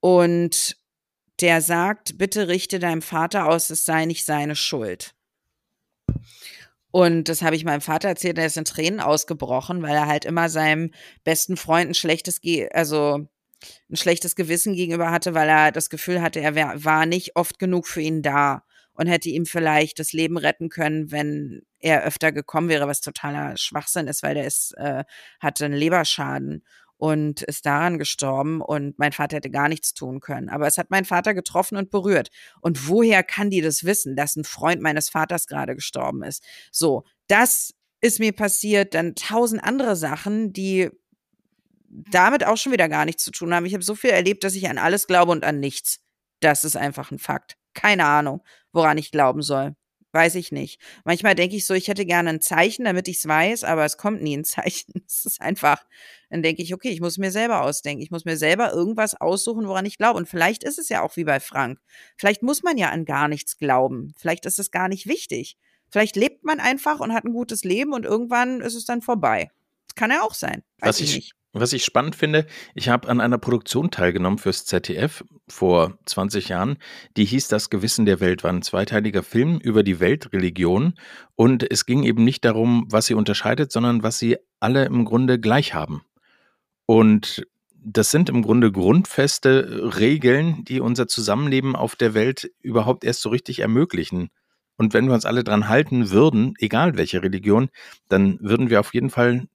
Und 0.00 0.76
der 1.40 1.62
sagt, 1.62 2.18
bitte 2.18 2.48
richte 2.48 2.78
deinem 2.78 3.00
Vater 3.00 3.46
aus, 3.46 3.70
es 3.70 3.84
sei 3.84 4.04
nicht 4.04 4.26
seine 4.26 4.56
Schuld. 4.56 5.14
Und 6.90 7.28
das 7.28 7.42
habe 7.42 7.56
ich 7.56 7.64
meinem 7.64 7.80
Vater 7.80 8.08
erzählt, 8.08 8.38
er 8.38 8.46
ist 8.46 8.56
in 8.56 8.64
Tränen 8.64 9.00
ausgebrochen, 9.00 9.82
weil 9.82 9.94
er 9.94 10.06
halt 10.06 10.24
immer 10.24 10.48
seinem 10.48 10.92
besten 11.22 11.56
Freund 11.56 11.90
ein 11.90 11.94
schlechtes, 11.94 12.40
Ge 12.40 12.68
also 12.70 13.28
ein 13.90 13.96
schlechtes 13.96 14.36
Gewissen 14.36 14.74
gegenüber 14.74 15.10
hatte, 15.10 15.34
weil 15.34 15.48
er 15.48 15.72
das 15.72 15.88
Gefühl 15.88 16.20
hatte, 16.20 16.40
er 16.40 16.84
war 16.84 17.06
nicht 17.06 17.36
oft 17.36 17.58
genug 17.58 17.86
für 17.86 18.00
ihn 18.00 18.22
da 18.22 18.64
und 18.94 19.06
hätte 19.06 19.28
ihm 19.28 19.46
vielleicht 19.46 19.98
das 19.98 20.12
Leben 20.12 20.36
retten 20.36 20.68
können, 20.68 21.10
wenn 21.10 21.62
er 21.78 22.04
öfter 22.04 22.32
gekommen 22.32 22.68
wäre, 22.68 22.86
was 22.86 23.00
totaler 23.00 23.56
Schwachsinn 23.56 24.08
ist, 24.08 24.22
weil 24.22 24.34
der 24.34 24.46
ist, 24.46 24.72
äh, 24.76 25.04
hatte 25.40 25.64
einen 25.66 25.74
Leberschaden 25.74 26.64
und 26.96 27.42
ist 27.42 27.66
daran 27.66 27.98
gestorben 27.98 28.60
und 28.60 28.98
mein 28.98 29.12
Vater 29.12 29.36
hätte 29.36 29.50
gar 29.50 29.68
nichts 29.68 29.94
tun 29.94 30.20
können. 30.20 30.48
Aber 30.48 30.66
es 30.66 30.78
hat 30.78 30.90
meinen 30.90 31.04
Vater 31.04 31.34
getroffen 31.34 31.76
und 31.76 31.90
berührt. 31.90 32.30
Und 32.60 32.88
woher 32.88 33.22
kann 33.22 33.50
die 33.50 33.60
das 33.60 33.84
wissen, 33.84 34.16
dass 34.16 34.36
ein 34.36 34.44
Freund 34.44 34.80
meines 34.80 35.08
Vaters 35.08 35.46
gerade 35.46 35.74
gestorben 35.74 36.22
ist? 36.22 36.42
So, 36.70 37.04
das 37.26 37.74
ist 38.00 38.20
mir 38.20 38.32
passiert, 38.32 38.94
dann 38.94 39.14
tausend 39.14 39.64
andere 39.64 39.96
Sachen, 39.96 40.52
die 40.52 40.90
damit 41.88 42.44
auch 42.44 42.56
schon 42.56 42.72
wieder 42.72 42.88
gar 42.88 43.04
nichts 43.04 43.24
zu 43.24 43.30
tun 43.30 43.54
haben. 43.54 43.66
Ich 43.66 43.74
habe 43.74 43.84
so 43.84 43.94
viel 43.94 44.10
erlebt, 44.10 44.44
dass 44.44 44.54
ich 44.54 44.68
an 44.68 44.78
alles 44.78 45.06
glaube 45.06 45.32
und 45.32 45.44
an 45.44 45.60
nichts. 45.60 46.00
Das 46.40 46.64
ist 46.64 46.76
einfach 46.76 47.10
ein 47.10 47.18
Fakt. 47.18 47.56
Keine 47.74 48.06
Ahnung, 48.06 48.42
woran 48.72 48.98
ich 48.98 49.10
glauben 49.10 49.42
soll. 49.42 49.74
Weiß 50.12 50.36
ich 50.36 50.52
nicht. 50.52 50.80
Manchmal 51.04 51.34
denke 51.34 51.56
ich 51.56 51.64
so, 51.64 51.74
ich 51.74 51.88
hätte 51.88 52.06
gerne 52.06 52.30
ein 52.30 52.40
Zeichen, 52.40 52.84
damit 52.84 53.08
ich 53.08 53.16
es 53.16 53.26
weiß, 53.26 53.64
aber 53.64 53.84
es 53.84 53.96
kommt 53.96 54.22
nie 54.22 54.36
ein 54.36 54.44
Zeichen. 54.44 55.02
Es 55.08 55.26
ist 55.26 55.40
einfach, 55.40 55.84
dann 56.30 56.42
denke 56.42 56.62
ich, 56.62 56.72
okay, 56.72 56.90
ich 56.90 57.00
muss 57.00 57.18
mir 57.18 57.32
selber 57.32 57.62
ausdenken. 57.62 58.00
Ich 58.00 58.12
muss 58.12 58.24
mir 58.24 58.36
selber 58.36 58.72
irgendwas 58.72 59.20
aussuchen, 59.20 59.66
woran 59.66 59.86
ich 59.86 59.98
glaube. 59.98 60.16
Und 60.18 60.28
vielleicht 60.28 60.62
ist 60.62 60.78
es 60.78 60.88
ja 60.88 61.02
auch 61.02 61.16
wie 61.16 61.24
bei 61.24 61.40
Frank. 61.40 61.80
Vielleicht 62.16 62.44
muss 62.44 62.62
man 62.62 62.78
ja 62.78 62.90
an 62.90 63.04
gar 63.04 63.26
nichts 63.26 63.58
glauben. 63.58 64.14
Vielleicht 64.16 64.46
ist 64.46 64.60
es 64.60 64.70
gar 64.70 64.88
nicht 64.88 65.08
wichtig. 65.08 65.56
Vielleicht 65.90 66.14
lebt 66.14 66.44
man 66.44 66.60
einfach 66.60 67.00
und 67.00 67.12
hat 67.12 67.24
ein 67.24 67.32
gutes 67.32 67.64
Leben 67.64 67.92
und 67.92 68.04
irgendwann 68.04 68.60
ist 68.60 68.76
es 68.76 68.84
dann 68.84 69.02
vorbei. 69.02 69.50
Das 69.88 69.96
kann 69.96 70.12
ja 70.12 70.22
auch 70.22 70.34
sein. 70.34 70.62
Weiß 70.78 70.90
Was 70.90 71.00
ich, 71.00 71.14
nicht. 71.14 71.34
Was 71.56 71.72
ich 71.72 71.84
spannend 71.84 72.16
finde, 72.16 72.46
ich 72.74 72.88
habe 72.88 73.08
an 73.08 73.20
einer 73.20 73.38
Produktion 73.38 73.92
teilgenommen 73.92 74.38
fürs 74.38 74.64
ZDF 74.64 75.24
vor 75.46 75.96
20 76.04 76.48
Jahren, 76.48 76.78
die 77.16 77.24
hieß 77.24 77.46
Das 77.46 77.70
Gewissen 77.70 78.06
der 78.06 78.18
Welt, 78.18 78.42
war 78.42 78.52
ein 78.52 78.62
zweiteiliger 78.62 79.22
Film 79.22 79.60
über 79.60 79.84
die 79.84 80.00
Weltreligion 80.00 80.94
und 81.36 81.70
es 81.70 81.86
ging 81.86 82.02
eben 82.02 82.24
nicht 82.24 82.44
darum, 82.44 82.88
was 82.90 83.06
sie 83.06 83.14
unterscheidet, 83.14 83.70
sondern 83.70 84.02
was 84.02 84.18
sie 84.18 84.36
alle 84.58 84.84
im 84.86 85.04
Grunde 85.04 85.38
gleich 85.38 85.74
haben. 85.74 86.02
Und 86.86 87.46
das 87.84 88.10
sind 88.10 88.28
im 88.28 88.42
Grunde 88.42 88.72
grundfeste 88.72 89.92
Regeln, 89.96 90.64
die 90.64 90.80
unser 90.80 91.06
Zusammenleben 91.06 91.76
auf 91.76 91.94
der 91.94 92.14
Welt 92.14 92.50
überhaupt 92.62 93.04
erst 93.04 93.22
so 93.22 93.28
richtig 93.28 93.60
ermöglichen. 93.60 94.30
Und 94.76 94.92
wenn 94.92 95.06
wir 95.06 95.14
uns 95.14 95.24
alle 95.24 95.44
dran 95.44 95.68
halten 95.68 96.10
würden, 96.10 96.54
egal 96.58 96.96
welche 96.96 97.22
Religion, 97.22 97.68
dann 98.08 98.40
würden 98.40 98.70
wir 98.70 98.80
auf 98.80 98.92
jeden 98.92 99.10
Fall 99.10 99.46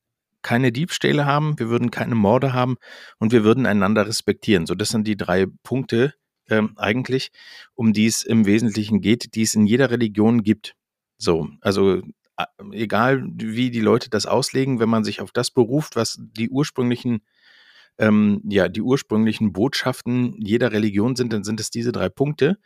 keine 0.41 0.71
Diebstähle 0.71 1.25
haben, 1.25 1.59
wir 1.59 1.69
würden 1.69 1.91
keine 1.91 2.15
Morde 2.15 2.53
haben 2.53 2.77
und 3.19 3.31
wir 3.31 3.43
würden 3.43 3.65
einander 3.65 4.07
respektieren. 4.07 4.65
So, 4.65 4.75
das 4.75 4.89
sind 4.89 5.07
die 5.07 5.17
drei 5.17 5.47
Punkte 5.63 6.13
ähm, 6.49 6.73
eigentlich, 6.77 7.31
um 7.75 7.93
die 7.93 8.05
es 8.05 8.23
im 8.23 8.45
Wesentlichen 8.45 9.01
geht, 9.01 9.35
die 9.35 9.43
es 9.43 9.55
in 9.55 9.65
jeder 9.65 9.91
Religion 9.91 10.43
gibt. 10.43 10.75
So, 11.17 11.49
also 11.61 12.01
egal 12.71 13.23
wie 13.35 13.69
die 13.69 13.81
Leute 13.81 14.09
das 14.09 14.25
auslegen, 14.25 14.79
wenn 14.79 14.89
man 14.89 15.03
sich 15.03 15.21
auf 15.21 15.31
das 15.31 15.51
beruft, 15.51 15.95
was 15.95 16.17
die 16.19 16.49
ursprünglichen 16.49 17.21
ähm, 17.99 18.41
ja, 18.45 18.69
die 18.69 18.81
ursprünglichen 18.81 19.51
Botschaften 19.51 20.35
jeder 20.39 20.71
Religion 20.71 21.15
sind, 21.17 21.33
dann 21.33 21.43
sind 21.43 21.59
es 21.59 21.69
diese 21.69 21.91
drei 21.91 22.07
Punkte. 22.07 22.57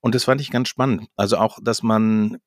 Und 0.00 0.14
das 0.14 0.24
fand 0.24 0.40
ich 0.40 0.50
ganz 0.50 0.68
spannend. 0.68 1.06
Also 1.16 1.36
auch, 1.36 1.58
dass 1.62 1.82
man 1.82 2.38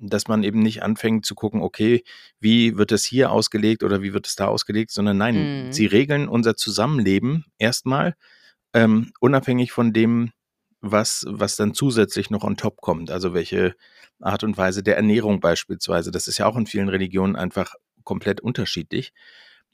dass 0.00 0.28
man 0.28 0.42
eben 0.42 0.60
nicht 0.60 0.82
anfängt 0.82 1.26
zu 1.26 1.34
gucken, 1.34 1.62
okay, 1.62 2.04
wie 2.40 2.76
wird 2.76 2.92
es 2.92 3.04
hier 3.04 3.30
ausgelegt 3.30 3.82
oder 3.82 4.02
wie 4.02 4.12
wird 4.12 4.26
es 4.26 4.36
da 4.36 4.46
ausgelegt, 4.46 4.90
sondern 4.90 5.18
nein, 5.18 5.66
mhm. 5.66 5.72
sie 5.72 5.86
regeln 5.86 6.28
unser 6.28 6.56
Zusammenleben 6.56 7.44
erstmal 7.58 8.14
ähm, 8.74 9.12
unabhängig 9.20 9.72
von 9.72 9.92
dem, 9.92 10.30
was, 10.80 11.24
was 11.28 11.56
dann 11.56 11.74
zusätzlich 11.74 12.30
noch 12.30 12.44
on 12.44 12.56
top 12.56 12.80
kommt. 12.80 13.10
Also 13.10 13.34
welche 13.34 13.74
Art 14.20 14.44
und 14.44 14.56
Weise 14.56 14.82
der 14.82 14.96
Ernährung 14.96 15.40
beispielsweise. 15.40 16.10
Das 16.10 16.28
ist 16.28 16.38
ja 16.38 16.46
auch 16.46 16.56
in 16.56 16.66
vielen 16.66 16.88
Religionen 16.88 17.36
einfach 17.36 17.74
komplett 18.04 18.40
unterschiedlich. 18.40 19.12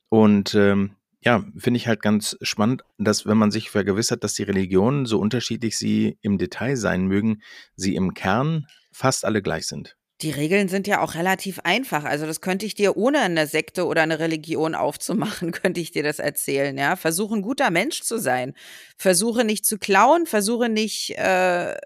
Und 0.08 0.54
ähm, 0.54 0.96
ja, 1.22 1.44
finde 1.56 1.78
ich 1.78 1.88
halt 1.88 2.02
ganz 2.02 2.36
spannend, 2.42 2.84
dass 2.98 3.26
wenn 3.26 3.38
man 3.38 3.50
sich 3.50 3.70
vergewissert, 3.70 4.22
dass 4.22 4.34
die 4.34 4.42
Religionen, 4.42 5.06
so 5.06 5.18
unterschiedlich 5.18 5.78
sie 5.78 6.18
im 6.20 6.36
Detail 6.36 6.76
sein 6.76 7.06
mögen, 7.06 7.42
sie 7.76 7.94
im 7.94 8.12
Kern 8.12 8.66
fast 8.92 9.24
alle 9.24 9.40
gleich 9.40 9.66
sind. 9.66 9.96
Die 10.24 10.30
Regeln 10.30 10.68
sind 10.68 10.86
ja 10.86 11.02
auch 11.02 11.16
relativ 11.16 11.60
einfach. 11.64 12.04
Also 12.04 12.24
das 12.24 12.40
könnte 12.40 12.64
ich 12.64 12.74
dir 12.74 12.96
ohne 12.96 13.20
eine 13.20 13.46
Sekte 13.46 13.84
oder 13.84 14.00
eine 14.00 14.20
Religion 14.20 14.74
aufzumachen, 14.74 15.52
könnte 15.52 15.80
ich 15.80 15.90
dir 15.90 16.02
das 16.02 16.18
erzählen. 16.18 16.78
Ja, 16.78 16.96
versuche 16.96 17.34
ein 17.34 17.42
guter 17.42 17.70
Mensch 17.70 18.00
zu 18.00 18.16
sein. 18.16 18.54
Versuche 18.96 19.44
nicht 19.44 19.66
zu 19.66 19.76
klauen. 19.76 20.24
Versuche 20.24 20.70
nicht 20.70 21.10
äh, 21.18 21.76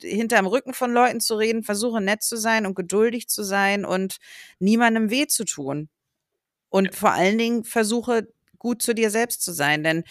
hinterm 0.00 0.46
Rücken 0.46 0.72
von 0.72 0.92
Leuten 0.92 1.20
zu 1.20 1.34
reden. 1.34 1.64
Versuche 1.64 2.00
nett 2.00 2.22
zu 2.22 2.36
sein 2.36 2.64
und 2.64 2.76
geduldig 2.76 3.26
zu 3.28 3.42
sein 3.42 3.84
und 3.84 4.18
niemandem 4.60 5.10
weh 5.10 5.26
zu 5.26 5.44
tun. 5.44 5.88
Und 6.68 6.94
vor 6.94 7.10
allen 7.10 7.38
Dingen 7.38 7.64
versuche 7.64 8.28
gut 8.56 8.82
zu 8.82 8.94
dir 8.94 9.10
selbst 9.10 9.42
zu 9.42 9.52
sein, 9.52 9.82
denn 9.82 10.04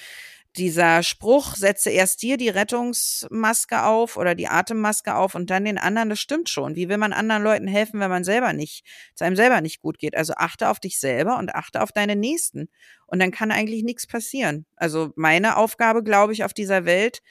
dieser 0.58 1.04
Spruch, 1.04 1.56
setze 1.56 1.90
erst 1.90 2.22
dir 2.22 2.38
die 2.38 2.50
Rettungsmaske 2.50 3.84
auf 3.84 4.18
oder 4.18 4.36
die 4.36 4.48
Atemmaske 4.48 5.16
auf 5.16 5.36
und 5.36 5.50
dann 5.50 5.66
den 5.66 5.78
anderen, 5.78 6.10
das 6.10 6.20
stimmt 6.20 6.50
schon. 6.50 6.76
Wie 6.76 6.90
will 6.90 6.98
man 6.98 7.14
anderen 7.14 7.44
Leuten 7.44 7.68
helfen, 7.68 8.00
wenn 8.00 8.10
man 8.10 8.24
selber 8.24 8.54
nicht, 8.54 8.84
es 9.16 9.22
einem 9.22 9.36
selber 9.36 9.62
nicht 9.62 9.82
gut 9.82 9.98
geht? 9.98 10.16
Also 10.16 10.34
achte 10.36 10.70
auf 10.70 10.80
dich 10.80 11.00
selber 11.00 11.38
und 11.38 11.56
achte 11.56 11.82
auf 11.82 11.92
deine 11.92 12.16
Nächsten. 12.16 12.70
Und 13.06 13.20
dann 13.20 13.32
kann 13.32 13.52
eigentlich 13.52 13.84
nichts 13.84 14.08
passieren. 14.08 14.66
Also 14.76 15.12
meine 15.16 15.58
Aufgabe, 15.58 16.04
glaube 16.04 16.34
ich, 16.34 16.44
auf 16.44 16.54
dieser 16.54 16.86
Welt 16.86 17.22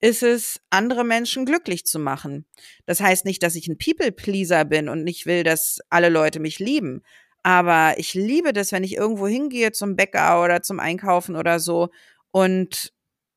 ist 0.00 0.22
es, 0.24 0.60
andere 0.70 1.04
Menschen 1.04 1.46
glücklich 1.46 1.84
zu 1.86 2.00
machen. 2.00 2.44
Das 2.86 3.00
heißt 3.00 3.24
nicht, 3.24 3.42
dass 3.42 3.54
ich 3.54 3.68
ein 3.68 3.78
People-Pleaser 3.78 4.64
bin 4.64 4.88
und 4.88 5.04
nicht 5.04 5.26
will, 5.26 5.44
dass 5.44 5.78
alle 5.90 6.08
Leute 6.08 6.40
mich 6.40 6.58
lieben. 6.58 7.02
Aber 7.44 7.94
ich 7.98 8.14
liebe 8.14 8.52
das, 8.52 8.72
wenn 8.72 8.84
ich 8.84 8.96
irgendwo 8.96 9.26
hingehe 9.26 9.72
zum 9.72 9.96
Bäcker 9.96 10.42
oder 10.42 10.62
zum 10.62 10.78
Einkaufen 10.80 11.36
oder 11.36 11.58
so 11.58 11.88
und 12.32 12.92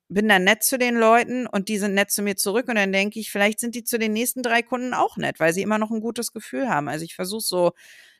bin 0.07 0.27
dann 0.27 0.43
nett 0.43 0.63
zu 0.63 0.77
den 0.77 0.95
Leuten 0.95 1.47
und 1.47 1.67
die 1.67 1.77
sind 1.77 1.93
nett 1.93 2.11
zu 2.11 2.21
mir 2.21 2.35
zurück 2.35 2.67
und 2.67 2.75
dann 2.75 2.91
denke 2.91 3.19
ich, 3.19 3.31
vielleicht 3.31 3.59
sind 3.59 3.75
die 3.75 3.83
zu 3.83 3.97
den 3.97 4.13
nächsten 4.13 4.43
drei 4.43 4.61
Kunden 4.61 4.93
auch 4.93 5.17
nett, 5.17 5.39
weil 5.39 5.53
sie 5.53 5.61
immer 5.61 5.79
noch 5.79 5.91
ein 5.91 5.99
gutes 5.99 6.31
Gefühl 6.31 6.69
haben. 6.69 6.87
Also 6.87 7.05
ich 7.05 7.15
versuche 7.15 7.41
so 7.41 7.71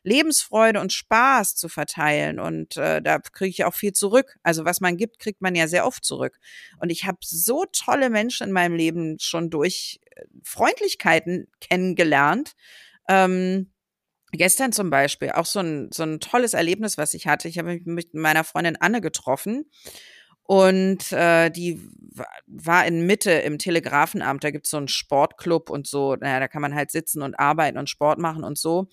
Lebensfreude 0.04 0.80
und 0.82 0.94
Spaß 0.94 1.56
zu 1.56 1.70
verteilen 1.70 2.40
und 2.40 2.78
äh, 2.78 3.02
da 3.02 3.20
kriege 3.20 3.50
ich 3.50 3.66
auch 3.66 3.74
viel 3.74 3.94
zurück. 3.94 4.38
Also 4.44 4.66
was 4.66 4.82
man 4.82 4.98
gibt, 4.98 5.20
kriegt 5.20 5.42
man 5.42 5.56
ja 5.56 5.68
sehr 5.68 5.86
oft 5.86 6.04
zurück. 6.06 6.40
Und 6.80 6.92
ich 6.92 7.06
habe 7.06 7.18
so 7.22 7.66
tolle 7.72 8.10
Menschen 8.10 8.48
in 8.48 8.54
meinem 8.54 8.76
Leben 8.76 9.18
schon 9.20 9.50
durch 9.50 10.00
äh, 10.12 10.24
Freundlichkeiten 10.44 11.48
kennengelernt. 11.60 12.54
Ähm, 13.08 13.72
Gestern 14.32 14.74
zum 14.74 14.90
Beispiel 14.90 15.32
auch 15.32 15.46
so 15.46 15.60
ein, 15.60 15.90
so 15.94 16.04
ein 16.04 16.20
tolles 16.20 16.54
Erlebnis, 16.54 16.98
was 16.98 17.14
ich 17.14 17.26
hatte. 17.26 17.48
Ich 17.48 17.58
habe 17.58 17.70
mich 17.70 17.86
mit 17.86 18.14
meiner 18.14 18.44
Freundin 18.44 18.76
Anne 18.76 19.00
getroffen 19.00 19.66
und 20.48 21.12
äh, 21.12 21.50
die 21.50 21.82
war 22.46 22.86
in 22.86 23.06
Mitte 23.06 23.32
im 23.32 23.58
Telegrafenamt. 23.58 24.44
Da 24.44 24.52
gibt's 24.52 24.70
so 24.70 24.78
einen 24.78 24.88
Sportclub 24.88 25.70
und 25.70 25.88
so. 25.88 26.16
Naja, 26.16 26.40
da 26.40 26.48
kann 26.48 26.62
man 26.62 26.76
halt 26.76 26.92
sitzen 26.92 27.22
und 27.24 27.40
arbeiten 27.40 27.78
und 27.78 27.90
Sport 27.90 28.20
machen 28.20 28.44
und 28.44 28.58
so. 28.58 28.88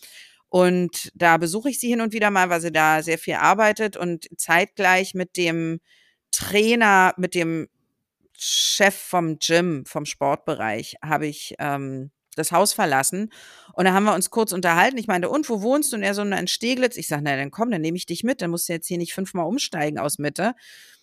Und 0.48 1.10
da 1.14 1.36
besuche 1.36 1.70
ich 1.70 1.78
sie 1.78 1.88
hin 1.88 2.00
und 2.00 2.12
wieder 2.12 2.30
mal, 2.30 2.50
weil 2.50 2.60
sie 2.60 2.72
da 2.72 3.02
sehr 3.02 3.18
viel 3.18 3.34
arbeitet 3.34 3.96
und 3.96 4.28
zeitgleich 4.36 5.14
mit 5.14 5.36
dem 5.36 5.80
Trainer, 6.30 7.14
mit 7.16 7.34
dem 7.34 7.68
Chef 8.36 8.94
vom 8.94 9.38
Gym, 9.38 9.84
vom 9.86 10.04
Sportbereich, 10.04 10.96
habe 11.02 11.26
ich 11.26 11.54
ähm, 11.58 12.10
das 12.34 12.50
Haus 12.50 12.72
verlassen. 12.72 13.30
Und 13.74 13.84
da 13.84 13.92
haben 13.92 14.04
wir 14.04 14.14
uns 14.14 14.30
kurz 14.30 14.52
unterhalten. 14.52 14.98
Ich 14.98 15.06
meinte, 15.06 15.28
und 15.28 15.48
wo 15.48 15.62
wohnst 15.62 15.92
du? 15.92 15.96
Und 15.96 16.02
er 16.02 16.14
so, 16.14 16.22
in 16.22 16.48
Steglitz. 16.48 16.96
Ich 16.96 17.08
sage, 17.08 17.22
na, 17.24 17.36
dann 17.36 17.50
komm, 17.50 17.70
dann 17.70 17.82
nehme 17.82 17.96
ich 17.96 18.06
dich 18.06 18.24
mit. 18.24 18.42
Dann 18.42 18.50
musst 18.50 18.68
du 18.68 18.72
jetzt 18.72 18.88
hier 18.88 18.98
nicht 18.98 19.14
fünfmal 19.14 19.46
umsteigen 19.46 19.98
aus 19.98 20.18
Mitte. 20.18 20.54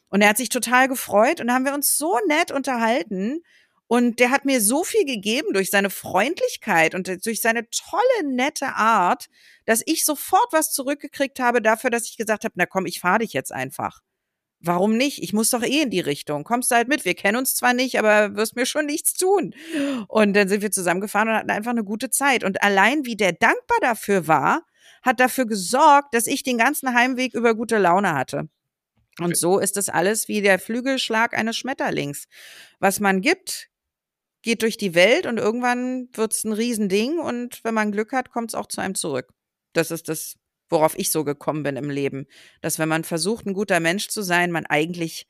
Und 0.10 0.22
er 0.22 0.30
hat 0.30 0.38
sich 0.38 0.50
total 0.50 0.88
gefreut 0.88 1.40
und 1.40 1.48
da 1.48 1.54
haben 1.54 1.66
wir 1.66 1.74
uns 1.74 1.98
so 1.98 2.18
nett 2.28 2.52
unterhalten. 2.52 3.42
Und 3.88 4.20
der 4.20 4.30
hat 4.30 4.46
mir 4.46 4.62
so 4.62 4.84
viel 4.84 5.04
gegeben 5.04 5.52
durch 5.54 5.72
seine 5.72 5.90
Freundlichkeit 5.90 6.94
und 6.94 7.08
durch 7.26 7.42
seine 7.42 7.68
tolle, 7.72 8.32
nette 8.36 8.76
Art, 8.76 9.30
dass 9.66 9.82
ich 9.86 10.06
sofort 10.06 10.48
was 10.52 10.72
zurückgekriegt 10.72 11.40
habe 11.40 11.60
dafür, 11.60 11.90
dass 11.90 12.06
ich 12.06 12.16
gesagt 12.16 12.44
habe, 12.44 12.54
na 12.56 12.68
komm, 12.68 12.86
ich 12.86 13.00
fahre 13.00 13.20
dich 13.20 13.34
jetzt 13.34 13.52
einfach. 13.52 14.02
Warum 14.62 14.98
nicht? 14.98 15.24
Ich 15.24 15.34
muss 15.34 15.50
doch 15.50 15.64
eh 15.64 15.84
in 15.84 15.90
die 15.90 16.02
Richtung. 16.02 16.44
Kommst 16.44 16.70
du 16.70 16.76
halt 16.76 16.88
mit. 16.90 17.06
Wir 17.06 17.16
kennen 17.16 17.38
uns 17.38 17.56
zwar 17.56 17.74
nicht, 17.74 17.98
aber 17.98 18.36
wirst 18.36 18.56
mir 18.56 18.66
schon 18.66 18.86
nichts 18.86 19.14
tun. 19.14 19.56
Und 20.08 20.34
dann 20.34 20.50
sind 20.50 20.62
wir 20.62 20.70
zusammengefahren 20.70 21.30
und 21.30 21.36
hatten 21.36 21.50
einfach 21.50 21.72
eine 21.72 21.86
gute 21.86 22.10
Zeit. 22.10 22.44
Und 22.44 22.62
allein 22.62 23.06
wie 23.06 23.16
der 23.16 23.32
dankbar 23.32 23.78
dafür 23.82 24.28
war, 24.28 24.64
hat 25.02 25.20
dafür 25.20 25.46
gesorgt, 25.46 26.14
dass 26.14 26.28
ich 26.28 26.44
den 26.44 26.58
ganzen 26.58 26.94
Heimweg 26.94 27.34
über 27.34 27.56
gute 27.56 27.78
Laune 27.78 28.14
hatte. 28.14 28.50
Und 29.20 29.38
so 29.38 29.60
ist 29.60 29.78
es 29.78 29.90
alles 29.90 30.28
wie 30.28 30.42
der 30.42 30.60
Flügelschlag 30.60 31.38
eines 31.38 31.58
Schmetterlings. 31.58 32.26
Was 32.80 33.00
man 33.00 33.22
gibt, 33.22 33.70
geht 34.42 34.62
durch 34.62 34.78
die 34.78 34.96
Welt 34.96 35.26
und 35.26 35.38
irgendwann 35.38 36.10
wird 36.14 36.34
es 36.34 36.44
ein 36.44 36.54
Riesending 36.54 37.20
und 37.20 37.64
wenn 37.64 37.74
man 37.74 37.92
Glück 37.92 38.14
hat, 38.14 38.32
kommt 38.32 38.52
es 38.52 38.56
auch 38.56 38.68
zu 38.68 38.82
einem 38.82 38.96
zurück. 38.96 39.34
Das 39.74 39.92
ist 39.92 40.08
das, 40.08 40.36
worauf 40.70 40.98
ich 40.98 41.12
so 41.12 41.24
gekommen 41.24 41.64
bin 41.64 41.76
im 41.76 41.90
Leben. 41.90 42.26
Dass 42.62 42.80
wenn 42.80 42.90
man 42.90 43.04
versucht, 43.04 43.46
ein 43.46 43.54
guter 43.54 43.80
Mensch 43.80 44.08
zu 44.08 44.22
sein, 44.22 44.52
man 44.52 44.66
eigentlich 44.66 45.28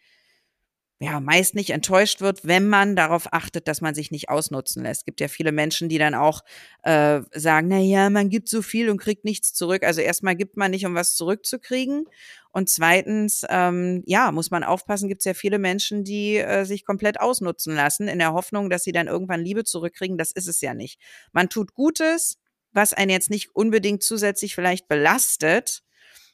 ja, 1.02 1.22
meist 1.22 1.56
nicht 1.56 1.70
enttäuscht 1.70 2.20
wird, 2.20 2.45
wenn 2.45 2.68
man 2.68 2.97
darauf 2.97 3.32
achtet, 3.32 3.70
dass 3.70 3.80
man 3.80 3.95
sich 3.95 4.12
nicht 4.12 4.28
ausnutzen 4.28 4.84
lässt. 4.84 5.02
Es 5.02 5.06
gibt 5.06 5.22
ja 5.22 5.30
viele 5.30 5.54
Menschen, 5.54 5.88
die 5.88 5.97
dann 5.97 6.14
auch 6.14 6.41
äh, 6.84 7.22
sagen, 7.32 7.70
na 7.70 7.78
ja, 7.78 8.10
man 8.10 8.30
gibt 8.30 8.50
so 8.50 8.62
viel 8.62 8.89
und 8.89 8.97
kriegt 8.97 9.24
nichts 9.24 9.54
zurück. 9.54 9.84
Also 9.84 10.02
erstmal 10.02 10.36
gibt 10.36 10.58
man 10.58 10.72
nicht, 10.72 10.86
um 10.86 10.95
was 10.95 11.16
zurückzukriegen. 11.16 12.04
Und 12.52 12.70
zweitens, 12.70 13.45
ähm, 13.50 14.04
ja, 14.08 14.34
muss 14.34 14.52
man 14.52 14.66
aufpassen, 14.66 15.08
gibt 15.08 15.22
es 15.22 15.26
ja 15.26 15.34
viele 15.34 15.58
Menschen, 15.58 16.04
die 16.04 16.36
äh, 16.36 16.66
sich 16.66 16.84
komplett 16.84 17.22
ausnutzen 17.22 17.76
lassen, 17.76 18.10
in 18.10 18.20
der 18.20 18.34
Hoffnung, 18.34 18.70
dass 18.70 18.84
sie 18.84 18.91
dann 18.91 19.08
irgendwann 19.08 19.41
Liebe 19.41 19.64
zurückkriegen. 19.64 20.18
Das 20.18 20.34
ist 20.34 20.47
es 20.50 20.60
ja 20.60 20.74
nicht. 20.74 21.00
Man 21.32 21.47
tut 21.47 21.74
Gutes, 21.74 22.39
was 22.74 22.91
einen 22.91 23.12
jetzt 23.12 23.30
nicht 23.30 23.56
unbedingt 23.56 24.04
zusätzlich 24.04 24.54
vielleicht 24.54 24.89
belastet 24.89 25.82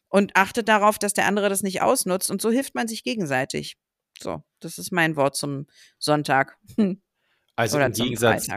und 0.09 0.35
achtet 0.35 0.69
darauf, 0.69 0.97
dass 0.97 1.13
der 1.13 1.27
andere 1.27 1.49
das 1.49 1.61
nicht 1.61 1.83
ausnutzt. 1.83 2.31
Und 2.31 2.41
so 2.41 2.49
hilft 2.49 2.73
man 2.73 2.87
sich 2.87 3.03
gegenseitig. 3.03 3.77
So, 4.19 4.43
das 4.59 4.77
ist 4.77 4.91
mein 4.91 5.15
Wort 5.15 5.35
zum 5.35 5.67
Sonntag. 5.99 6.57
Also 7.57 7.77
Oder 7.77 7.85
im 7.85 7.93
Gegensatz 7.93 8.49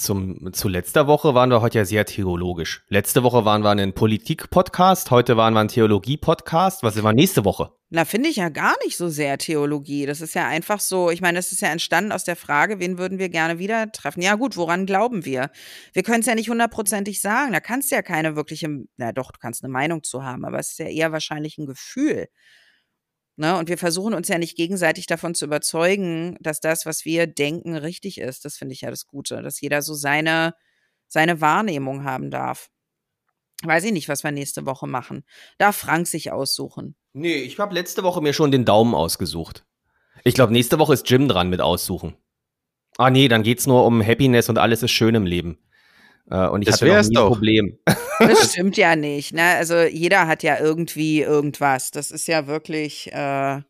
zum, 0.00 0.52
zu 0.54 0.68
letzter 0.68 1.06
Woche 1.06 1.34
waren 1.34 1.50
wir 1.50 1.60
heute 1.60 1.78
ja 1.78 1.84
sehr 1.84 2.06
theologisch. 2.06 2.84
Letzte 2.88 3.22
Woche 3.22 3.44
waren 3.44 3.62
wir 3.62 3.70
ein 3.70 3.92
Politik-Podcast, 3.92 5.10
heute 5.10 5.36
waren 5.36 5.52
wir 5.52 5.60
ein 5.60 5.68
Theologie-Podcast. 5.68 6.82
Was 6.82 6.96
wir 6.96 7.12
nächste 7.12 7.44
Woche? 7.44 7.72
Na, 7.90 8.04
finde 8.04 8.30
ich 8.30 8.36
ja 8.36 8.48
gar 8.48 8.74
nicht 8.84 8.96
so 8.96 9.08
sehr 9.08 9.36
Theologie. 9.36 10.06
Das 10.06 10.20
ist 10.20 10.34
ja 10.34 10.46
einfach 10.46 10.80
so, 10.80 11.10
ich 11.10 11.20
meine, 11.20 11.38
das 11.38 11.52
ist 11.52 11.60
ja 11.60 11.68
entstanden 11.68 12.12
aus 12.12 12.24
der 12.24 12.36
Frage, 12.36 12.80
wen 12.80 12.98
würden 12.98 13.18
wir 13.18 13.28
gerne 13.28 13.58
wieder 13.58 13.92
treffen? 13.92 14.22
Ja 14.22 14.36
gut, 14.36 14.56
woran 14.56 14.86
glauben 14.86 15.24
wir? 15.24 15.50
Wir 15.92 16.02
können 16.02 16.20
es 16.20 16.26
ja 16.26 16.34
nicht 16.34 16.48
hundertprozentig 16.48 17.20
sagen. 17.20 17.52
Da 17.52 17.60
kannst 17.60 17.90
du 17.90 17.96
ja 17.96 18.02
keine 18.02 18.36
wirkliche, 18.36 18.68
na 18.96 19.12
doch, 19.12 19.32
du 19.32 19.38
kannst 19.38 19.62
eine 19.62 19.72
Meinung 19.72 20.02
zu 20.02 20.22
haben, 20.22 20.44
aber 20.44 20.58
es 20.58 20.70
ist 20.70 20.78
ja 20.78 20.86
eher 20.86 21.12
wahrscheinlich 21.12 21.58
ein 21.58 21.66
Gefühl. 21.66 22.28
Ne? 23.40 23.56
Und 23.56 23.70
wir 23.70 23.78
versuchen 23.78 24.12
uns 24.12 24.28
ja 24.28 24.36
nicht 24.36 24.54
gegenseitig 24.54 25.06
davon 25.06 25.34
zu 25.34 25.46
überzeugen, 25.46 26.36
dass 26.40 26.60
das, 26.60 26.84
was 26.84 27.06
wir 27.06 27.26
denken, 27.26 27.74
richtig 27.74 28.18
ist. 28.18 28.44
Das 28.44 28.58
finde 28.58 28.74
ich 28.74 28.82
ja 28.82 28.90
das 28.90 29.06
Gute, 29.06 29.40
dass 29.40 29.62
jeder 29.62 29.80
so 29.80 29.94
seine, 29.94 30.52
seine 31.08 31.40
Wahrnehmung 31.40 32.04
haben 32.04 32.30
darf. 32.30 32.68
Weiß 33.62 33.84
ich 33.84 33.92
nicht, 33.92 34.10
was 34.10 34.24
wir 34.24 34.30
nächste 34.30 34.66
Woche 34.66 34.86
machen. 34.86 35.24
Darf 35.56 35.76
Frank 35.76 36.06
sich 36.06 36.30
aussuchen? 36.30 36.96
Nee, 37.14 37.36
ich 37.36 37.58
habe 37.58 37.72
letzte 37.72 38.02
Woche 38.02 38.20
mir 38.20 38.34
schon 38.34 38.50
den 38.50 38.66
Daumen 38.66 38.94
ausgesucht. 38.94 39.64
Ich 40.22 40.34
glaube, 40.34 40.52
nächste 40.52 40.78
Woche 40.78 40.92
ist 40.92 41.08
Jim 41.08 41.26
dran 41.26 41.48
mit 41.48 41.62
aussuchen. 41.62 42.16
Ah 42.98 43.08
nee, 43.08 43.28
dann 43.28 43.42
geht's 43.42 43.66
nur 43.66 43.86
um 43.86 44.06
Happiness 44.06 44.50
und 44.50 44.58
alles 44.58 44.82
ist 44.82 44.90
schön 44.90 45.14
im 45.14 45.24
Leben. 45.24 45.56
Äh, 46.30 46.48
und 46.48 46.62
ich 46.62 46.68
das 46.68 46.80
hatte 46.80 46.94
noch 46.94 47.08
nie 47.08 47.16
ein 47.16 47.26
Problem. 47.26 47.78
Das 48.20 48.52
stimmt 48.52 48.76
ja 48.76 48.96
nicht. 48.96 49.32
Ne? 49.32 49.42
Also 49.42 49.80
jeder 49.80 50.26
hat 50.26 50.42
ja 50.42 50.58
irgendwie 50.60 51.22
irgendwas. 51.22 51.90
Das 51.90 52.10
ist 52.10 52.28
ja 52.28 52.46
wirklich, 52.46 53.10
äh, 53.12 53.62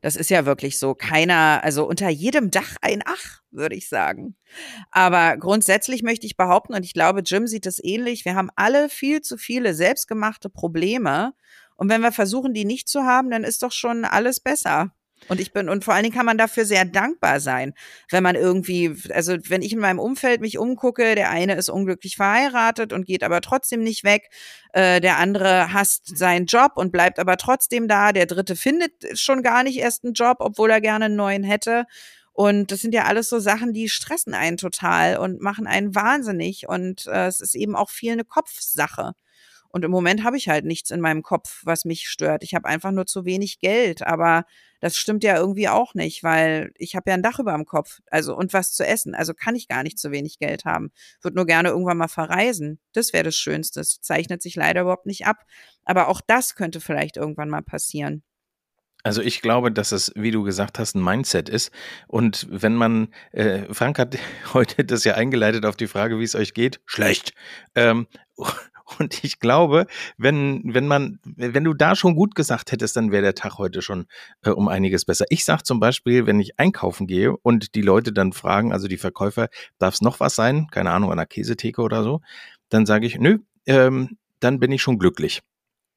das 0.00 0.16
ist 0.16 0.30
ja 0.30 0.46
wirklich 0.46 0.78
so. 0.78 0.94
Keiner, 0.94 1.60
also 1.62 1.86
unter 1.86 2.08
jedem 2.08 2.50
Dach 2.50 2.76
ein 2.80 3.02
Ach, 3.04 3.42
würde 3.50 3.76
ich 3.76 3.88
sagen. 3.90 4.34
Aber 4.90 5.36
grundsätzlich 5.36 6.02
möchte 6.02 6.26
ich 6.26 6.38
behaupten, 6.38 6.72
und 6.72 6.84
ich 6.84 6.94
glaube, 6.94 7.20
Jim 7.24 7.46
sieht 7.46 7.66
es 7.66 7.82
ähnlich, 7.84 8.24
wir 8.24 8.34
haben 8.34 8.48
alle 8.56 8.88
viel 8.88 9.20
zu 9.20 9.36
viele 9.36 9.74
selbstgemachte 9.74 10.48
Probleme. 10.48 11.34
Und 11.76 11.90
wenn 11.90 12.00
wir 12.00 12.10
versuchen, 12.10 12.54
die 12.54 12.64
nicht 12.64 12.88
zu 12.88 13.02
haben, 13.02 13.30
dann 13.30 13.44
ist 13.44 13.62
doch 13.62 13.72
schon 13.72 14.06
alles 14.06 14.40
besser. 14.40 14.92
Und 15.28 15.40
ich 15.40 15.52
bin, 15.52 15.68
und 15.68 15.84
vor 15.84 15.94
allen 15.94 16.04
Dingen 16.04 16.14
kann 16.14 16.26
man 16.26 16.38
dafür 16.38 16.64
sehr 16.64 16.84
dankbar 16.84 17.40
sein, 17.40 17.74
wenn 18.10 18.22
man 18.22 18.34
irgendwie, 18.34 18.94
also 19.12 19.36
wenn 19.48 19.62
ich 19.62 19.72
in 19.72 19.78
meinem 19.78 19.98
Umfeld 19.98 20.40
mich 20.40 20.58
umgucke, 20.58 21.14
der 21.14 21.30
eine 21.30 21.54
ist 21.54 21.68
unglücklich 21.68 22.16
verheiratet 22.16 22.92
und 22.92 23.06
geht 23.06 23.22
aber 23.22 23.40
trotzdem 23.40 23.82
nicht 23.82 24.04
weg, 24.04 24.30
äh, 24.72 25.00
der 25.00 25.18
andere 25.18 25.72
hasst 25.72 26.16
seinen 26.16 26.46
Job 26.46 26.72
und 26.76 26.92
bleibt 26.92 27.18
aber 27.18 27.36
trotzdem 27.36 27.88
da, 27.88 28.12
der 28.12 28.26
dritte 28.26 28.56
findet 28.56 28.92
schon 29.18 29.42
gar 29.42 29.62
nicht 29.62 29.78
erst 29.78 30.04
einen 30.04 30.14
Job, 30.14 30.38
obwohl 30.40 30.70
er 30.70 30.80
gerne 30.80 31.06
einen 31.06 31.16
neuen 31.16 31.44
hätte. 31.44 31.84
Und 32.32 32.70
das 32.70 32.80
sind 32.80 32.94
ja 32.94 33.04
alles 33.06 33.28
so 33.28 33.40
Sachen, 33.40 33.72
die 33.72 33.88
stressen 33.88 34.32
einen 34.32 34.58
total 34.58 35.16
und 35.16 35.40
machen 35.40 35.66
einen 35.66 35.96
wahnsinnig. 35.96 36.68
Und 36.68 37.08
äh, 37.08 37.26
es 37.26 37.40
ist 37.40 37.56
eben 37.56 37.74
auch 37.74 37.90
viel 37.90 38.12
eine 38.12 38.24
Kopfsache. 38.24 39.14
Und 39.70 39.84
im 39.84 39.90
Moment 39.90 40.24
habe 40.24 40.36
ich 40.36 40.48
halt 40.48 40.64
nichts 40.64 40.90
in 40.90 41.00
meinem 41.00 41.22
Kopf, 41.22 41.60
was 41.64 41.84
mich 41.84 42.08
stört. 42.08 42.42
Ich 42.42 42.54
habe 42.54 42.68
einfach 42.68 42.90
nur 42.90 43.06
zu 43.06 43.24
wenig 43.24 43.60
Geld. 43.60 44.02
Aber 44.06 44.44
das 44.80 44.96
stimmt 44.96 45.24
ja 45.24 45.36
irgendwie 45.36 45.68
auch 45.68 45.94
nicht, 45.94 46.22
weil 46.22 46.72
ich 46.76 46.94
habe 46.96 47.10
ja 47.10 47.14
ein 47.14 47.22
Dach 47.22 47.38
über 47.38 47.52
dem 47.52 47.66
Kopf. 47.66 48.00
Also 48.10 48.36
und 48.36 48.52
was 48.52 48.72
zu 48.72 48.86
essen. 48.86 49.14
Also 49.14 49.34
kann 49.34 49.56
ich 49.56 49.68
gar 49.68 49.82
nicht 49.82 49.98
zu 49.98 50.10
wenig 50.10 50.38
Geld 50.38 50.64
haben. 50.64 50.90
Würde 51.20 51.36
nur 51.36 51.46
gerne 51.46 51.68
irgendwann 51.68 51.98
mal 51.98 52.08
verreisen. 52.08 52.80
Das 52.92 53.12
wäre 53.12 53.24
das 53.24 53.36
Schönste. 53.36 53.80
Das 53.80 54.00
zeichnet 54.00 54.42
sich 54.42 54.54
leider 54.54 54.82
überhaupt 54.82 55.06
nicht 55.06 55.26
ab. 55.26 55.44
Aber 55.84 56.08
auch 56.08 56.20
das 56.26 56.54
könnte 56.54 56.80
vielleicht 56.80 57.16
irgendwann 57.16 57.50
mal 57.50 57.62
passieren. 57.62 58.22
Also 59.04 59.22
ich 59.22 59.40
glaube, 59.40 59.70
dass 59.70 59.92
es, 59.92 60.12
wie 60.16 60.32
du 60.32 60.42
gesagt 60.42 60.78
hast, 60.78 60.94
ein 60.94 61.04
Mindset 61.04 61.48
ist. 61.48 61.70
Und 62.08 62.46
wenn 62.50 62.74
man, 62.74 63.08
äh, 63.32 63.72
Frank 63.72 63.98
hat 63.98 64.18
heute 64.54 64.84
das 64.84 65.04
ja 65.04 65.14
eingeleitet 65.14 65.64
auf 65.64 65.76
die 65.76 65.86
Frage, 65.86 66.18
wie 66.18 66.24
es 66.24 66.34
euch 66.34 66.52
geht, 66.52 66.80
schlecht. 66.84 67.32
Ähm, 67.74 68.06
und 68.98 69.22
ich 69.22 69.38
glaube, 69.38 69.86
wenn, 70.16 70.62
wenn 70.64 70.88
man, 70.88 71.20
wenn 71.24 71.64
du 71.64 71.74
da 71.74 71.94
schon 71.94 72.16
gut 72.16 72.34
gesagt 72.34 72.72
hättest, 72.72 72.96
dann 72.96 73.12
wäre 73.12 73.22
der 73.22 73.34
Tag 73.34 73.58
heute 73.58 73.82
schon 73.82 74.06
äh, 74.42 74.50
um 74.50 74.68
einiges 74.68 75.04
besser. 75.04 75.26
Ich 75.28 75.44
sag 75.44 75.64
zum 75.64 75.78
Beispiel, 75.78 76.26
wenn 76.26 76.40
ich 76.40 76.58
einkaufen 76.58 77.06
gehe 77.06 77.36
und 77.36 77.74
die 77.74 77.82
Leute 77.82 78.12
dann 78.12 78.32
fragen, 78.32 78.72
also 78.72 78.88
die 78.88 78.98
Verkäufer, 78.98 79.48
darf 79.78 79.94
es 79.94 80.00
noch 80.00 80.18
was 80.18 80.34
sein? 80.34 80.66
Keine 80.70 80.90
Ahnung, 80.90 81.10
an 81.12 81.18
der 81.18 81.26
Käsetheke 81.26 81.82
oder 81.82 82.02
so, 82.02 82.20
dann 82.68 82.84
sage 82.84 83.06
ich, 83.06 83.18
nö, 83.18 83.38
ähm, 83.66 84.18
dann 84.40 84.58
bin 84.58 84.72
ich 84.72 84.82
schon 84.82 84.98
glücklich. 84.98 85.40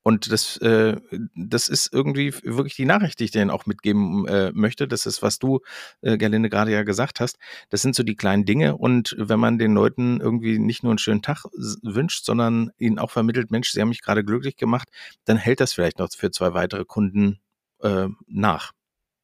Und 0.04 0.32
das, 0.32 0.58
äh, 0.58 0.98
das 1.36 1.68
ist 1.68 1.94
irgendwie 1.94 2.34
wirklich 2.44 2.76
die 2.76 2.86
Nachricht, 2.86 3.20
die 3.20 3.26
ich 3.26 3.32
denen 3.32 3.52
auch 3.52 3.66
mitgeben 3.66 4.28
äh, 4.28 4.52
möchte. 4.54 4.88
Das 4.88 5.06
ist, 5.06 5.22
was 5.22 5.38
du, 5.38 5.60
äh, 6.02 6.18
Gerlinde, 6.18 6.50
gerade 6.50 6.72
ja 6.72 6.84
gesagt 6.84 7.20
hast. 7.20 7.38
Das 7.70 7.82
sind 7.82 7.96
so 7.96 8.04
die 8.04 8.16
kleinen 8.16 8.46
Dinge. 8.46 8.78
Und 8.78 9.16
wenn 9.18 9.40
man 9.40 9.60
den 9.60 9.74
Leuten 9.74 10.20
irgendwie 10.20 10.58
nicht 10.58 10.84
nur 10.84 10.92
einen 10.92 10.98
schönen 10.98 11.22
Tag 11.22 11.46
wünscht, 11.84 12.26
sondern 12.26 12.72
ihnen 12.78 12.98
auch 12.98 13.12
vermittelt, 13.12 13.52
Mensch, 13.52 13.72
sie 13.72 13.82
haben 13.82 13.90
mich 13.90 14.02
gerade 14.02 14.24
glücklich 14.24 14.56
gemacht, 14.56 14.90
dann 15.26 15.38
hält 15.38 15.60
das 15.60 15.74
vielleicht 15.74 16.00
noch 16.00 16.10
für 16.12 16.32
zwei 16.32 16.54
weitere 16.54 16.86
Kunden 16.86 17.40
äh, 17.82 18.08
nach. 18.28 18.72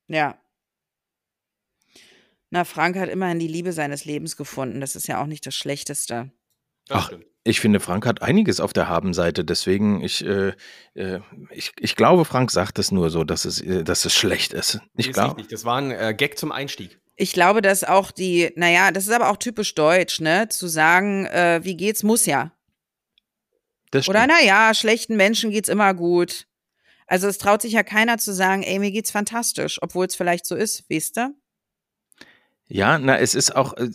Ja. 0.07 0.37
Na, 2.49 2.63
Frank 2.63 2.97
hat 2.97 3.09
immerhin 3.09 3.39
die 3.39 3.47
Liebe 3.47 3.73
seines 3.73 4.05
Lebens 4.05 4.37
gefunden. 4.37 4.79
Das 4.79 4.95
ist 4.95 5.07
ja 5.07 5.21
auch 5.21 5.27
nicht 5.27 5.45
das 5.45 5.55
Schlechteste. 5.55 6.31
Das 6.87 6.97
Ach, 6.97 7.07
stimmt. 7.07 7.25
Ich 7.47 7.61
finde, 7.61 7.79
Frank 7.79 8.05
hat 8.05 8.21
einiges 8.21 8.59
auf 8.59 8.73
der 8.73 8.89
Habenseite. 8.89 9.45
Deswegen, 9.45 10.03
ich, 10.03 10.25
äh, 10.25 10.53
äh, 10.95 11.19
ich, 11.51 11.71
ich 11.79 11.95
glaube, 11.95 12.25
Frank 12.25 12.51
sagt 12.51 12.77
es 12.77 12.91
nur 12.91 13.09
so, 13.09 13.23
dass 13.23 13.45
es, 13.45 13.61
äh, 13.61 13.83
dass 13.83 14.03
es 14.03 14.13
schlecht 14.13 14.51
ist. 14.53 14.79
Ich 14.97 15.13
glaube. 15.13 15.43
Das 15.43 15.63
war 15.63 15.77
ein 15.77 15.91
äh, 15.91 16.13
Gag 16.13 16.37
zum 16.37 16.51
Einstieg. 16.51 16.99
Ich 17.15 17.31
glaube, 17.31 17.61
dass 17.61 17.83
auch 17.83 18.11
die, 18.11 18.51
naja, 18.55 18.91
das 18.91 19.07
ist 19.07 19.13
aber 19.13 19.29
auch 19.29 19.37
typisch 19.37 19.73
deutsch, 19.75 20.19
ne? 20.19 20.49
Zu 20.49 20.67
sagen, 20.67 21.25
äh, 21.27 21.61
wie 21.63 21.77
geht's, 21.77 22.03
muss 22.03 22.25
ja. 22.25 22.51
Das 23.91 24.09
Oder 24.09 24.27
naja, 24.27 24.73
schlechten 24.73 25.15
Menschen 25.15 25.49
geht's 25.49 25.69
immer 25.69 25.93
gut. 25.93 26.47
Also 27.07 27.27
es 27.27 27.37
traut 27.37 27.61
sich 27.61 27.71
ja 27.71 27.83
keiner 27.83 28.17
zu 28.17 28.33
sagen, 28.33 28.61
ey, 28.63 28.77
mir 28.79 28.91
geht's 28.91 29.11
fantastisch, 29.11 29.79
obwohl 29.81 30.05
es 30.05 30.15
vielleicht 30.15 30.45
so 30.45 30.55
ist, 30.55 30.83
weißt 30.91 31.17
du? 31.17 31.33
Ja, 32.69 32.99
na, 32.99 33.17
es 33.17 33.33
ist 33.33 33.55
auch, 33.55 33.73
äh, 33.77 33.89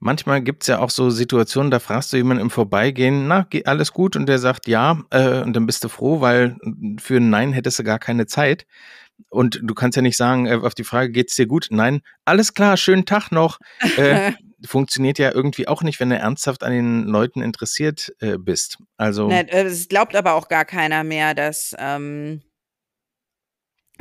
manchmal 0.00 0.42
gibt's 0.42 0.66
ja 0.66 0.80
auch 0.80 0.90
so 0.90 1.10
Situationen, 1.10 1.70
da 1.70 1.78
fragst 1.78 2.12
du 2.12 2.16
jemanden 2.16 2.42
im 2.42 2.50
Vorbeigehen, 2.50 3.28
na, 3.28 3.46
geht 3.48 3.68
alles 3.68 3.92
gut? 3.92 4.16
Und 4.16 4.26
der 4.26 4.38
sagt 4.38 4.66
ja, 4.66 5.02
äh, 5.10 5.42
und 5.42 5.54
dann 5.54 5.66
bist 5.66 5.84
du 5.84 5.88
froh, 5.88 6.20
weil 6.20 6.56
für 6.98 7.18
ein 7.18 7.30
Nein 7.30 7.52
hättest 7.52 7.78
du 7.78 7.84
gar 7.84 8.00
keine 8.00 8.26
Zeit. 8.26 8.66
Und 9.28 9.60
du 9.62 9.74
kannst 9.74 9.96
ja 9.96 10.02
nicht 10.02 10.16
sagen, 10.16 10.46
äh, 10.46 10.58
auf 10.62 10.74
die 10.74 10.84
Frage, 10.84 11.12
geht's 11.12 11.36
dir 11.36 11.46
gut? 11.46 11.68
Nein, 11.70 12.00
alles 12.24 12.54
klar, 12.54 12.76
schönen 12.76 13.04
Tag 13.04 13.30
noch. 13.30 13.58
Äh, 13.96 14.32
funktioniert 14.66 15.18
ja 15.18 15.32
irgendwie 15.32 15.68
auch 15.68 15.82
nicht, 15.82 16.00
wenn 16.00 16.10
du 16.10 16.16
ernsthaft 16.16 16.64
an 16.64 16.72
den 16.72 17.04
Leuten 17.04 17.42
interessiert 17.42 18.12
äh, 18.18 18.38
bist. 18.38 18.78
Also. 18.96 19.28
Na, 19.28 19.40
äh, 19.40 19.64
es 19.64 19.88
glaubt 19.88 20.16
aber 20.16 20.34
auch 20.34 20.48
gar 20.48 20.64
keiner 20.64 21.04
mehr, 21.04 21.34
dass. 21.34 21.74
Ähm 21.78 22.42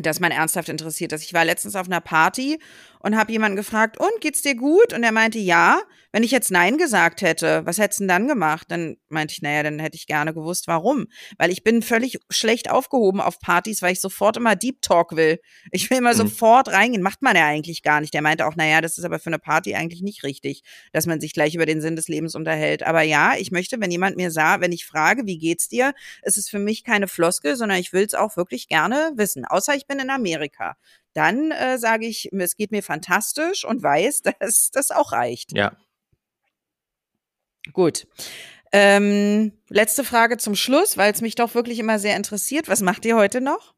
dass 0.01 0.19
man 0.19 0.31
ernsthaft 0.31 0.69
interessiert 0.69 1.11
ist. 1.13 1.23
Ich 1.23 1.33
war 1.33 1.45
letztens 1.45 1.75
auf 1.75 1.87
einer 1.87 2.01
Party 2.01 2.59
und 2.99 3.17
habe 3.17 3.31
jemanden 3.31 3.55
gefragt, 3.55 3.97
und 3.99 4.21
geht's 4.21 4.41
dir 4.41 4.55
gut? 4.55 4.93
Und 4.93 5.03
er 5.03 5.11
meinte, 5.11 5.39
ja. 5.39 5.81
Wenn 6.12 6.24
ich 6.24 6.32
jetzt 6.32 6.49
Nein 6.49 6.78
gesagt 6.78 7.22
hätte, 7.22 7.66
was 7.66 7.78
hättest 7.78 7.99
du 7.99 8.03
denn 8.03 8.07
dann 8.10 8.28
gemacht? 8.28 8.68
Dann 8.70 8.97
meinte 9.10 9.34
ich, 9.34 9.41
naja, 9.41 9.62
dann 9.64 9.78
hätte 9.80 9.95
ich 9.95 10.07
gerne 10.07 10.34
gewusst, 10.34 10.68
warum. 10.68 11.07
Weil 11.38 11.51
ich 11.51 11.64
bin 11.64 11.82
völlig 11.82 12.20
schlecht 12.30 12.70
aufgehoben 12.72 13.22
auf 13.22 13.39
Partys, 13.39 13.82
weil 13.82 13.93
ich 13.93 14.01
sofort 14.01 14.38
immer 14.38 14.55
Deep 14.55 14.82
Talk 14.82 15.16
will. 15.16 15.39
Ich 15.72 15.89
will 15.89 15.99
immer 15.99 16.14
mhm. 16.14 16.18
sofort 16.18 16.70
reingehen. 16.70 17.03
Macht 17.03 17.22
man 17.22 17.36
ja 17.36 17.45
eigentlich 17.45 17.84
gar 17.84 18.01
nicht. 18.01 18.14
Der 18.14 18.24
meinte 18.24 18.47
auch, 18.47 18.55
naja, 18.55 18.82
das 18.82 18.97
ist 18.97 19.03
aber 19.03 19.20
für 19.20 19.28
eine 19.28 19.39
Party 19.39 19.76
eigentlich 19.76 20.01
nicht 20.01 20.24
richtig, 20.24 20.64
dass 20.93 21.05
man 21.05 21.22
sich 21.22 21.34
gleich 21.34 21.53
über 21.53 21.66
den 21.66 21.82
Sinn 21.82 21.95
des 21.95 22.07
Lebens 22.07 22.34
unterhält. 22.34 22.84
Aber 22.84 23.03
ja, 23.03 23.36
ich 23.38 23.51
möchte, 23.51 23.80
wenn 23.80 23.91
jemand 23.91 24.18
mir 24.18 24.32
sah, 24.32 24.62
wenn 24.62 24.72
ich 24.72 24.86
frage, 24.86 25.26
wie 25.26 25.38
geht's 25.38 25.70
dir, 25.70 25.93
ist 26.24 26.38
es 26.38 26.49
für 26.49 26.60
mich 26.60 26.84
keine 26.84 27.07
Floskel, 27.07 27.55
sondern 27.55 27.78
ich 27.78 27.93
will 27.93 28.05
es 28.05 28.16
auch 28.16 28.36
wirklich 28.36 28.68
gerne 28.68 29.12
wissen. 29.16 29.45
Außer 29.45 29.76
ich 29.76 29.86
bin 29.86 29.99
in 29.99 30.10
Amerika 30.10 30.76
dann 31.14 31.51
äh, 31.51 31.78
sage 31.78 32.05
ich, 32.05 32.30
es 32.32 32.55
geht 32.55 32.72
mir 32.72 32.84
fantastisch 32.84 33.66
und 33.66 33.82
weiß, 33.82 34.22
dass 34.39 34.72
das 34.72 34.91
auch 34.91 35.12
reicht. 35.12 35.51
Ja. 35.53 35.76
Gut. 37.74 38.07
Ähm, 38.72 39.51
letzte 39.70 40.03
Frage 40.03 40.38
zum 40.38 40.55
Schluss, 40.55 40.97
weil 40.97 41.12
es 41.12 41.22
mich 41.22 41.36
doch 41.36 41.55
wirklich 41.55 41.80
immer 41.80 41.99
sehr 41.99 42.16
interessiert. 42.16 42.68
Was 42.68 42.82
macht 42.82 43.05
ihr 43.05 43.16
heute 43.16 43.41
noch? 43.41 43.74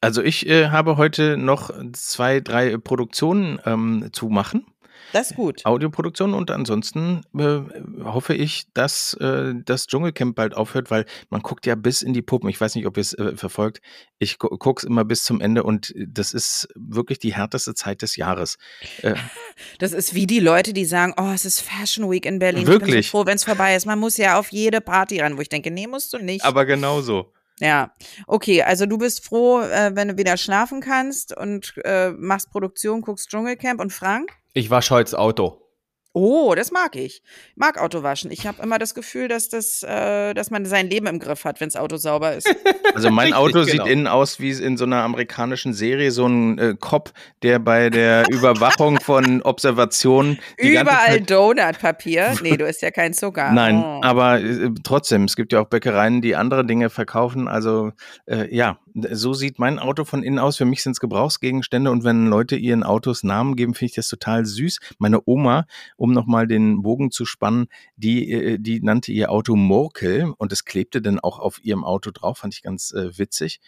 Also 0.00 0.22
ich 0.22 0.46
äh, 0.46 0.68
habe 0.68 0.96
heute 0.96 1.36
noch 1.36 1.70
zwei, 1.92 2.40
drei 2.40 2.78
Produktionen 2.78 3.60
ähm, 3.66 4.08
zu 4.12 4.28
machen. 4.28 4.64
Das 5.12 5.30
ist 5.30 5.36
gut. 5.36 5.64
Audioproduktion 5.64 6.34
und 6.34 6.50
ansonsten 6.50 7.22
äh, 7.36 7.60
hoffe 8.04 8.34
ich, 8.34 8.66
dass 8.74 9.14
äh, 9.14 9.54
das 9.64 9.86
Dschungelcamp 9.86 10.36
bald 10.36 10.54
aufhört, 10.54 10.90
weil 10.90 11.04
man 11.30 11.42
guckt 11.42 11.66
ja 11.66 11.74
bis 11.74 12.02
in 12.02 12.12
die 12.12 12.22
Puppen. 12.22 12.48
Ich 12.48 12.60
weiß 12.60 12.74
nicht, 12.74 12.86
ob 12.86 12.96
ihr 12.96 13.02
es 13.02 13.14
äh, 13.14 13.36
verfolgt. 13.36 13.80
Ich 14.18 14.38
gu 14.38 14.48
gucke 14.48 14.80
es 14.80 14.84
immer 14.84 15.04
bis 15.04 15.24
zum 15.24 15.40
Ende 15.40 15.62
und 15.62 15.94
das 15.96 16.32
ist 16.32 16.68
wirklich 16.74 17.18
die 17.18 17.34
härteste 17.34 17.74
Zeit 17.74 18.02
des 18.02 18.16
Jahres. 18.16 18.58
Äh, 19.02 19.14
das 19.78 19.92
ist 19.92 20.14
wie 20.14 20.26
die 20.26 20.40
Leute, 20.40 20.72
die 20.72 20.84
sagen, 20.84 21.14
oh, 21.16 21.30
es 21.34 21.44
ist 21.44 21.60
Fashion 21.60 22.10
Week 22.10 22.26
in 22.26 22.38
Berlin. 22.38 22.66
Wirklich? 22.66 22.88
Ich 22.88 22.94
bin 22.94 23.02
so 23.02 23.10
froh, 23.10 23.26
wenn 23.26 23.36
es 23.36 23.44
vorbei 23.44 23.74
ist. 23.74 23.86
Man 23.86 23.98
muss 23.98 24.16
ja 24.16 24.38
auf 24.38 24.52
jede 24.52 24.80
Party 24.80 25.20
ran, 25.20 25.36
wo 25.36 25.40
ich 25.40 25.48
denke, 25.48 25.70
nee, 25.70 25.86
musst 25.86 26.12
du 26.12 26.18
nicht. 26.18 26.44
Aber 26.44 26.66
genauso. 26.66 27.32
Ja, 27.60 27.92
okay, 28.26 28.62
also 28.62 28.86
du 28.86 28.98
bist 28.98 29.24
froh, 29.24 29.60
äh, 29.60 29.90
wenn 29.94 30.08
du 30.08 30.16
wieder 30.16 30.36
schlafen 30.36 30.80
kannst 30.80 31.36
und 31.36 31.74
äh, 31.84 32.10
machst 32.10 32.50
Produktion, 32.50 33.00
guckst 33.00 33.28
Dschungelcamp 33.28 33.80
und 33.80 33.92
Frank? 33.92 34.30
Ich 34.52 34.70
wasche 34.70 34.94
heute 34.94 35.18
Auto. 35.18 35.67
Oh, 36.14 36.54
das 36.56 36.72
mag 36.72 36.96
ich. 36.96 37.22
Ich 37.22 37.56
mag 37.56 37.78
Autowaschen. 37.78 38.30
Ich 38.30 38.46
habe 38.46 38.62
immer 38.62 38.78
das 38.78 38.94
Gefühl, 38.94 39.28
dass 39.28 39.48
das, 39.48 39.82
äh, 39.82 40.32
dass 40.34 40.50
man 40.50 40.64
sein 40.64 40.88
Leben 40.88 41.06
im 41.06 41.18
Griff 41.18 41.44
hat, 41.44 41.60
wenn 41.60 41.68
das 41.68 41.76
Auto 41.76 41.96
sauber 41.96 42.34
ist. 42.34 42.48
Also 42.94 43.10
mein 43.10 43.32
Auto 43.34 43.58
Richtig, 43.58 43.74
genau. 43.74 43.84
sieht 43.84 43.92
innen 43.92 44.06
aus 44.06 44.40
wie 44.40 44.50
in 44.50 44.76
so 44.76 44.84
einer 44.84 45.02
amerikanischen 45.02 45.74
Serie, 45.74 46.10
so 46.10 46.26
ein 46.26 46.58
äh, 46.58 46.74
Cop, 46.80 47.12
der 47.42 47.58
bei 47.58 47.90
der 47.90 48.24
Überwachung 48.30 49.00
von 49.00 49.42
Observationen 49.42 50.40
überall 50.56 51.20
Donutpapier. 51.20 52.36
Nee, 52.42 52.56
du 52.56 52.66
isst 52.66 52.82
ja 52.82 52.90
kein 52.90 53.12
Zucker. 53.14 53.52
Nein, 53.52 53.82
oh. 53.82 54.00
aber 54.02 54.40
äh, 54.40 54.70
trotzdem, 54.82 55.24
es 55.24 55.36
gibt 55.36 55.52
ja 55.52 55.60
auch 55.60 55.66
Bäckereien, 55.66 56.22
die 56.22 56.36
andere 56.36 56.64
Dinge 56.64 56.88
verkaufen. 56.88 57.48
Also 57.48 57.92
äh, 58.26 58.54
ja, 58.54 58.78
so 59.12 59.34
sieht 59.34 59.58
mein 59.58 59.78
Auto 59.78 60.04
von 60.04 60.22
innen 60.22 60.38
aus. 60.38 60.56
Für 60.56 60.64
mich 60.64 60.82
sind 60.82 60.92
es 60.92 61.00
Gebrauchsgegenstände 61.00 61.90
und 61.90 62.04
wenn 62.04 62.26
Leute 62.26 62.56
ihren 62.56 62.82
Autos 62.82 63.22
Namen 63.22 63.56
geben, 63.56 63.74
finde 63.74 63.90
ich 63.90 63.96
das 63.96 64.08
total 64.08 64.44
süß. 64.44 64.78
Meine 64.98 65.20
Oma, 65.26 65.66
um 65.96 66.12
nochmal 66.12 66.46
den 66.46 66.82
Bogen 66.82 67.10
zu 67.10 67.24
spannen, 67.24 67.66
die, 67.96 68.30
äh, 68.32 68.58
die 68.58 68.80
nannte 68.80 69.12
ihr 69.12 69.30
Auto 69.30 69.56
Morkel 69.56 70.32
und 70.38 70.52
es 70.52 70.64
klebte 70.64 71.02
dann 71.02 71.20
auch 71.20 71.38
auf 71.38 71.62
ihrem 71.64 71.84
Auto 71.84 72.10
drauf, 72.10 72.38
fand 72.38 72.54
ich 72.54 72.62
ganz 72.62 72.92
äh, 72.92 73.18
witzig. 73.18 73.60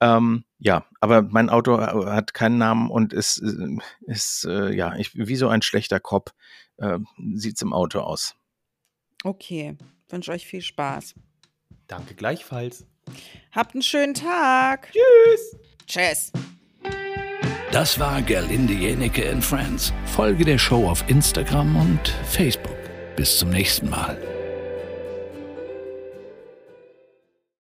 Ähm, 0.00 0.44
ja, 0.58 0.86
aber 1.00 1.22
mein 1.22 1.50
Auto 1.50 1.78
äh, 1.78 2.06
hat 2.06 2.32
keinen 2.32 2.58
Namen 2.58 2.90
und 2.90 3.12
ist, 3.12 3.38
äh, 3.38 3.76
ist 4.06 4.46
äh, 4.46 4.74
ja, 4.74 4.96
ich, 4.96 5.14
wie 5.14 5.36
so 5.36 5.48
ein 5.48 5.62
schlechter 5.62 6.00
Cop 6.00 6.32
äh, 6.78 6.98
sieht 7.34 7.56
es 7.56 7.62
im 7.62 7.72
Auto 7.72 8.00
aus. 8.00 8.34
Okay, 9.22 9.76
wünsche 10.08 10.32
euch 10.32 10.46
viel 10.46 10.62
Spaß. 10.62 11.14
Danke 11.86 12.14
gleichfalls. 12.14 12.86
Habt 13.52 13.74
einen 13.74 13.82
schönen 13.82 14.14
Tag. 14.14 14.92
Tschüss. 14.92 15.56
Tschüss. 15.86 16.32
Das 17.72 17.98
war 18.00 18.20
Gerlinde 18.22 18.72
Jenecke 18.72 19.30
and 19.30 19.44
Friends. 19.44 19.92
Folge 20.04 20.44
der 20.44 20.58
Show 20.58 20.88
auf 20.88 21.04
Instagram 21.08 21.76
und 21.76 22.08
Facebook. 22.24 22.76
Bis 23.16 23.38
zum 23.38 23.50
nächsten 23.50 23.88
Mal. 23.88 24.29